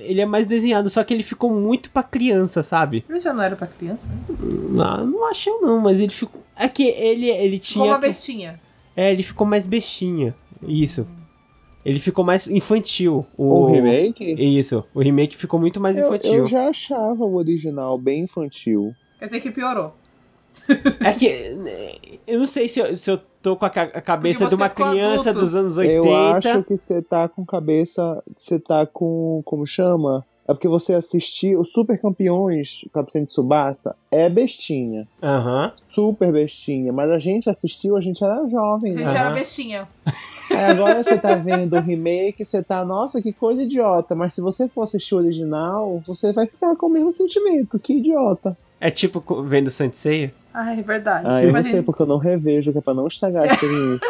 [0.09, 3.03] ele é mais desenhado, só que ele ficou muito pra criança, sabe?
[3.09, 4.11] Ele já não era pra criança?
[4.29, 6.43] Não, não achei não, mas ele ficou...
[6.55, 7.83] É que ele, ele tinha...
[7.83, 8.61] Como uma bestinha.
[8.95, 10.35] É, ele ficou mais bestinha.
[10.67, 11.07] Isso.
[11.85, 13.25] Ele ficou mais infantil.
[13.39, 14.35] O remake?
[14.39, 14.85] Isso.
[14.93, 16.33] O remake ficou muito mais Eu, infantil.
[16.35, 18.93] eu já achava o original bem infantil.
[19.21, 19.95] Quer dizer que piorou.
[21.01, 21.29] É que.
[22.27, 24.69] Eu não sei se eu, se eu tô com a, ca- a cabeça de uma
[24.69, 25.45] criança adulto.
[25.47, 25.95] dos anos 80.
[26.09, 28.21] Eu acho que você tá com cabeça.
[28.35, 29.41] Você tá com.
[29.45, 30.27] Como chama?
[30.49, 31.61] É porque você assistiu.
[31.61, 35.09] Os Super Campeões, Capitão de Subasa, é bestinha.
[35.23, 35.73] Aham.
[35.89, 36.93] Super bestinha.
[36.93, 39.03] Mas a gente assistiu, a gente era jovem, A né?
[39.07, 39.35] gente era Aham.
[39.35, 39.89] bestinha.
[40.51, 44.15] Aí agora você tá vendo o remake, você tá, nossa, que coisa idiota.
[44.15, 47.79] Mas se você for assistir o original, você vai ficar com o mesmo sentimento.
[47.79, 48.57] Que idiota.
[48.81, 50.33] É tipo vendo Saint Seiya?
[50.53, 51.27] Ai, é verdade.
[51.29, 54.07] Ah, eu não sei porque eu não revejo, que é pra não estragar a experiência.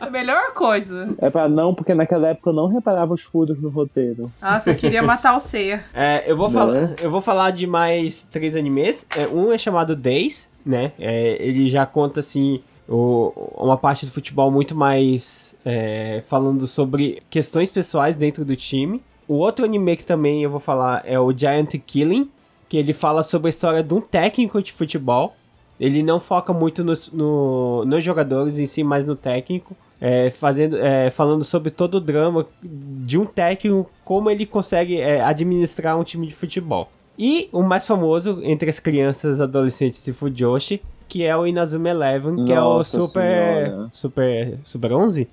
[0.00, 1.08] A melhor coisa.
[1.18, 4.30] é pra não, porque naquela época eu não reparava os furos no roteiro.
[4.42, 5.84] Nossa, eu queria matar o Seiya.
[5.94, 6.96] É, eu vou, Não falar, é?
[7.00, 9.06] eu vou falar de mais três animes.
[9.16, 10.92] É, um é chamado Days, né?
[10.98, 17.22] É, ele já conta, assim, o- uma parte do futebol muito mais é, falando sobre
[17.30, 19.00] questões pessoais dentro do time.
[19.28, 22.30] O outro anime que também eu vou falar é o Giant Killing,
[22.68, 25.34] que ele fala sobre a história de um técnico de futebol.
[25.78, 29.76] Ele não foca muito nos, no- nos jogadores em si, mas no técnico.
[30.00, 35.20] É, fazendo, é, falando sobre todo o drama de um técnico, como ele consegue é,
[35.22, 36.90] administrar um time de futebol.
[37.18, 42.44] E o mais famoso entre as crianças, adolescentes e Fujoshi, que é o Inazuma Eleven,
[42.44, 43.90] que é o Nossa Super, Senhora.
[43.92, 44.58] Super.
[44.64, 45.28] Super 11?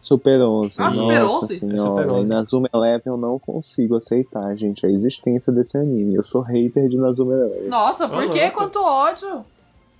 [0.00, 0.76] Super 11.
[0.80, 1.54] Ah, nossa Super 11?
[1.58, 1.76] senhora.
[1.76, 2.22] É Super 11.
[2.22, 6.14] E Nazuma Eleven eu não consigo aceitar, gente, a existência desse anime.
[6.14, 7.68] Eu sou hater de Nazuma Eleven.
[7.68, 8.56] Nossa, por que louco.
[8.56, 9.44] quanto ódio?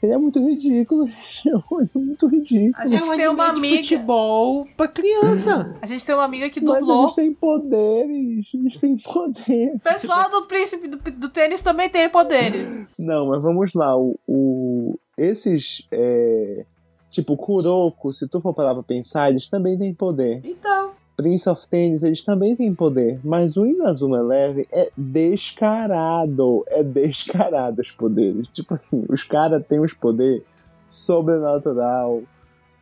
[0.03, 1.51] Ele é muito ridículo, gente.
[1.51, 2.83] É uma coisa muito ridícula.
[2.83, 3.83] A gente tem uma É um anime de amiga.
[3.83, 5.77] futebol pra criança.
[5.83, 7.03] A gente tem uma amiga que Mas dublou.
[7.03, 8.47] eles têm poderes.
[8.55, 9.75] Eles têm poder.
[9.75, 12.87] O pessoal do príncipe do, do tênis também tem poderes.
[12.99, 13.95] Não, mas vamos lá.
[13.95, 15.87] O, o- esses.
[15.93, 16.65] é,
[17.11, 20.41] tipo, Kuroko, se tu for parar pra pensar, eles também têm poder.
[20.45, 20.91] Então.
[21.17, 23.21] Prince of Tennis, eles também têm poder.
[23.23, 26.65] Mas o Inazuma Eleven é descarado.
[26.69, 28.49] É descarado os poderes.
[28.49, 30.43] Tipo assim, os caras têm os poderes
[30.89, 32.23] sobrenatural,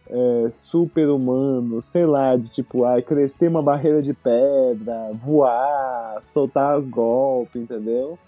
[0.09, 7.59] é, super-humano, sei lá, de tipo, ah, crescer uma barreira de pedra, voar, soltar golpe,
[7.59, 8.19] entendeu?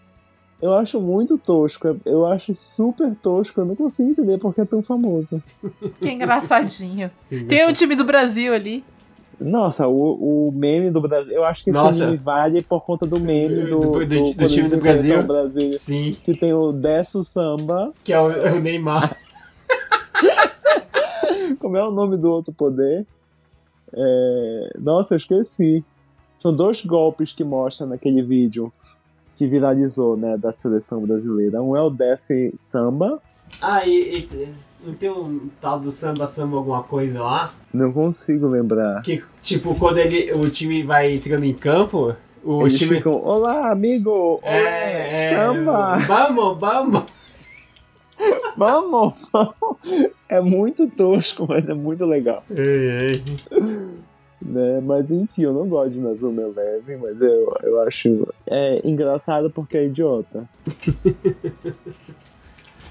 [0.62, 1.96] Eu acho muito tosco.
[2.04, 3.60] Eu acho super tosco.
[3.60, 5.42] Eu não consigo entender porque é tão famoso.
[6.00, 7.10] Que engraçadinho.
[7.48, 8.84] Tem o time do Brasil ali.
[9.40, 11.32] Nossa, o, o meme do Brasil.
[11.34, 14.48] Eu acho que esse meme vale por conta do meme do, Do- do- do quando
[14.50, 15.22] time do Brasil.
[15.22, 15.72] Brasil.
[15.78, 17.90] Sim, Que tem o Desso Samba.
[18.04, 19.16] que é o, é o Neymar.
[21.58, 23.06] Como é o nome do outro poder?
[23.94, 25.84] É, Nossa, eu esqueci.
[26.38, 28.72] São dois golpes que mostra naquele vídeo
[29.40, 31.62] que viralizou, né, da seleção brasileira.
[31.62, 33.18] Um é o Death Samba.
[33.62, 34.48] Ah, e, e-
[34.84, 37.50] não tem um tal do samba samba alguma coisa lá?
[37.72, 39.00] Não consigo lembrar.
[39.00, 42.14] Que, tipo, quando ele, o time vai entrando em campo,
[42.44, 42.96] o Eles time.
[42.96, 44.10] ficam, olá, amigo!
[44.10, 45.36] Olá, É, é.
[45.36, 45.96] samba!
[46.06, 47.04] Vamos, vamos!
[48.58, 49.78] Vamos, vamos!
[50.28, 52.44] É muito tosco, mas é muito legal.
[54.40, 54.80] Né?
[54.80, 59.76] Mas enfim, eu não gosto de Nazuma Eleven, mas eu, eu acho é, engraçado porque
[59.76, 60.48] é idiota.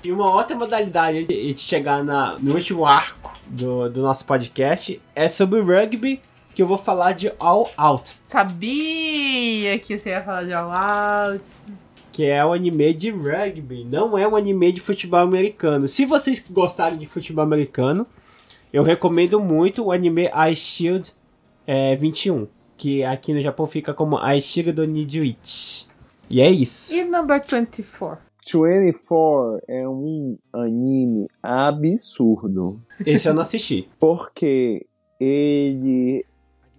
[0.02, 5.02] E uma outra modalidade de de chegar na, no último arco do, do nosso podcast
[5.14, 6.22] é sobre rugby,
[6.56, 11.44] que eu vou falar de All Out, Sabia que você ia falar de All Out.
[12.14, 15.86] que é um anime de rugby, não é um anime de futebol americano.
[15.86, 18.08] Se vocês gostarem de futebol americano,
[18.72, 21.14] eu recomendo muito o anime Ice Shield
[21.72, 25.88] é, 21, que aqui no Japão fica como Shield do Nijuichi.
[26.28, 26.92] E é isso.
[26.92, 28.18] E number 24?
[28.44, 32.82] 24 é um anime absurdo.
[33.06, 33.88] Esse eu não assisti.
[34.00, 34.88] Porque
[35.20, 36.26] ele,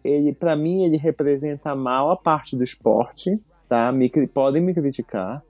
[0.02, 3.38] ele para mim, ele representa mal a parte do esporte,
[3.68, 3.92] tá?
[3.92, 5.40] Me, podem me criticar.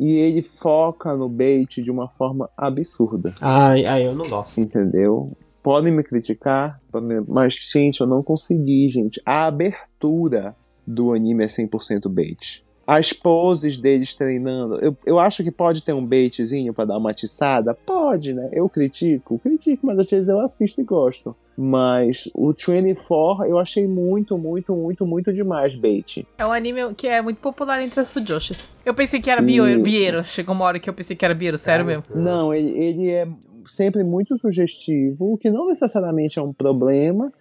[0.00, 3.34] E ele foca no bait de uma forma absurda.
[3.38, 4.58] Ai, ai, eu não gosto.
[4.58, 5.36] entendeu?
[5.62, 6.80] Podem me criticar,
[7.26, 9.20] mas, gente, eu não consegui, gente.
[9.24, 10.56] A abertura
[10.86, 12.64] do anime é 100% bait.
[12.86, 17.10] As poses deles treinando, eu, eu acho que pode ter um baitzinho pra dar uma
[17.10, 17.74] atiçada?
[17.74, 18.48] Pode, né?
[18.50, 21.36] Eu critico, critico, mas às vezes eu assisto e gosto.
[21.54, 26.26] Mas o 24 eu achei muito, muito, muito, muito demais bait.
[26.38, 28.70] É um anime que é muito popular entre as fujoshis.
[28.86, 29.82] Eu pensei que era Biero.
[29.82, 30.24] Biero.
[30.24, 32.04] Chegou uma hora que eu pensei que era Biero, sério mesmo.
[32.14, 33.28] Não, ele, ele é
[33.68, 37.32] sempre muito sugestivo, o que não necessariamente é um problema,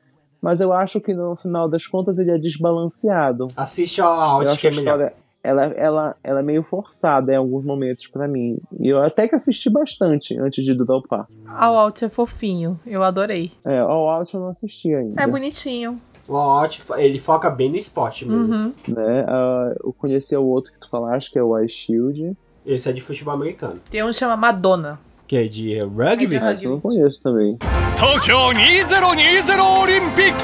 [0.42, 3.48] mas eu acho que no final das contas ele é desbalanceado.
[3.56, 4.82] Assiste Out, acho que a é melhor.
[4.82, 8.58] história ela, ela, ela é meio forçada em alguns momentos pra mim.
[8.80, 11.28] E eu até que assisti bastante antes de dropar.
[11.48, 12.80] All Out é fofinho.
[12.86, 13.52] Eu adorei.
[13.64, 15.22] É, All Out eu não assisti ainda.
[15.22, 16.02] É bonitinho.
[16.28, 18.54] O All Out, ele foca bem no esporte mesmo.
[18.54, 18.74] Uhum.
[18.90, 19.26] né?
[19.28, 22.36] Ah, eu conheci o outro que tu falaste, que é o Ice Shield.
[22.66, 23.80] Esse é de futebol americano.
[23.90, 26.24] Tem um que chama Madonna que é de rugby?
[26.24, 26.66] É de rugby.
[26.66, 27.58] eu não conheço também.
[28.00, 30.36] Tokyo 2020 Olympic!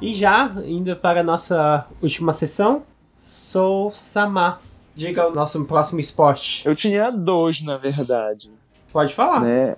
[0.00, 2.82] E já, indo para a nossa última sessão,
[3.18, 4.62] Sou Samar.
[4.94, 6.66] Diga o nosso próximo esporte.
[6.66, 8.50] Eu tinha dois, na verdade.
[8.90, 9.40] Pode falar.
[9.40, 9.76] Né?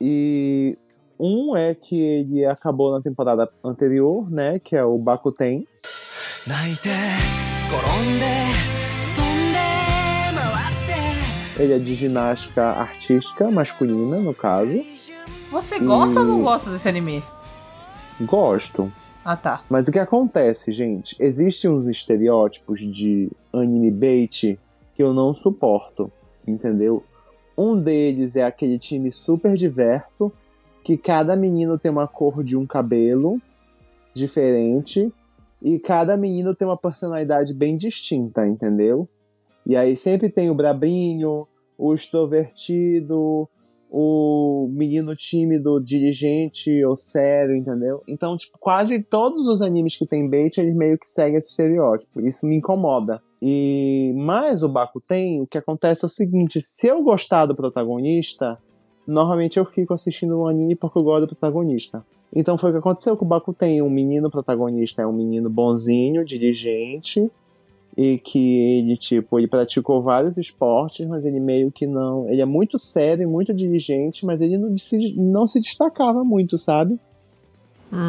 [0.00, 0.78] E
[1.18, 4.60] um é que ele acabou na temporada anterior, né?
[4.60, 5.66] Que é o Bakuten.
[6.46, 6.88] Naite,
[7.70, 8.73] koronde,
[11.56, 14.84] ele é de ginástica artística masculina, no caso.
[15.52, 17.22] Você gosta ou não gosta desse anime?
[18.20, 18.92] Gosto.
[19.24, 19.62] Ah, tá.
[19.70, 21.16] Mas o que acontece, gente?
[21.20, 24.58] Existem uns estereótipos de anime bait
[24.94, 26.10] que eu não suporto,
[26.46, 27.04] entendeu?
[27.56, 30.32] Um deles é aquele time super diverso,
[30.82, 33.40] que cada menino tem uma cor de um cabelo
[34.12, 35.12] diferente
[35.62, 39.08] e cada menino tem uma personalidade bem distinta, entendeu?
[39.66, 41.46] E aí sempre tem o brabinho,
[41.78, 43.48] o extrovertido,
[43.96, 48.02] o menino tímido, dirigente ou sério, entendeu?
[48.08, 52.20] Então, tipo, quase todos os animes que tem bait, eles meio que seguem esse estereótipo.
[52.20, 53.22] Isso me incomoda.
[53.40, 58.58] E mais o Bakuten, o que acontece é o seguinte, se eu gostar do protagonista,
[59.06, 62.04] normalmente eu fico assistindo o anime porque eu gosto do protagonista.
[62.34, 66.24] Então foi o que aconteceu com o Bakuten, um menino protagonista é um menino bonzinho,
[66.24, 67.30] dirigente,
[67.96, 72.28] e que ele, tipo, ele praticou vários esportes, mas ele meio que não.
[72.28, 76.58] Ele é muito sério e muito dirigente, mas ele não se, não se destacava muito,
[76.58, 76.98] sabe?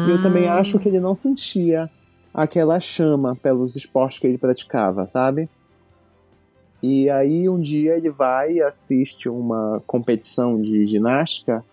[0.06, 1.88] E eu também acho que ele não sentia
[2.34, 5.48] aquela chama pelos esportes que ele praticava, sabe?
[6.82, 11.64] E aí um dia ele vai e assiste uma competição de ginástica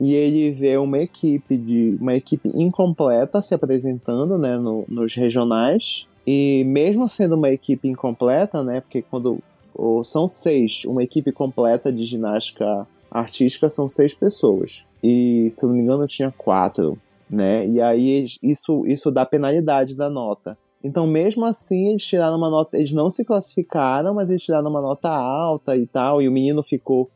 [0.00, 6.06] e ele vê uma equipe de uma equipe incompleta se apresentando, né, no- nos regionais.
[6.30, 9.38] E mesmo sendo uma equipe incompleta, né, porque quando
[9.74, 14.84] ou são seis, uma equipe completa de ginástica artística são seis pessoas.
[15.02, 16.98] E se eu não me engano tinha quatro,
[17.30, 17.66] né?
[17.66, 20.58] E aí isso isso dá penalidade da nota.
[20.84, 22.76] Então, mesmo assim, eles tiraram uma nota.
[22.76, 26.20] Eles não se classificaram, mas eles tiraram uma nota alta e tal.
[26.20, 27.08] E o menino ficou.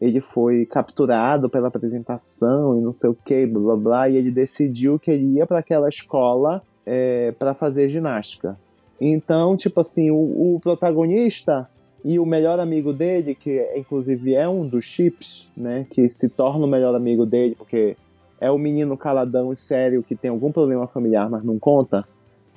[0.00, 4.08] Ele foi capturado pela apresentação e não sei o que, blá blá.
[4.08, 8.56] E ele decidiu que ele ia para aquela escola é, para fazer ginástica.
[9.00, 11.68] Então, tipo assim, o, o protagonista
[12.04, 15.84] e o melhor amigo dele, que inclusive é um dos chips, né?
[15.90, 17.96] Que se torna o melhor amigo dele, porque
[18.40, 22.06] é o menino caladão e sério que tem algum problema familiar, mas não conta.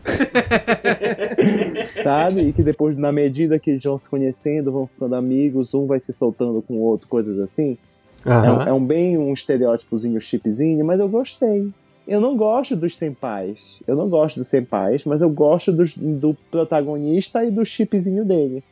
[2.03, 2.41] Sabe?
[2.41, 5.99] E que depois, na medida que eles vão se conhecendo, vão ficando amigos, um vai
[5.99, 7.77] se soltando com o outro, coisas assim.
[8.25, 11.71] É, um, é um bem um estereótipozinho chipzinho, mas eu gostei.
[12.09, 13.83] Eu não gosto dos senpais.
[13.87, 18.63] Eu não gosto dos senpais, mas eu gosto dos- do protagonista e do chipzinho dele.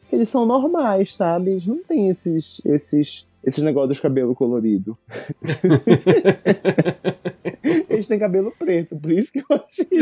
[0.00, 1.52] Porque eles são normais, sabe?
[1.52, 4.94] Eles não tem esses, esses, esses negócios dos cabelos coloridos.
[7.88, 9.96] eles têm cabelo preto, por isso que eu assisti.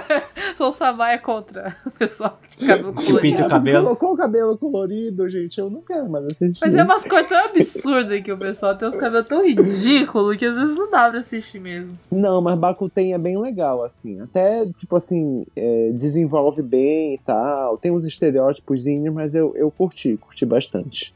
[0.56, 3.20] Sou o Samar é contra o pessoal que tem cabelo colorido.
[3.20, 3.84] pinta o cabelo.
[3.84, 5.58] Colocou o cabelo colorido, gente.
[5.58, 6.58] Eu não quero mais assistir.
[6.60, 10.46] Mas é umas coisas tão absurdas que o pessoal tem uns cabelos tão ridículos que
[10.46, 11.98] às vezes não dá pra assistir mesmo.
[12.10, 14.20] Não, mas Bakuten é bem legal, assim.
[14.20, 17.78] Até, tipo assim, é, desenvolve bem e tal.
[17.78, 21.14] Tem uns estereótipos, mas eu, eu curti, curti bastante.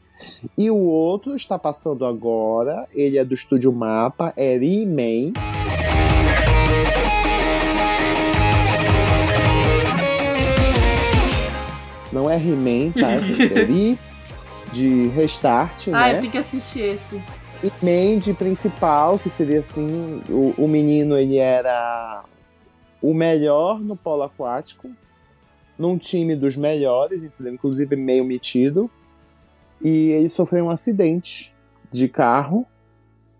[0.57, 2.87] E o outro está passando agora.
[2.93, 5.33] Ele é do estúdio Mapa, é Riemann.
[12.11, 13.11] Não é He-Man, tá?
[13.11, 13.97] É Ri
[14.73, 16.13] de Restart, Ah, né?
[16.15, 17.21] eu tenho que assistir esse.
[17.63, 22.23] E Mandy principal, que seria assim, o, o menino ele era
[23.01, 24.89] o melhor no polo aquático,
[25.77, 27.53] num time dos melhores, entendeu?
[27.53, 28.89] inclusive meio metido.
[29.81, 31.53] E ele sofreu um acidente
[31.91, 32.65] de carro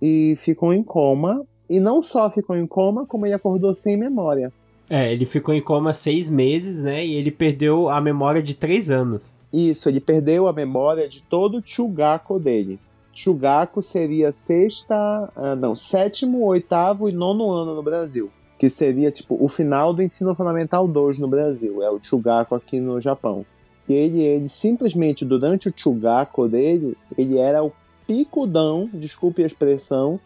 [0.02, 1.46] e ficou em coma.
[1.70, 4.54] E não só ficou em coma, como ele acordou sem memória.
[4.90, 7.06] É, ele ficou em coma seis meses, né?
[7.06, 9.36] E ele perdeu a memória de três anos.
[9.52, 12.80] Isso, ele perdeu a memória de todo o Chugaku dele.
[13.14, 14.96] Chugaku seria sexta,
[15.36, 18.30] ah, não, sétimo, oitavo e nono ano no Brasil.
[18.60, 21.84] Que seria, tipo, o final do ensino fundamental 2 no Brasil.
[21.84, 23.46] É o Chugaku aqui no Japão.
[23.88, 27.72] E ele, ele simplesmente, durante o Chugaku dele, ele era o
[28.06, 30.20] picudão, desculpe a expressão,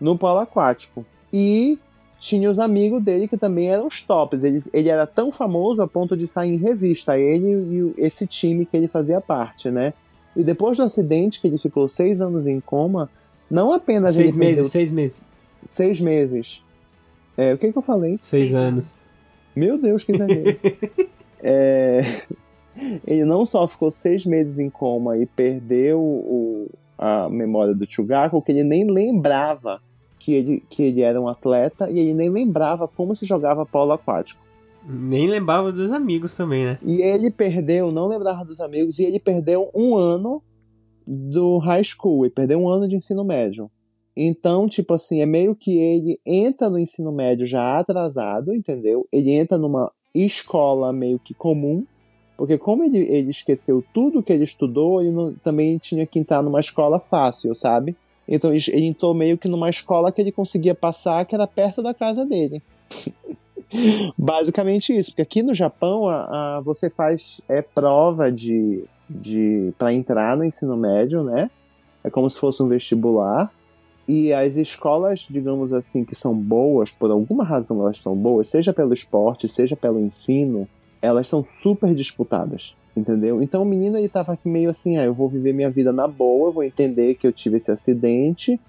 [0.00, 1.04] no polo aquático.
[1.32, 1.78] E
[2.18, 4.44] tinha os amigos dele que também eram os tops.
[4.44, 8.66] Ele, ele era tão famoso a ponto de sair em revista, ele e esse time
[8.66, 9.94] que ele fazia parte, né?
[10.36, 13.08] E depois do acidente, que ele ficou seis anos em coma,
[13.50, 15.24] não apenas seis ele meses, perdeu seis meses.
[15.68, 16.62] seis meses.
[17.36, 18.18] É, o que, que eu falei?
[18.22, 18.94] Seis Seis anos.
[19.54, 20.56] Meu Deus, que exagero.
[21.40, 22.22] é,
[23.06, 28.42] ele não só ficou seis meses em coma e perdeu o, a memória do Chugaku,
[28.42, 29.80] que ele nem lembrava
[30.18, 33.92] que ele, que ele era um atleta e ele nem lembrava como se jogava polo
[33.92, 34.40] aquático.
[34.86, 36.78] Nem lembrava dos amigos também, né?
[36.82, 40.42] E ele perdeu, não lembrava dos amigos, e ele perdeu um ano
[41.06, 43.70] do high school, ele perdeu um ano de ensino médio.
[44.16, 49.06] Então, tipo assim, é meio que ele entra no ensino médio já atrasado, entendeu?
[49.12, 51.84] Ele entra numa escola meio que comum,
[52.38, 56.40] porque como ele, ele esqueceu tudo que ele estudou, ele não- também tinha que entrar
[56.40, 57.94] numa escola fácil, sabe?
[58.26, 61.92] Então ele entrou meio que numa escola que ele conseguia passar, que era perto da
[61.92, 62.62] casa dele.
[64.16, 69.92] Basicamente isso, porque aqui no Japão a, a- você faz é prova de, de para
[69.92, 71.50] entrar no ensino médio, né?
[72.04, 73.52] É como se fosse um vestibular.
[74.06, 78.72] E as escolas, digamos assim, que são boas, por alguma razão elas são boas, seja
[78.72, 80.66] pelo esporte, seja pelo ensino,
[81.00, 83.42] elas são super disputadas, entendeu?
[83.42, 86.06] Então o menino ele tava aqui meio assim, ah, eu vou viver minha vida na
[86.06, 88.60] boa, vou entender que eu tive esse acidente,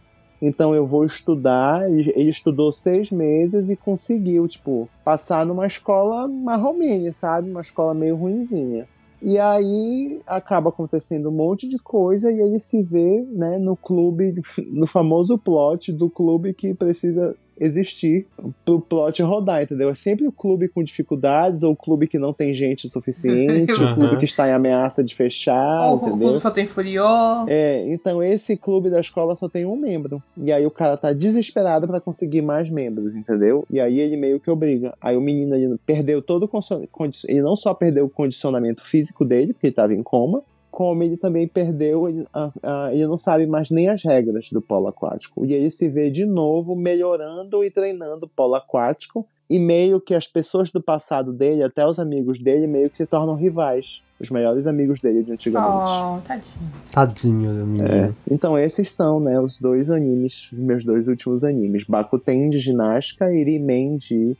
[0.41, 1.89] então eu vou estudar.
[1.89, 7.49] Ele, ele estudou seis meses e conseguiu, tipo, passar numa escola marromene, sabe?
[7.49, 8.87] Uma escola meio ruinzinha.
[9.21, 14.41] E aí acaba acontecendo um monte de coisa e ele se vê, né, no clube,
[14.71, 18.25] no famoso plot do clube que precisa existir
[18.65, 19.89] pro plot rodar, entendeu?
[19.89, 23.71] É sempre o clube com dificuldades ou o clube que não tem gente o suficiente,
[23.73, 26.17] o clube que está em ameaça de fechar, o entendeu?
[26.19, 27.05] clube só tem Furiô.
[27.47, 30.21] É, então esse clube da escola só tem um membro.
[30.37, 33.65] E aí o cara tá desesperado pra conseguir mais membros, entendeu?
[33.69, 34.93] E aí ele meio que obriga.
[35.01, 38.83] Aí o menino ele perdeu todo o condicio- condi- ele não só perdeu o condicionamento
[38.85, 40.41] físico dele, porque ele tava em coma,
[40.79, 44.61] como ele também perdeu, ele, a- a- ele não sabe mais nem as regras do
[44.61, 45.45] polo aquático.
[45.45, 49.27] E ele se vê de novo melhorando e treinando polo aquático.
[49.49, 53.05] E meio que as pessoas do passado dele, até os amigos dele, meio que se
[53.05, 53.99] tornam rivais.
[54.21, 55.91] Os melhores amigos dele de antigamente.
[55.91, 56.71] Oh, tadinho.
[56.93, 58.15] Tadinho do menino.
[58.31, 61.83] Então esses são, né, os dois animes, os meus dois últimos animes.
[61.83, 64.33] Bakuten de ginástica e Rimen de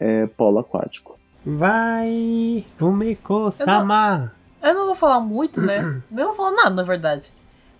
[0.00, 1.16] é, polo aquático.
[1.44, 4.32] Vai, Rumiko-sama.
[4.62, 6.02] Eu não vou falar muito, né?
[6.10, 7.32] não vou falar nada, na verdade.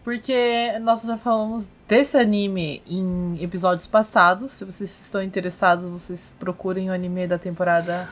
[0.05, 4.53] Porque nós já falamos desse anime em episódios passados.
[4.53, 8.09] Se vocês estão interessados, vocês procurem o anime da temporada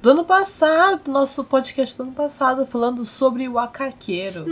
[0.00, 4.48] do ano passado, nosso podcast do ano passado, falando sobre o Akakeiro.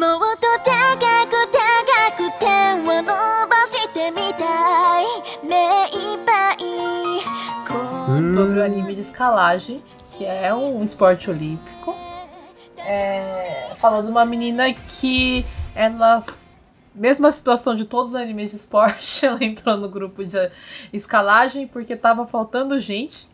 [8.34, 9.82] Sobre o anime de escalagem,
[10.16, 11.99] que é um esporte olímpico.
[12.86, 15.44] É, falando de uma menina que
[15.74, 16.24] ela,
[16.94, 20.50] mesma situação de todos os animes de esporte, ela entrou no grupo de
[20.92, 23.28] escalagem porque tava faltando gente.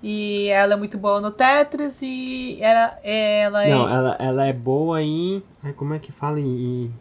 [0.00, 3.70] E ela é muito boa no Tetris e era, ela é.
[3.70, 5.42] Não, ela, ela é boa em.
[5.62, 6.92] ai, Como é que fala em.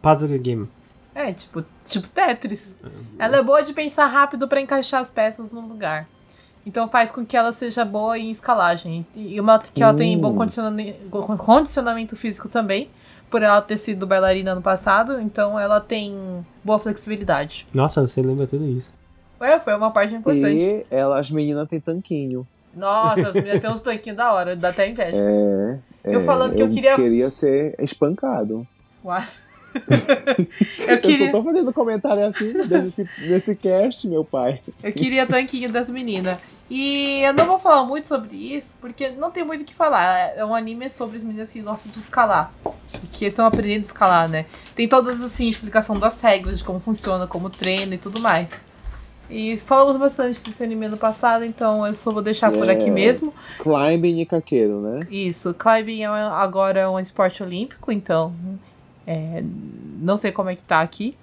[0.00, 0.66] puzzle game?
[1.14, 2.76] É, tipo, tipo Tetris.
[3.18, 6.08] Ela é boa de pensar rápido pra encaixar as peças no lugar.
[6.70, 9.04] Então faz com que ela seja boa em escalagem.
[9.16, 10.98] E uma que ela tem bom condicionamento,
[11.36, 12.88] condicionamento físico também,
[13.28, 17.66] por ela ter sido bailarina no passado, então ela tem boa flexibilidade.
[17.74, 18.92] Nossa, você lembra tudo isso.
[19.40, 20.46] Ué, foi uma parte importante.
[20.56, 22.46] E ela, as meninas têm tanquinho.
[22.72, 25.16] Nossa, as meninas têm uns tanquinhos da hora, dá até inveja.
[25.16, 28.64] É, Eu falando que eu queria- queria ser espancado.
[29.04, 29.20] Uau.
[30.86, 34.60] eu, Eu queria, só tô fazendo comentário assim nesse, nesse cast, meu pai.
[34.84, 36.38] eu queria tanquinho das meninas.
[36.70, 40.36] E eu não vou falar muito sobre isso, porque não tem muito o que falar.
[40.36, 42.52] É um anime sobre as meninas que gostam de escalar.
[43.02, 44.46] E que estão aprendendo a escalar, né?
[44.76, 48.64] Tem todas, assim, explicação das regras, de como funciona, como treina e tudo mais.
[49.28, 52.72] E falamos bastante desse anime no passado, então eu só vou deixar por É.
[52.72, 53.32] aqui mesmo.
[53.58, 55.00] Climbing e caqueiro, né?
[55.10, 58.34] Isso, climbing é agora um esporte olímpico, então
[59.06, 59.42] é,
[60.00, 61.16] não sei como é que tá aqui,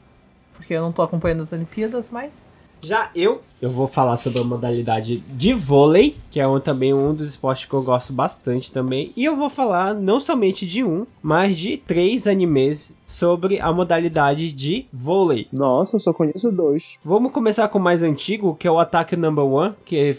[0.54, 2.32] porque eu não tô acompanhando as Olimpíadas, mas
[2.82, 7.14] Já eu, eu vou falar sobre a modalidade de vôlei, que é um, também um
[7.14, 9.12] dos esportes que eu gosto bastante também.
[9.16, 14.54] E eu vou falar não somente de um, mas de três animes sobre a modalidade
[14.54, 15.48] de vôlei.
[15.54, 16.98] Nossa, eu só conheço dois.
[17.04, 20.16] Vamos começar com o mais antigo, que é o Attack Number One, que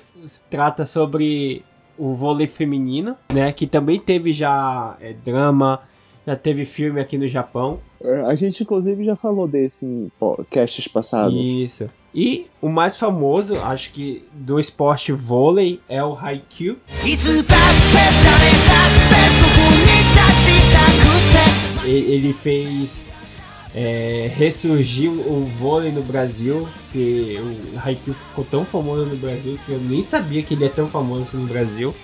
[0.50, 1.64] trata sobre
[1.96, 3.52] o vôlei feminino, né?
[3.52, 5.80] Que também teve já é, drama,
[6.28, 7.80] já teve filme aqui no Japão.
[8.04, 10.12] É, a gente, inclusive, já falou desse em
[10.50, 11.34] castes passados.
[11.34, 11.88] Isso.
[12.14, 16.76] E o mais famoso, acho que, do esporte vôlei é o Haikyuu.
[21.86, 23.06] Ele fez
[23.74, 24.30] é,
[25.26, 27.38] o vôlei no Brasil, que
[27.74, 30.88] o Haikyuu ficou tão famoso no Brasil que eu nem sabia que ele é tão
[30.88, 31.94] famoso no Brasil.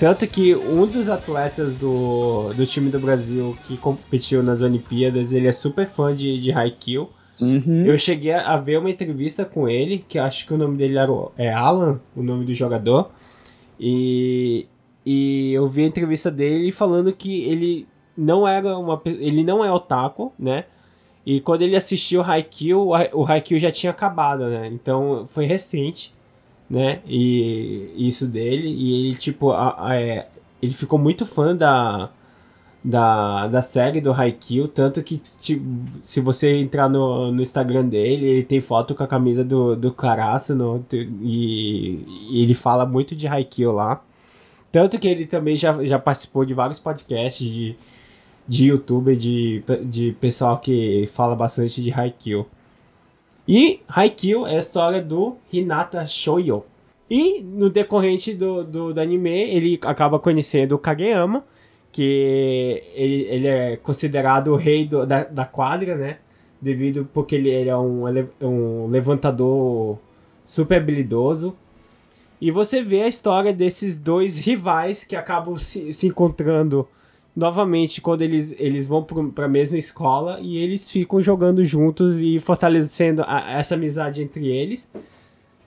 [0.00, 5.46] Tanto que um dos atletas do, do time do Brasil que competiu nas Olimpíadas, ele
[5.46, 7.08] é super fã de, de Haikyuu.
[7.42, 7.84] Uhum.
[7.84, 11.12] Eu cheguei a ver uma entrevista com ele, que acho que o nome dele era
[11.12, 13.10] o- é Alan, o nome do jogador.
[13.78, 14.66] E,
[15.04, 17.86] e eu vi a entrevista dele falando que ele
[18.16, 20.64] não era uma ele não é otaku, né?
[21.24, 24.68] E quando ele assistiu o Haikyuu, o Hai- o Haikyuu já tinha acabado, né?
[24.72, 26.12] Então foi recente,
[26.70, 27.00] né?
[27.06, 30.28] E isso dele e ele tipo a- a- é,
[30.62, 32.10] ele ficou muito fã da
[32.82, 35.62] da, da série do Haikyuu, tanto que tipo,
[36.02, 39.92] se você entrar no, no Instagram dele, ele tem foto com a camisa do, do
[39.92, 40.82] Caraça no,
[41.20, 44.02] e, e ele fala muito de Haikyuu lá.
[44.72, 47.76] Tanto que ele também já, já participou de vários podcasts de,
[48.48, 52.46] de youtuber, de, de pessoal que fala bastante de Haikyuu.
[53.52, 56.62] E Haikyuu é a história do Hinata Shoyo.
[57.10, 61.44] E no decorrente do, do, do anime, ele acaba conhecendo o Kageyama,
[61.90, 66.18] que ele, ele é considerado o rei do- da, da quadra, né?
[66.62, 68.04] Devido porque ele, ele é um,
[68.40, 69.98] um levantador
[70.46, 71.56] super habilidoso.
[72.40, 76.86] E você vê a história desses dois rivais que acabam se, se encontrando
[77.34, 79.02] novamente quando eles, eles vão
[79.34, 84.48] para a mesma escola e eles ficam jogando juntos e fortalecendo a- essa amizade entre
[84.48, 84.90] eles.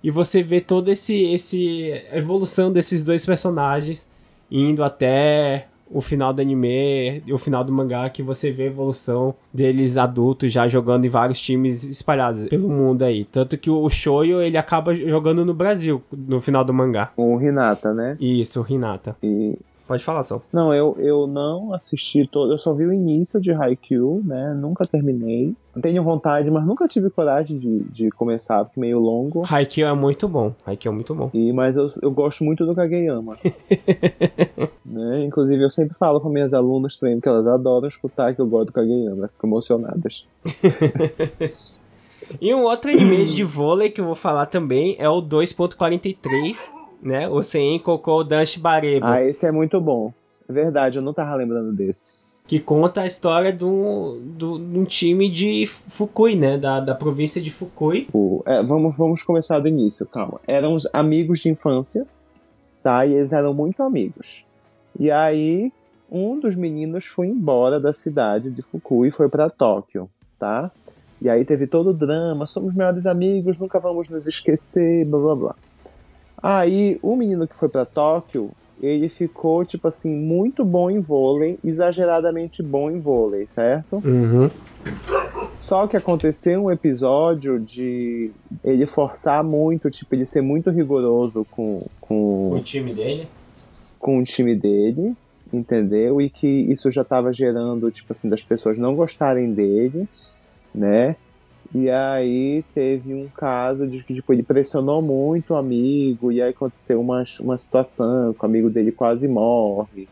[0.03, 4.07] E você vê toda esse, esse evolução desses dois personagens
[4.51, 8.67] indo até o final do anime e o final do mangá, que você vê a
[8.67, 13.25] evolução deles adultos já jogando em vários times espalhados pelo mundo aí.
[13.25, 17.11] Tanto que o Shoyo ele acaba jogando no Brasil no final do mangá.
[17.15, 18.17] O Hinata, né?
[18.19, 19.15] Isso, o Hinata.
[19.21, 19.55] E
[19.87, 20.41] Pode falar, só.
[20.51, 24.53] Não, eu, eu não assisti todo, eu só vi o início de Haikyuu, né?
[24.53, 25.53] Nunca terminei.
[25.81, 29.43] Tenho vontade, mas nunca tive coragem de, de começar, porque meio longo.
[29.49, 30.53] Haikyuu é muito bom.
[30.65, 31.29] Haikyuu é muito bom.
[31.33, 33.37] E, mas eu, eu gosto muito do Kageyama.
[34.85, 35.25] né?
[35.25, 38.67] Inclusive, eu sempre falo com minhas alunas também que elas adoram escutar que eu gosto
[38.67, 40.25] do Kageyama, ficam emocionadas.
[42.39, 46.71] E um outro anime de vôlei que eu vou falar também é o 2.43,
[47.03, 47.27] né?
[47.29, 49.05] O Sen Koko Danshi Barebo.
[49.07, 50.13] Ah, esse é muito bom.
[50.47, 52.25] É verdade, eu não tava lembrando desse.
[52.45, 56.57] que conta a história de um, um time de Fukui, né?
[56.57, 58.07] Da, da província de Fukui.
[58.13, 60.39] O- é, vamos, vamos começar do início, calma.
[60.47, 62.05] Eram os amigos de infância,
[62.83, 63.05] tá?
[63.05, 64.43] E eles eram muito amigos.
[64.99, 65.71] E aí,
[66.11, 70.69] um dos meninos foi embora da cidade de Fukui e foi pra Tóquio, tá?
[71.21, 75.35] E aí teve todo o drama, somos melhores amigos, nunca vamos nos esquecer, blá blá
[75.35, 75.55] blá.
[76.43, 78.51] Aí, o menino que foi pra Tóquio,
[78.81, 84.01] ele ficou, tipo assim, muito bom em vôlei, exageradamente bom em vôlei, certo?
[84.03, 84.49] Uhum.
[85.61, 88.29] Só que aconteceu um episódio de
[88.61, 93.25] ele forçar muito, tipo, ele ser muito rigoroso com, com, O time dele.
[93.97, 95.15] com o time dele,
[95.53, 96.19] entendeu?
[96.19, 100.09] E que isso já tava gerando, tipo assim, das pessoas não gostarem dele,
[100.75, 101.15] né?
[101.73, 106.51] E aí teve um caso de que tipo, ele pressionou muito o amigo, e aí
[106.51, 110.07] aconteceu uma, uma situação que o amigo dele quase morre,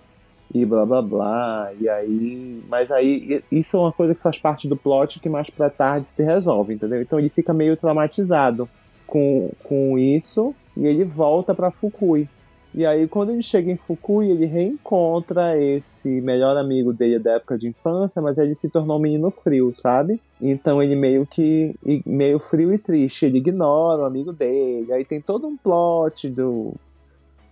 [0.53, 1.71] e blá blá blá.
[1.79, 2.61] E aí.
[2.67, 6.09] Mas aí isso é uma coisa que faz parte do plot que mais pra tarde
[6.09, 7.01] se resolve, entendeu?
[7.01, 8.67] Então ele fica meio traumatizado
[9.07, 12.27] com, com isso e ele volta pra Fukui.
[12.73, 17.57] E aí, quando ele chega em Fukui, ele reencontra esse melhor amigo dele da época
[17.57, 20.22] de infância, mas ele se tornou um menino frio, sabe?
[20.41, 21.76] Então ele meio que.
[22.06, 23.26] meio frio e triste.
[23.26, 24.91] Ele ignora o amigo dele.
[24.93, 26.73] Aí tem todo um plot do.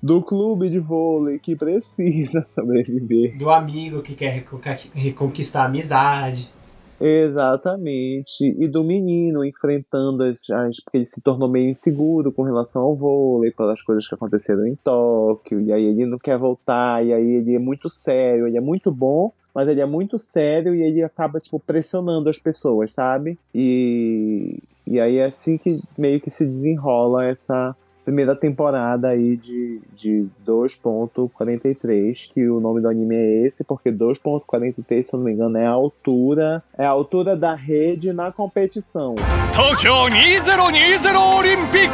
[0.01, 3.37] do clube de vôlei que precisa sobreviver.
[3.37, 4.45] Do amigo que quer
[4.93, 6.49] reconquistar a amizade.
[6.99, 8.43] Exatamente.
[8.57, 10.79] E do menino enfrentando as, as.
[10.83, 14.75] Porque ele se tornou meio inseguro com relação ao vôlei, pelas coisas que aconteceram em
[14.75, 15.61] Tóquio.
[15.61, 17.05] E aí ele não quer voltar.
[17.05, 18.47] E aí ele é muito sério.
[18.47, 22.37] Ele é muito bom, mas ele é muito sério e ele acaba, tipo, pressionando as
[22.37, 23.37] pessoas, sabe?
[23.53, 24.59] E.
[24.85, 27.75] E aí é assim que meio que se desenrola essa
[28.09, 35.03] primeira temporada aí de, de 2.43, que o nome do anime é esse, porque 2.43,
[35.03, 39.13] se eu não me engano, é a altura, é a altura da rede na competição.
[39.55, 41.91] Tokyo 2020 Olympic!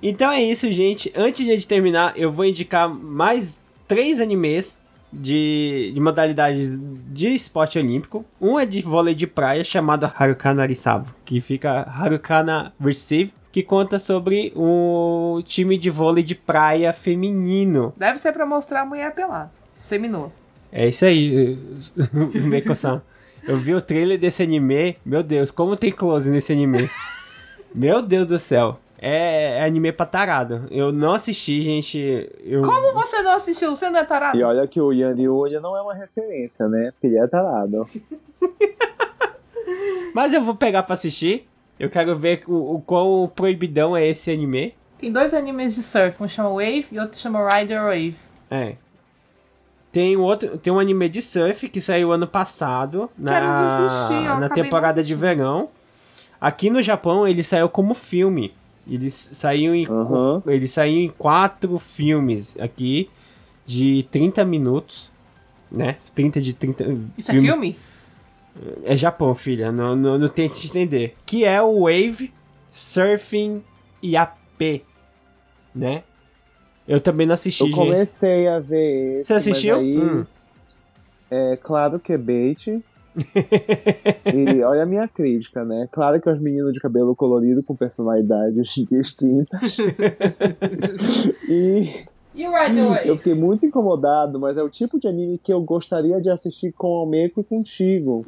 [0.00, 1.12] Então é isso, gente.
[1.16, 4.80] Antes de a gente terminar, eu vou indicar mais três animes
[5.12, 8.24] de, de modalidades de esporte olímpico.
[8.40, 13.98] Um é de vôlei de praia chamado Harukana Risavo que fica Harukana Receive que conta
[13.98, 17.94] sobre o time de vôlei de praia feminino.
[17.96, 19.50] Deve ser pra mostrar a mulher pelada.
[19.82, 20.30] Seminua.
[20.70, 21.56] É isso aí,
[22.44, 23.00] Meiko-san.
[23.48, 26.90] Eu vi o trailer desse anime, meu Deus, como tem close nesse anime.
[27.74, 28.78] Meu Deus do céu.
[28.98, 30.66] é, é anime pra tarado.
[30.70, 32.30] Eu não assisti, gente.
[32.44, 32.60] Eu...
[32.60, 33.74] Como você não assistiu?
[33.74, 34.36] Você não é tarado?
[34.36, 36.90] E olha que o Yanni Uya não é uma referência, né?
[36.92, 37.88] Porque ele é tarado.
[40.12, 41.48] Mas eu vou pegar pra assistir.
[41.78, 44.74] Eu quero ver o, o quão proibidão é esse anime.
[44.98, 48.16] Tem dois animes de surf, um chama Wave e outro chama Rider Wave.
[48.50, 48.76] É.
[49.92, 54.38] Tem um outro, tem um anime de surf que saiu ano passado na, assistir, eu
[54.38, 55.68] na temporada de verão.
[56.40, 58.52] Aqui no Japão ele saiu como filme.
[58.88, 60.42] Ele saiu em Aham.
[60.46, 63.10] ele saiu em quatro filmes aqui
[63.64, 65.10] de 30 minutos,
[65.70, 65.96] né?
[66.14, 66.84] 30 de 30
[67.18, 67.76] Isso é filme?
[68.84, 69.70] É Japão, filha.
[69.70, 71.14] Não, não, não tente entender.
[71.26, 72.32] Que é o Wave,
[72.70, 73.62] Surfing
[74.02, 74.82] e AP.
[75.74, 76.02] Né?
[76.88, 77.76] Eu também não assisti, Eu gente.
[77.76, 79.76] comecei a ver esse, Você assistiu?
[79.78, 80.24] Aí, Hum.
[81.30, 82.68] É claro que é bait.
[84.32, 85.88] e olha a minha crítica, né?
[85.90, 89.76] Claro que os meninos de cabelo colorido com personalidades distintas.
[91.48, 92.06] e
[92.36, 92.54] E o
[93.02, 96.70] eu fiquei muito incomodado, mas é o tipo de anime que eu gostaria de assistir
[96.72, 98.26] com o Almeco e contigo.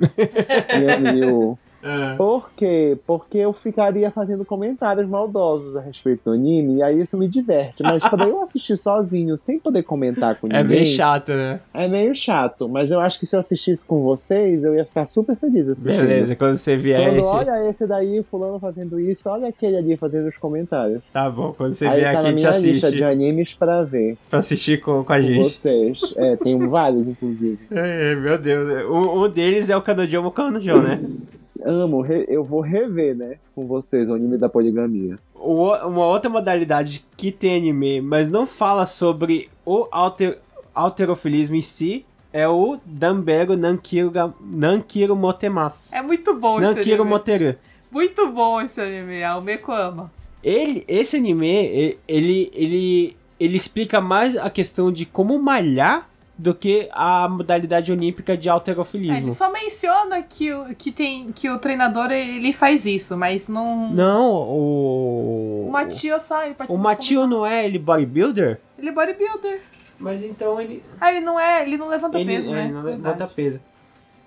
[0.73, 1.59] Yanil.
[1.83, 2.15] É.
[2.17, 2.99] Por quê?
[3.07, 7.83] Porque eu ficaria fazendo comentários maldosos a respeito do anime, e aí isso me diverte.
[7.83, 11.61] Mas pra eu assistir sozinho, sem poder comentar com É ninguém, bem chato, né?
[11.73, 12.69] é meio chato.
[12.69, 15.97] Mas eu acho que se eu assistisse com vocês, eu ia ficar super feliz assistindo.
[16.07, 17.29] Beleza, quando você vier Falando, esse...
[17.29, 21.03] olha esse daí, fulano fazendo isso, olha aquele ali fazendo os comentários.
[21.13, 22.97] Tá bom, quando você aí vier tá aqui, a gente minha lista assiste.
[22.97, 25.45] de animes pra ver Pra assistir com, com a com gente.
[25.45, 26.01] vocês.
[26.17, 27.59] É, tem vários, inclusive.
[27.71, 28.85] É, meu Deus.
[28.91, 31.01] Um, um deles é o Kanojo Kanojo, né?
[31.65, 35.19] Amo, re- eu vou rever, né, com vocês, o anime da poligamia.
[35.35, 40.39] O- uma outra modalidade que tem anime, mas não fala sobre o alter,
[40.75, 45.95] alterofilismo em si, é o Dambero Nankiro, Nankiro Motemasu.
[45.95, 47.11] É muito bom esse Nankiro anime.
[47.11, 47.55] Moteru.
[47.91, 49.23] Muito bom esse anime.
[49.23, 50.13] A Almeco ama.
[50.45, 56.08] Ele, esse anime, ele, ele, ele explica mais a questão de como malhar
[56.39, 59.17] do que a modalidade olímpica de É, alterofilismo.
[59.17, 63.91] ele só menciona que o, que, tem, que o treinador ele faz isso, mas não.
[63.91, 65.67] Não, o...
[65.67, 66.45] O Matio só.
[66.45, 68.61] Ele O Matio não é ele bodybuilder?
[68.79, 69.61] Ele é bodybuilder.
[69.99, 70.81] Mas então ele...
[71.01, 71.63] Ah, ele não é.
[71.65, 72.65] Ele não levanta ele, peso, é, né?
[72.67, 73.03] ele não Verdade.
[73.03, 73.61] levanta peso.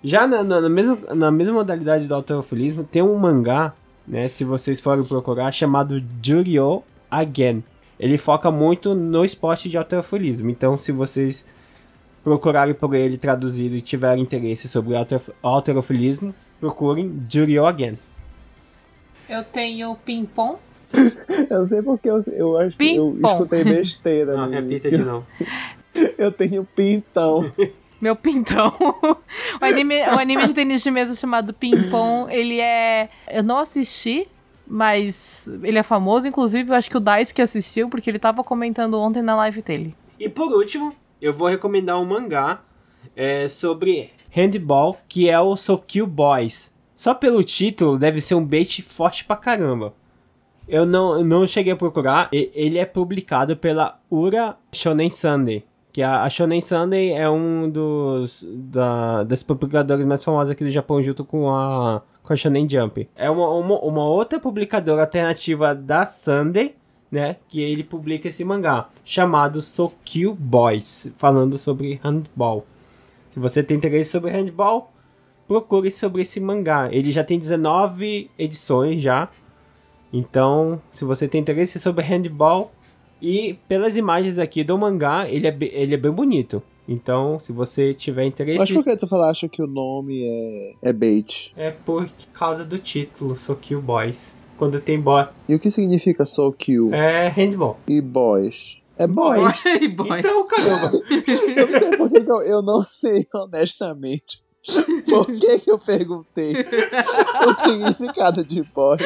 [0.04, 3.74] Já na, na, na mesma, na mesma modalidade do alterofilismo, tem um mangá,
[4.06, 7.64] né, se vocês forem procurar, chamado Juryo Again.
[8.00, 10.50] Ele foca muito no esporte de alterofilismo.
[10.50, 11.46] Então, se vocês
[12.24, 17.98] procurarem por ele traduzido e tiverem interesse sobre alter- alterofilismo, procurem Juryo Again.
[19.28, 20.58] Eu tenho ping-pong.
[21.50, 24.98] Eu não sei porque eu, eu acho que eu escutei besteira Não, no repita de
[24.98, 25.26] novo.
[26.18, 27.50] Eu tenho pintão.
[28.02, 28.74] Meu pintão.
[29.62, 33.10] o, anime, o anime de tênis de mesa chamado Ping Pong, ele é.
[33.32, 34.28] Eu não assisti,
[34.68, 36.28] mas ele é famoso.
[36.28, 39.62] Inclusive, eu acho que o Dice que assistiu, porque ele tava comentando ontem na live
[39.62, 39.96] dele.
[40.20, 42.62] E por último, eu vou recomendar um mangá
[43.16, 46.74] é, sobre handball, que é o Sokyu Boys.
[46.96, 49.94] Só pelo título, deve ser um bait forte pra caramba.
[50.68, 52.30] Eu não, eu não cheguei a procurar.
[52.32, 55.66] Ele é publicado pela Ura Shonen Sunday.
[55.92, 60.70] Que a, a Shonen Sunday é um dos da, das publicadoras mais famosas aqui do
[60.70, 63.10] Japão, junto com a, com a Shonen Jump.
[63.18, 66.76] É uma, uma, uma outra publicadora alternativa da Sunday,
[67.12, 67.36] né?
[67.50, 72.66] Que ele publica esse mangá, chamado Sokyu Boys, falando sobre handball.
[73.30, 74.92] Se você tem interesse sobre handball,
[75.48, 76.90] procure sobre esse mangá.
[76.92, 79.30] Ele já tem 19 edições já.
[80.14, 82.72] Então, se você tem interesse sobre handball
[83.22, 86.64] e pelas imagens aqui do mangá, ele é, ele é bem bonito.
[86.88, 90.94] Então, se você tiver interesse, Mas por que tu falaste que o nome é, é
[90.94, 91.54] bait?
[91.56, 94.36] é por causa do título, Sokyu Boys.
[94.62, 96.94] Quando tem boy, E o que significa so cute?
[96.94, 97.80] é handball.
[97.88, 98.80] E boys?
[98.96, 99.66] É boys.
[99.66, 100.20] Oi, boy.
[100.20, 100.92] Então, caramba.
[101.58, 104.44] Eu não sei por que que eu, eu não sei, honestamente.
[105.10, 106.54] Por que, que eu perguntei
[107.48, 109.02] o significado de boys?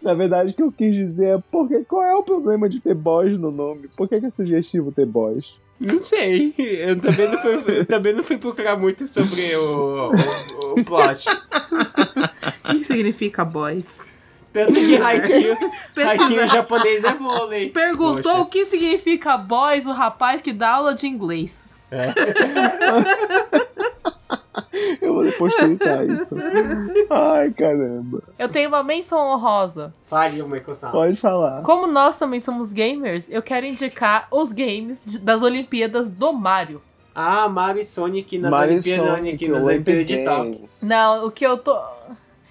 [0.00, 2.94] Na verdade, o que eu quis dizer é porque qual é o problema de ter
[2.94, 3.88] boys no nome?
[3.96, 5.58] Por que, que é sugestivo ter boys?
[5.78, 6.54] Não sei.
[6.58, 11.26] Eu também não fui, também não fui procurar muito sobre o, o, o plot.
[12.64, 14.00] O que significa boys?
[14.52, 15.56] Tanto que Haikyuu.
[15.96, 17.68] Haikyuu japonês é vôlei.
[17.70, 18.40] Perguntou Poxa.
[18.40, 21.66] o que significa boys, o rapaz que dá aula de inglês.
[25.00, 26.34] Eu vou depois twittar isso.
[27.10, 28.22] Ai, caramba.
[28.38, 29.94] Eu tenho uma menção honrosa.
[30.04, 30.90] Fale, uma Eko-san.
[30.90, 31.62] Pode falar.
[31.62, 36.82] Como nós também somos gamers, eu quero indicar os games das Olimpíadas do Mario.
[37.14, 40.66] Ah, Mario e Sonic nas Mario e Olimpíadas, Sonic, nas Olimpíadas de Tóquio.
[40.82, 41.74] Não, o que eu tô.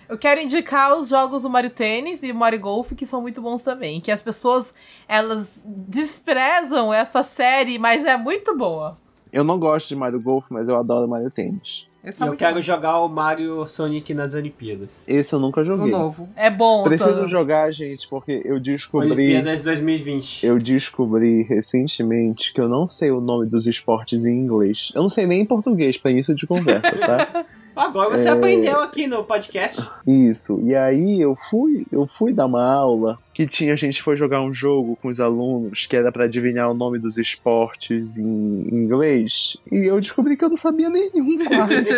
[0.08, 3.62] Eu quero indicar os jogos do Mario Tênis e Mario Golf, que são muito bons
[3.62, 4.00] também.
[4.00, 4.74] Que as pessoas,
[5.08, 8.98] elas desprezam essa série, mas é muito boa.
[9.34, 11.88] Eu não gosto de Mario Golf, mas eu adoro Mario Tênis.
[12.06, 12.62] Esse E é eu muito quero bom.
[12.62, 15.00] jogar o Mario Sonic nas Olimpíadas.
[15.08, 15.92] Esse eu nunca O joguei.
[15.92, 16.30] novo.
[16.36, 16.84] É bom.
[16.84, 19.12] Preciso essa- jogar, gente, porque eu descobri.
[19.12, 20.46] Olimpíadas 2020.
[20.46, 24.92] Eu descobri recentemente que eu não sei o nome dos esportes em inglês.
[24.96, 27.46] Eu não sei nem em português, pra isso de conversa, tá?
[27.76, 28.32] Agora você É.
[28.32, 29.82] aprendeu aqui no podcast.
[30.08, 30.60] Isso.
[30.64, 34.42] E aí eu fui, eu fui dar uma aula que tinha a gente foi jogar
[34.42, 38.26] um jogo com os alunos que era pra adivinhar o nome dos esportes em
[38.72, 39.58] inglês.
[39.72, 41.90] E eu descobri que eu não sabia nenhum quase.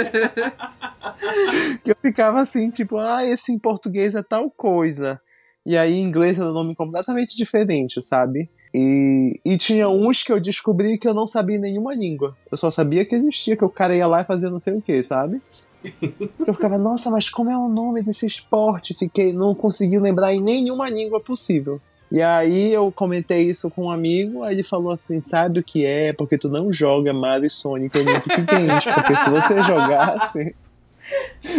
[1.84, 5.20] que eu ficava assim, tipo, ah, esse em português é tal coisa.
[5.66, 8.50] E aí em inglês era um nome completamente diferente, sabe?
[8.74, 12.36] E, e tinha uns que eu descobri que eu não sabia nenhuma língua.
[12.52, 14.82] Eu só sabia que existia, que o cara ia lá e fazia não sei o
[14.82, 15.42] que, sabe?
[16.46, 18.96] Eu ficava, nossa, mas como é o nome desse esporte?
[18.98, 21.82] Fiquei, não consegui lembrar em nenhuma língua possível.
[22.12, 25.86] E aí eu comentei isso com um amigo, aí ele falou assim, sabe o que
[25.86, 26.14] é?
[26.14, 30.56] Porque tu não joga Mario e Sonic Olympic Games, porque se você jogasse,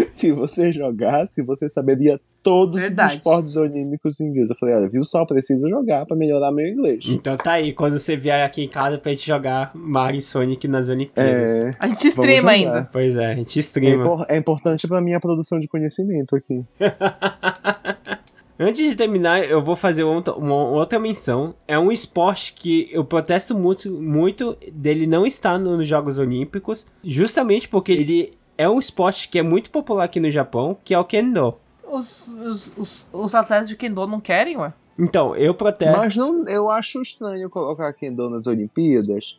[0.08, 2.18] se você jogasse, você saberia
[2.48, 3.08] todos Verdade.
[3.10, 4.50] os esportes olímpicos em inglês.
[4.50, 7.00] Eu falei, olha, viu só, preciso jogar pra melhorar meu inglês.
[7.08, 10.66] Então tá aí, quando você vier aqui em casa pra gente jogar Mario e Sonic
[10.68, 11.34] nas Olimpíadas.
[11.66, 12.88] É, A gente streama ainda.
[12.92, 14.02] Pois é, a gente é, streama.
[14.02, 16.64] impor- é importante pra minha produção de conhecimento aqui.
[18.60, 21.54] Antes de terminar, eu vou fazer outra, uma outra menção.
[21.68, 26.84] É um esporte que eu protesto muito, muito dele não estar no- nos Jogos Olímpicos,
[27.04, 30.98] justamente porque ele é um esporte que é muito popular aqui no Japão, que é
[30.98, 31.54] o Kendo.
[31.90, 34.72] Os, os, os, os atletas de Kendo não querem, ué?
[34.98, 35.96] Então, eu protesto.
[35.96, 39.38] Mas não, eu acho estranho colocar Kendo nas Olimpíadas.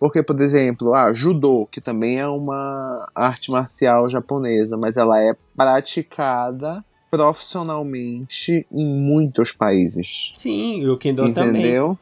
[0.00, 5.34] Porque, por exemplo, ah, judô, que também é uma arte marcial japonesa, mas ela é
[5.56, 10.32] praticada profissionalmente em muitos países.
[10.34, 11.60] Sim, e o Kendo também.
[11.62, 11.98] entendeu?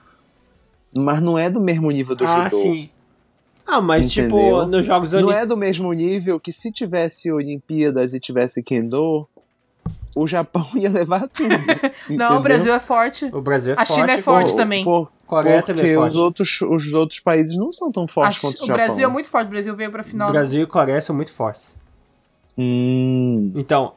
[0.96, 2.62] Mas não é do mesmo nível do Ah, judô.
[2.62, 2.90] sim.
[3.66, 4.66] Ah, mas tipo, Entendeu?
[4.66, 5.42] nos Jogos Não Olímpicos.
[5.42, 9.26] é do mesmo nível que se tivesse Olimpíadas e tivesse Kendo,
[10.14, 11.48] o Japão ia levar tudo.
[12.10, 13.24] Não, o Brasil é forte.
[13.32, 13.92] O Brasil é A forte.
[14.00, 14.84] China é forte Por- também.
[14.84, 16.16] por- Coreia também porque é os forte.
[16.18, 18.84] outros, os outros países não são tão A fortes quanto o o Japão.
[18.84, 19.46] Brasil é muito forte.
[19.46, 20.30] O Brasil veio pra final.
[20.30, 21.74] Brasil e Coreia são muito fortes.
[22.58, 23.50] Hum.
[23.56, 23.94] Então,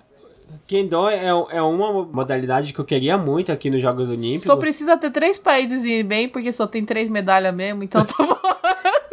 [0.66, 4.44] Kendo é, é uma modalidade que eu queria muito aqui nos Jogos Olímpicos.
[4.44, 8.06] Só precisa ter três países e ir bem, porque só tem três medalhas mesmo, então
[8.06, 8.38] tá bom.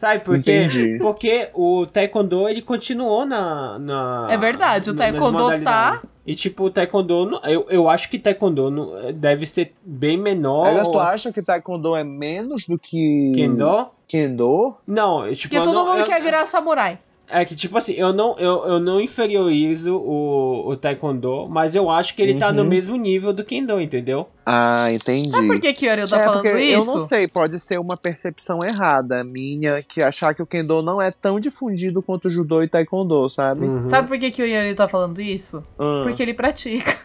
[0.00, 0.62] Sabe por quê?
[0.62, 0.96] Entendi.
[0.98, 3.78] Porque o Taekwondo, ele continuou na...
[3.78, 8.94] na É verdade, o Taekwondo tá- E tipo, o Taekwondo, eu, eu acho que Taekwondo
[9.12, 10.68] deve ser bem menor.
[10.68, 13.30] Aliás, tu acha que Taekwondo é menos do que.
[13.34, 13.88] Kendo?
[14.08, 14.74] Kendo?
[14.86, 16.98] Não, tipo, Porque eu todo não, mundo eu- quer virar samurai.
[17.32, 21.88] É que, tipo assim, eu não, eu, eu não inferiorizo o, o Taekwondo, mas eu
[21.88, 22.54] acho que ele tá Uhum.
[22.54, 24.28] no mesmo nível do Kendo, entendeu?
[24.44, 25.30] Ah, entendi.
[25.30, 26.80] Sabe por que que o Ariel tá é, falando porque isso?
[26.80, 31.00] eu não sei, pode ser uma percepção errada minha, que achar que o Kendo não
[31.00, 33.66] é tão difundido quanto o Judô e Taekwondo, sabe?
[33.66, 33.88] Uhum.
[33.88, 35.62] Sabe por que, que o Yuri tá falando isso?
[35.78, 36.00] Ah.
[36.02, 36.96] Porque ele pratica.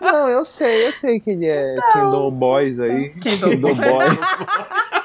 [0.00, 3.10] Não, eu sei, eu sei que ele é Kendo Boys aí.
[3.20, 4.06] Kendo Kendo Boy.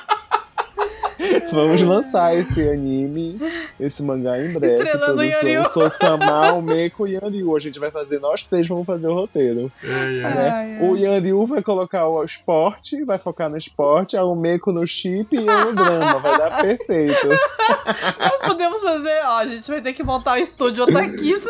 [1.51, 3.39] Vamos lançar esse anime,
[3.79, 4.75] esse mangá em breve.
[4.75, 5.21] Estrelando
[5.61, 7.55] o Sosama, o Meiko e Yanryu.
[7.55, 9.71] A gente vai fazer, nós três vamos fazer o roteiro.
[9.83, 10.23] né?
[10.23, 10.79] Ai, ai.
[10.81, 15.45] O Yanryu vai colocar o esporte, vai focar no esporte, a Meiko no chip e
[15.45, 16.19] eu no drama.
[16.19, 17.27] Vai dar perfeito.
[18.19, 21.49] Nós podemos fazer, ó, a gente vai ter que montar o estúdio Otakiza.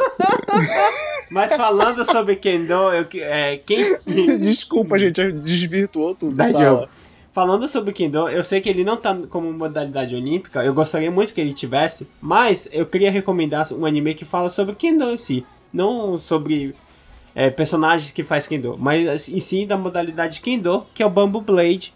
[1.34, 3.98] Mas falando sobre Kendo, eu, é, quem,
[4.40, 6.36] Desculpa, gente, desvirtuou tudo.
[6.52, 6.88] Joe.
[7.34, 11.10] Falando sobre o Kendo, eu sei que ele não tá como modalidade olímpica, eu gostaria
[11.10, 15.18] muito que ele tivesse, mas eu queria recomendar um anime que fala sobre Kendo em
[15.18, 15.46] si.
[15.72, 16.76] Não sobre
[17.34, 21.40] é, personagens que faz Kendo, mas em si da modalidade Kendo, que é o Bamboo
[21.40, 21.94] Blade,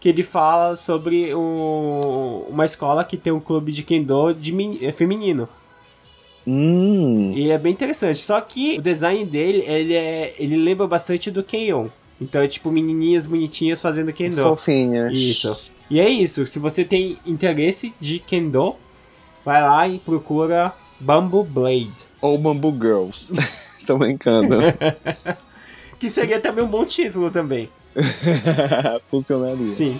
[0.00, 4.90] que ele fala sobre um- uma escola que tem um clube de Kendo de é,
[4.92, 5.46] feminino.
[6.46, 7.32] Hum.
[7.34, 8.18] E é bem interessante.
[8.18, 11.86] Só que o design dele, ele, é, ele lembra bastante do Keion.
[12.20, 14.42] Então é tipo menininhas bonitinhas fazendo Kendo.
[14.42, 15.12] Fofinhas.
[15.12, 15.58] Isso.
[15.90, 16.46] E é isso.
[16.46, 18.76] Se você tem interesse de Kendo,
[19.44, 22.08] vai lá e procura Bamboo Blade.
[22.20, 23.32] Ou Bamboo Girls.
[23.86, 24.56] Tô brincando.
[25.96, 27.70] Que seria também um bom título também.
[29.08, 29.70] Funcionaria.
[29.70, 29.98] Sim.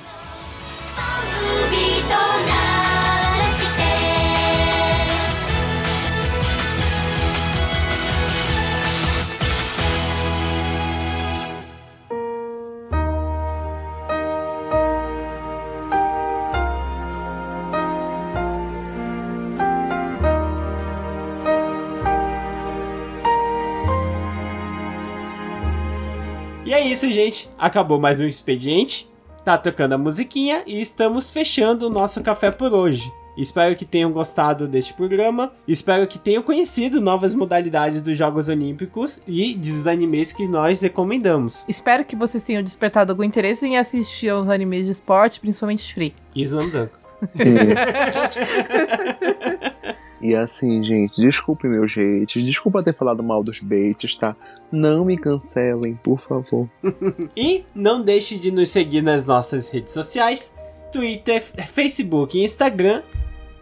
[26.94, 27.50] Isso, gente.
[27.58, 29.10] Acabou mais um expediente.
[29.44, 33.12] Tá tocando a musiquinha e estamos fechando o nosso café por hoje.
[33.36, 35.52] Espero que tenham gostado deste programa.
[35.66, 41.64] Espero que tenham conhecido novas modalidades dos Jogos Olímpicos e dos animes que nós recomendamos.
[41.68, 46.14] Espero que vocês tenham despertado algum interesse em assistir aos animes de esporte, principalmente Free.
[46.32, 46.96] Islam Danko.
[50.22, 54.34] E assim, gente, desculpe meus hates, desculpa ter falado mal dos baits, tá?
[54.70, 56.68] Não me cancelem, por favor.
[57.36, 60.54] E não deixe de nos seguir nas nossas redes sociais:
[60.92, 63.02] Twitter, Facebook e Instagram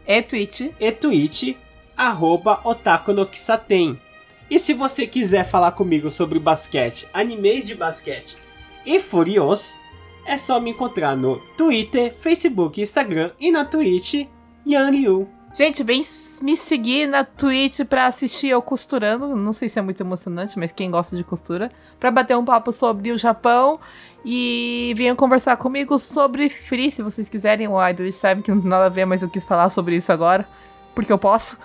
[0.07, 0.71] E Twitch.
[0.79, 1.57] e Twitch,
[1.97, 3.99] arroba Otaku no Kisaten.
[4.51, 8.37] E se você quiser falar comigo sobre basquete, animes de basquete
[8.85, 9.75] e Furios,
[10.27, 14.27] é só me encontrar no Twitter, Facebook, Instagram e na Twitch,
[14.67, 15.29] Yan Liu.
[15.55, 16.01] Gente, vem
[16.43, 19.37] me seguir na Twitch pra assistir eu costurando.
[19.37, 21.71] Não sei se é muito emocionante, mas quem gosta de costura.
[22.01, 23.79] Pra bater um papo sobre o Japão.
[24.25, 27.69] E venham conversar comigo sobre Free, se vocês quiserem.
[27.69, 30.11] O Idol sabe que não tem nada a ver, mas eu quis falar sobre isso
[30.11, 30.49] agora.
[30.95, 31.59] Porque eu posso.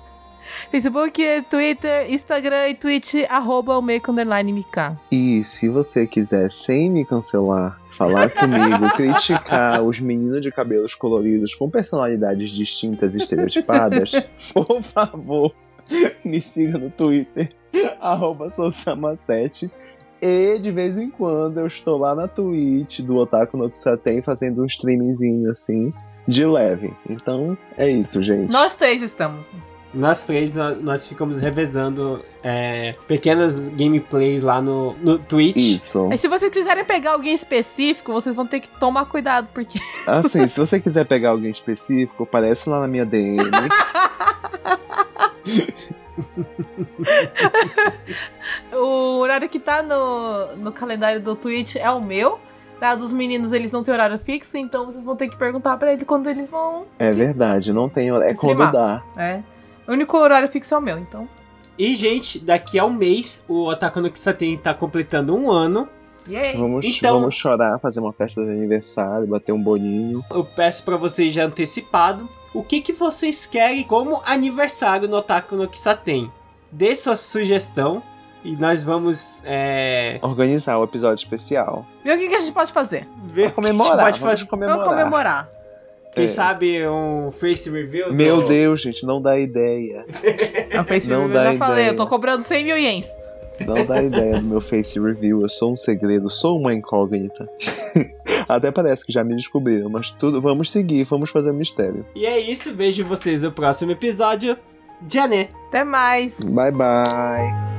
[0.70, 3.84] Facebook, Twitter, Instagram e Twitch, arroba o.
[5.10, 11.54] E se você quiser, sem me cancelar, falar comigo, criticar os meninos de cabelos coloridos
[11.54, 14.12] com personalidades distintas e estereotipadas,
[14.52, 15.54] por favor,
[16.24, 17.48] me siga no Twitter,
[18.00, 19.70] arroba Sousama7.
[20.22, 24.62] E de vez em quando eu estou lá na Twitch do Otaku no Kisaten fazendo
[24.62, 25.90] um streamingzinho assim,
[26.26, 26.94] de leve.
[27.08, 28.50] Então é isso, gente.
[28.50, 29.44] Nós três estamos.
[29.94, 35.56] Nós três, nó- nós ficamos revezando é, pequenas gameplays lá no, no Twitch.
[35.56, 36.08] Isso.
[36.08, 40.46] Mas se vocês quiserem pegar alguém específico, vocês vão ter que tomar cuidado, porque Assim,
[40.48, 43.36] se você quiser pegar alguém específico, aparece lá na minha DM.
[48.72, 52.38] o horário que tá no, no calendário do Twitch é o meu.
[52.80, 52.94] Tá?
[52.94, 56.04] Dos meninos, eles não têm horário fixo, então vocês vão ter que perguntar pra ele
[56.04, 56.84] quando eles vão.
[56.98, 58.28] É verdade, não tem hora.
[58.28, 59.02] É quando dá.
[59.16, 59.40] É.
[59.86, 61.28] O único horário fixo é o meu, então.
[61.78, 65.88] E, gente, daqui a um mês, o Otaku no Kisaten tá completando um ano.
[66.28, 66.56] E aí?
[66.56, 70.24] Vamos, Então- vamos chorar, fazer uma festa de aniversário, bater um boninho.
[70.30, 75.56] Eu peço pra vocês já antecipado o que, que vocês querem como aniversário no Otaku
[75.56, 76.30] no Kisaten.
[76.72, 78.02] Dê sua sugestão
[78.44, 81.84] e nós vamos é, Organizar o episódio especial.
[82.04, 83.06] E o que, que a gente pode fazer?
[83.24, 84.46] ver o que a gente Comemorar, pode vamos fazer.
[84.48, 84.78] comemorar.
[84.84, 85.48] Vamos comemorar.
[86.14, 86.28] Quem É.
[86.28, 88.08] sabe um face review?
[88.08, 90.04] do- Meu Deus, gente, não dá ideia.
[90.76, 91.88] No Facebook Não eu já dá falei, ideia.
[91.92, 93.06] eu tô cobrando 100 mil ienes.
[93.66, 95.42] Não dá ideia do meu face review.
[95.42, 97.48] Eu sou um segredo, sou uma incógnita.
[98.48, 100.40] Até parece que já me descobriram, mas tudo.
[100.40, 102.04] Vamos seguir, vamos fazer um mistério.
[102.16, 104.56] E é isso, vejo vocês no próximo episódio.
[105.08, 105.48] Jané!
[105.68, 106.38] Até mais.
[106.44, 107.73] Bye bye.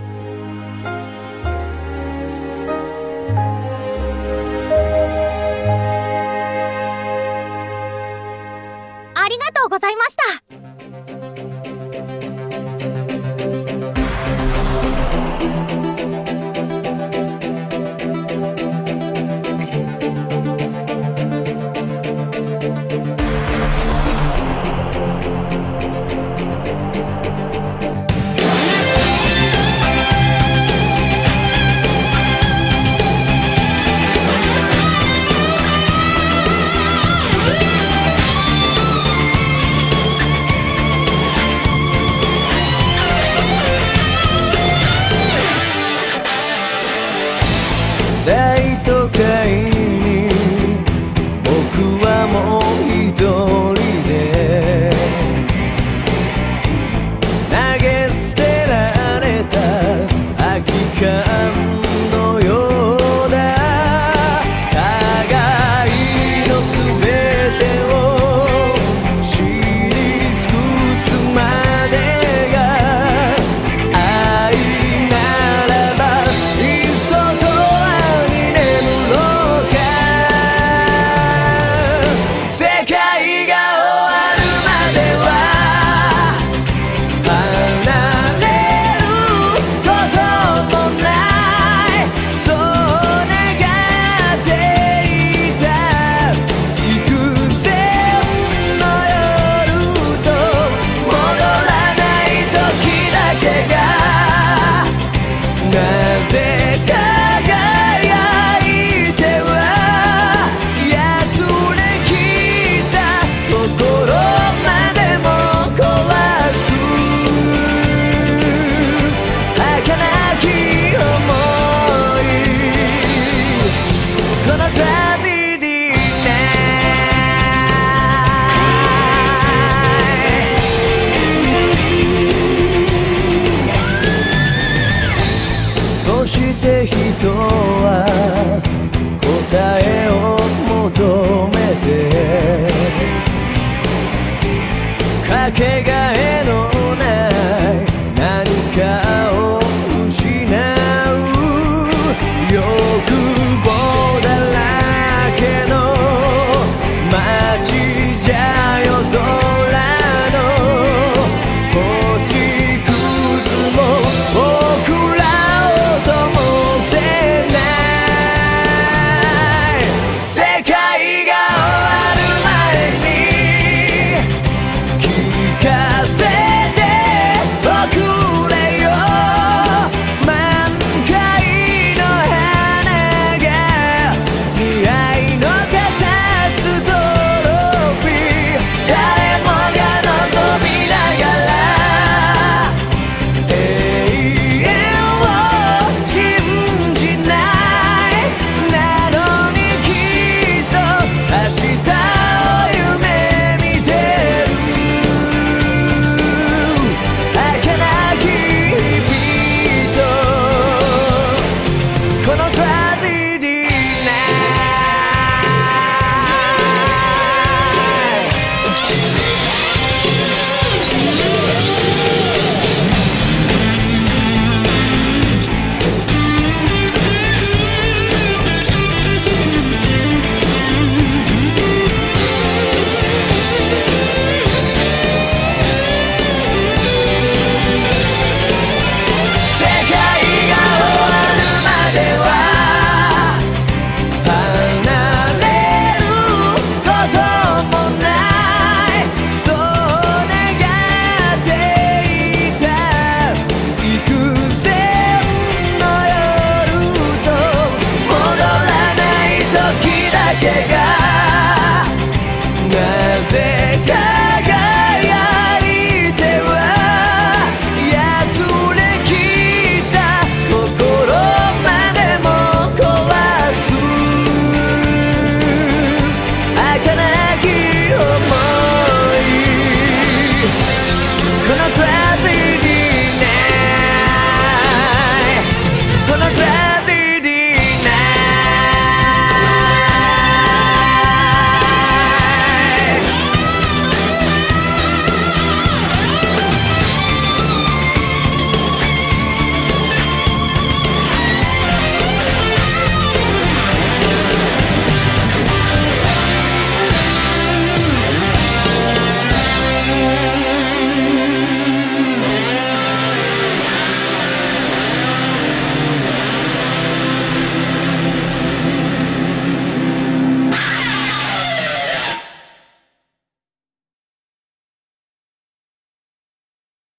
[9.66, 10.26] うございました。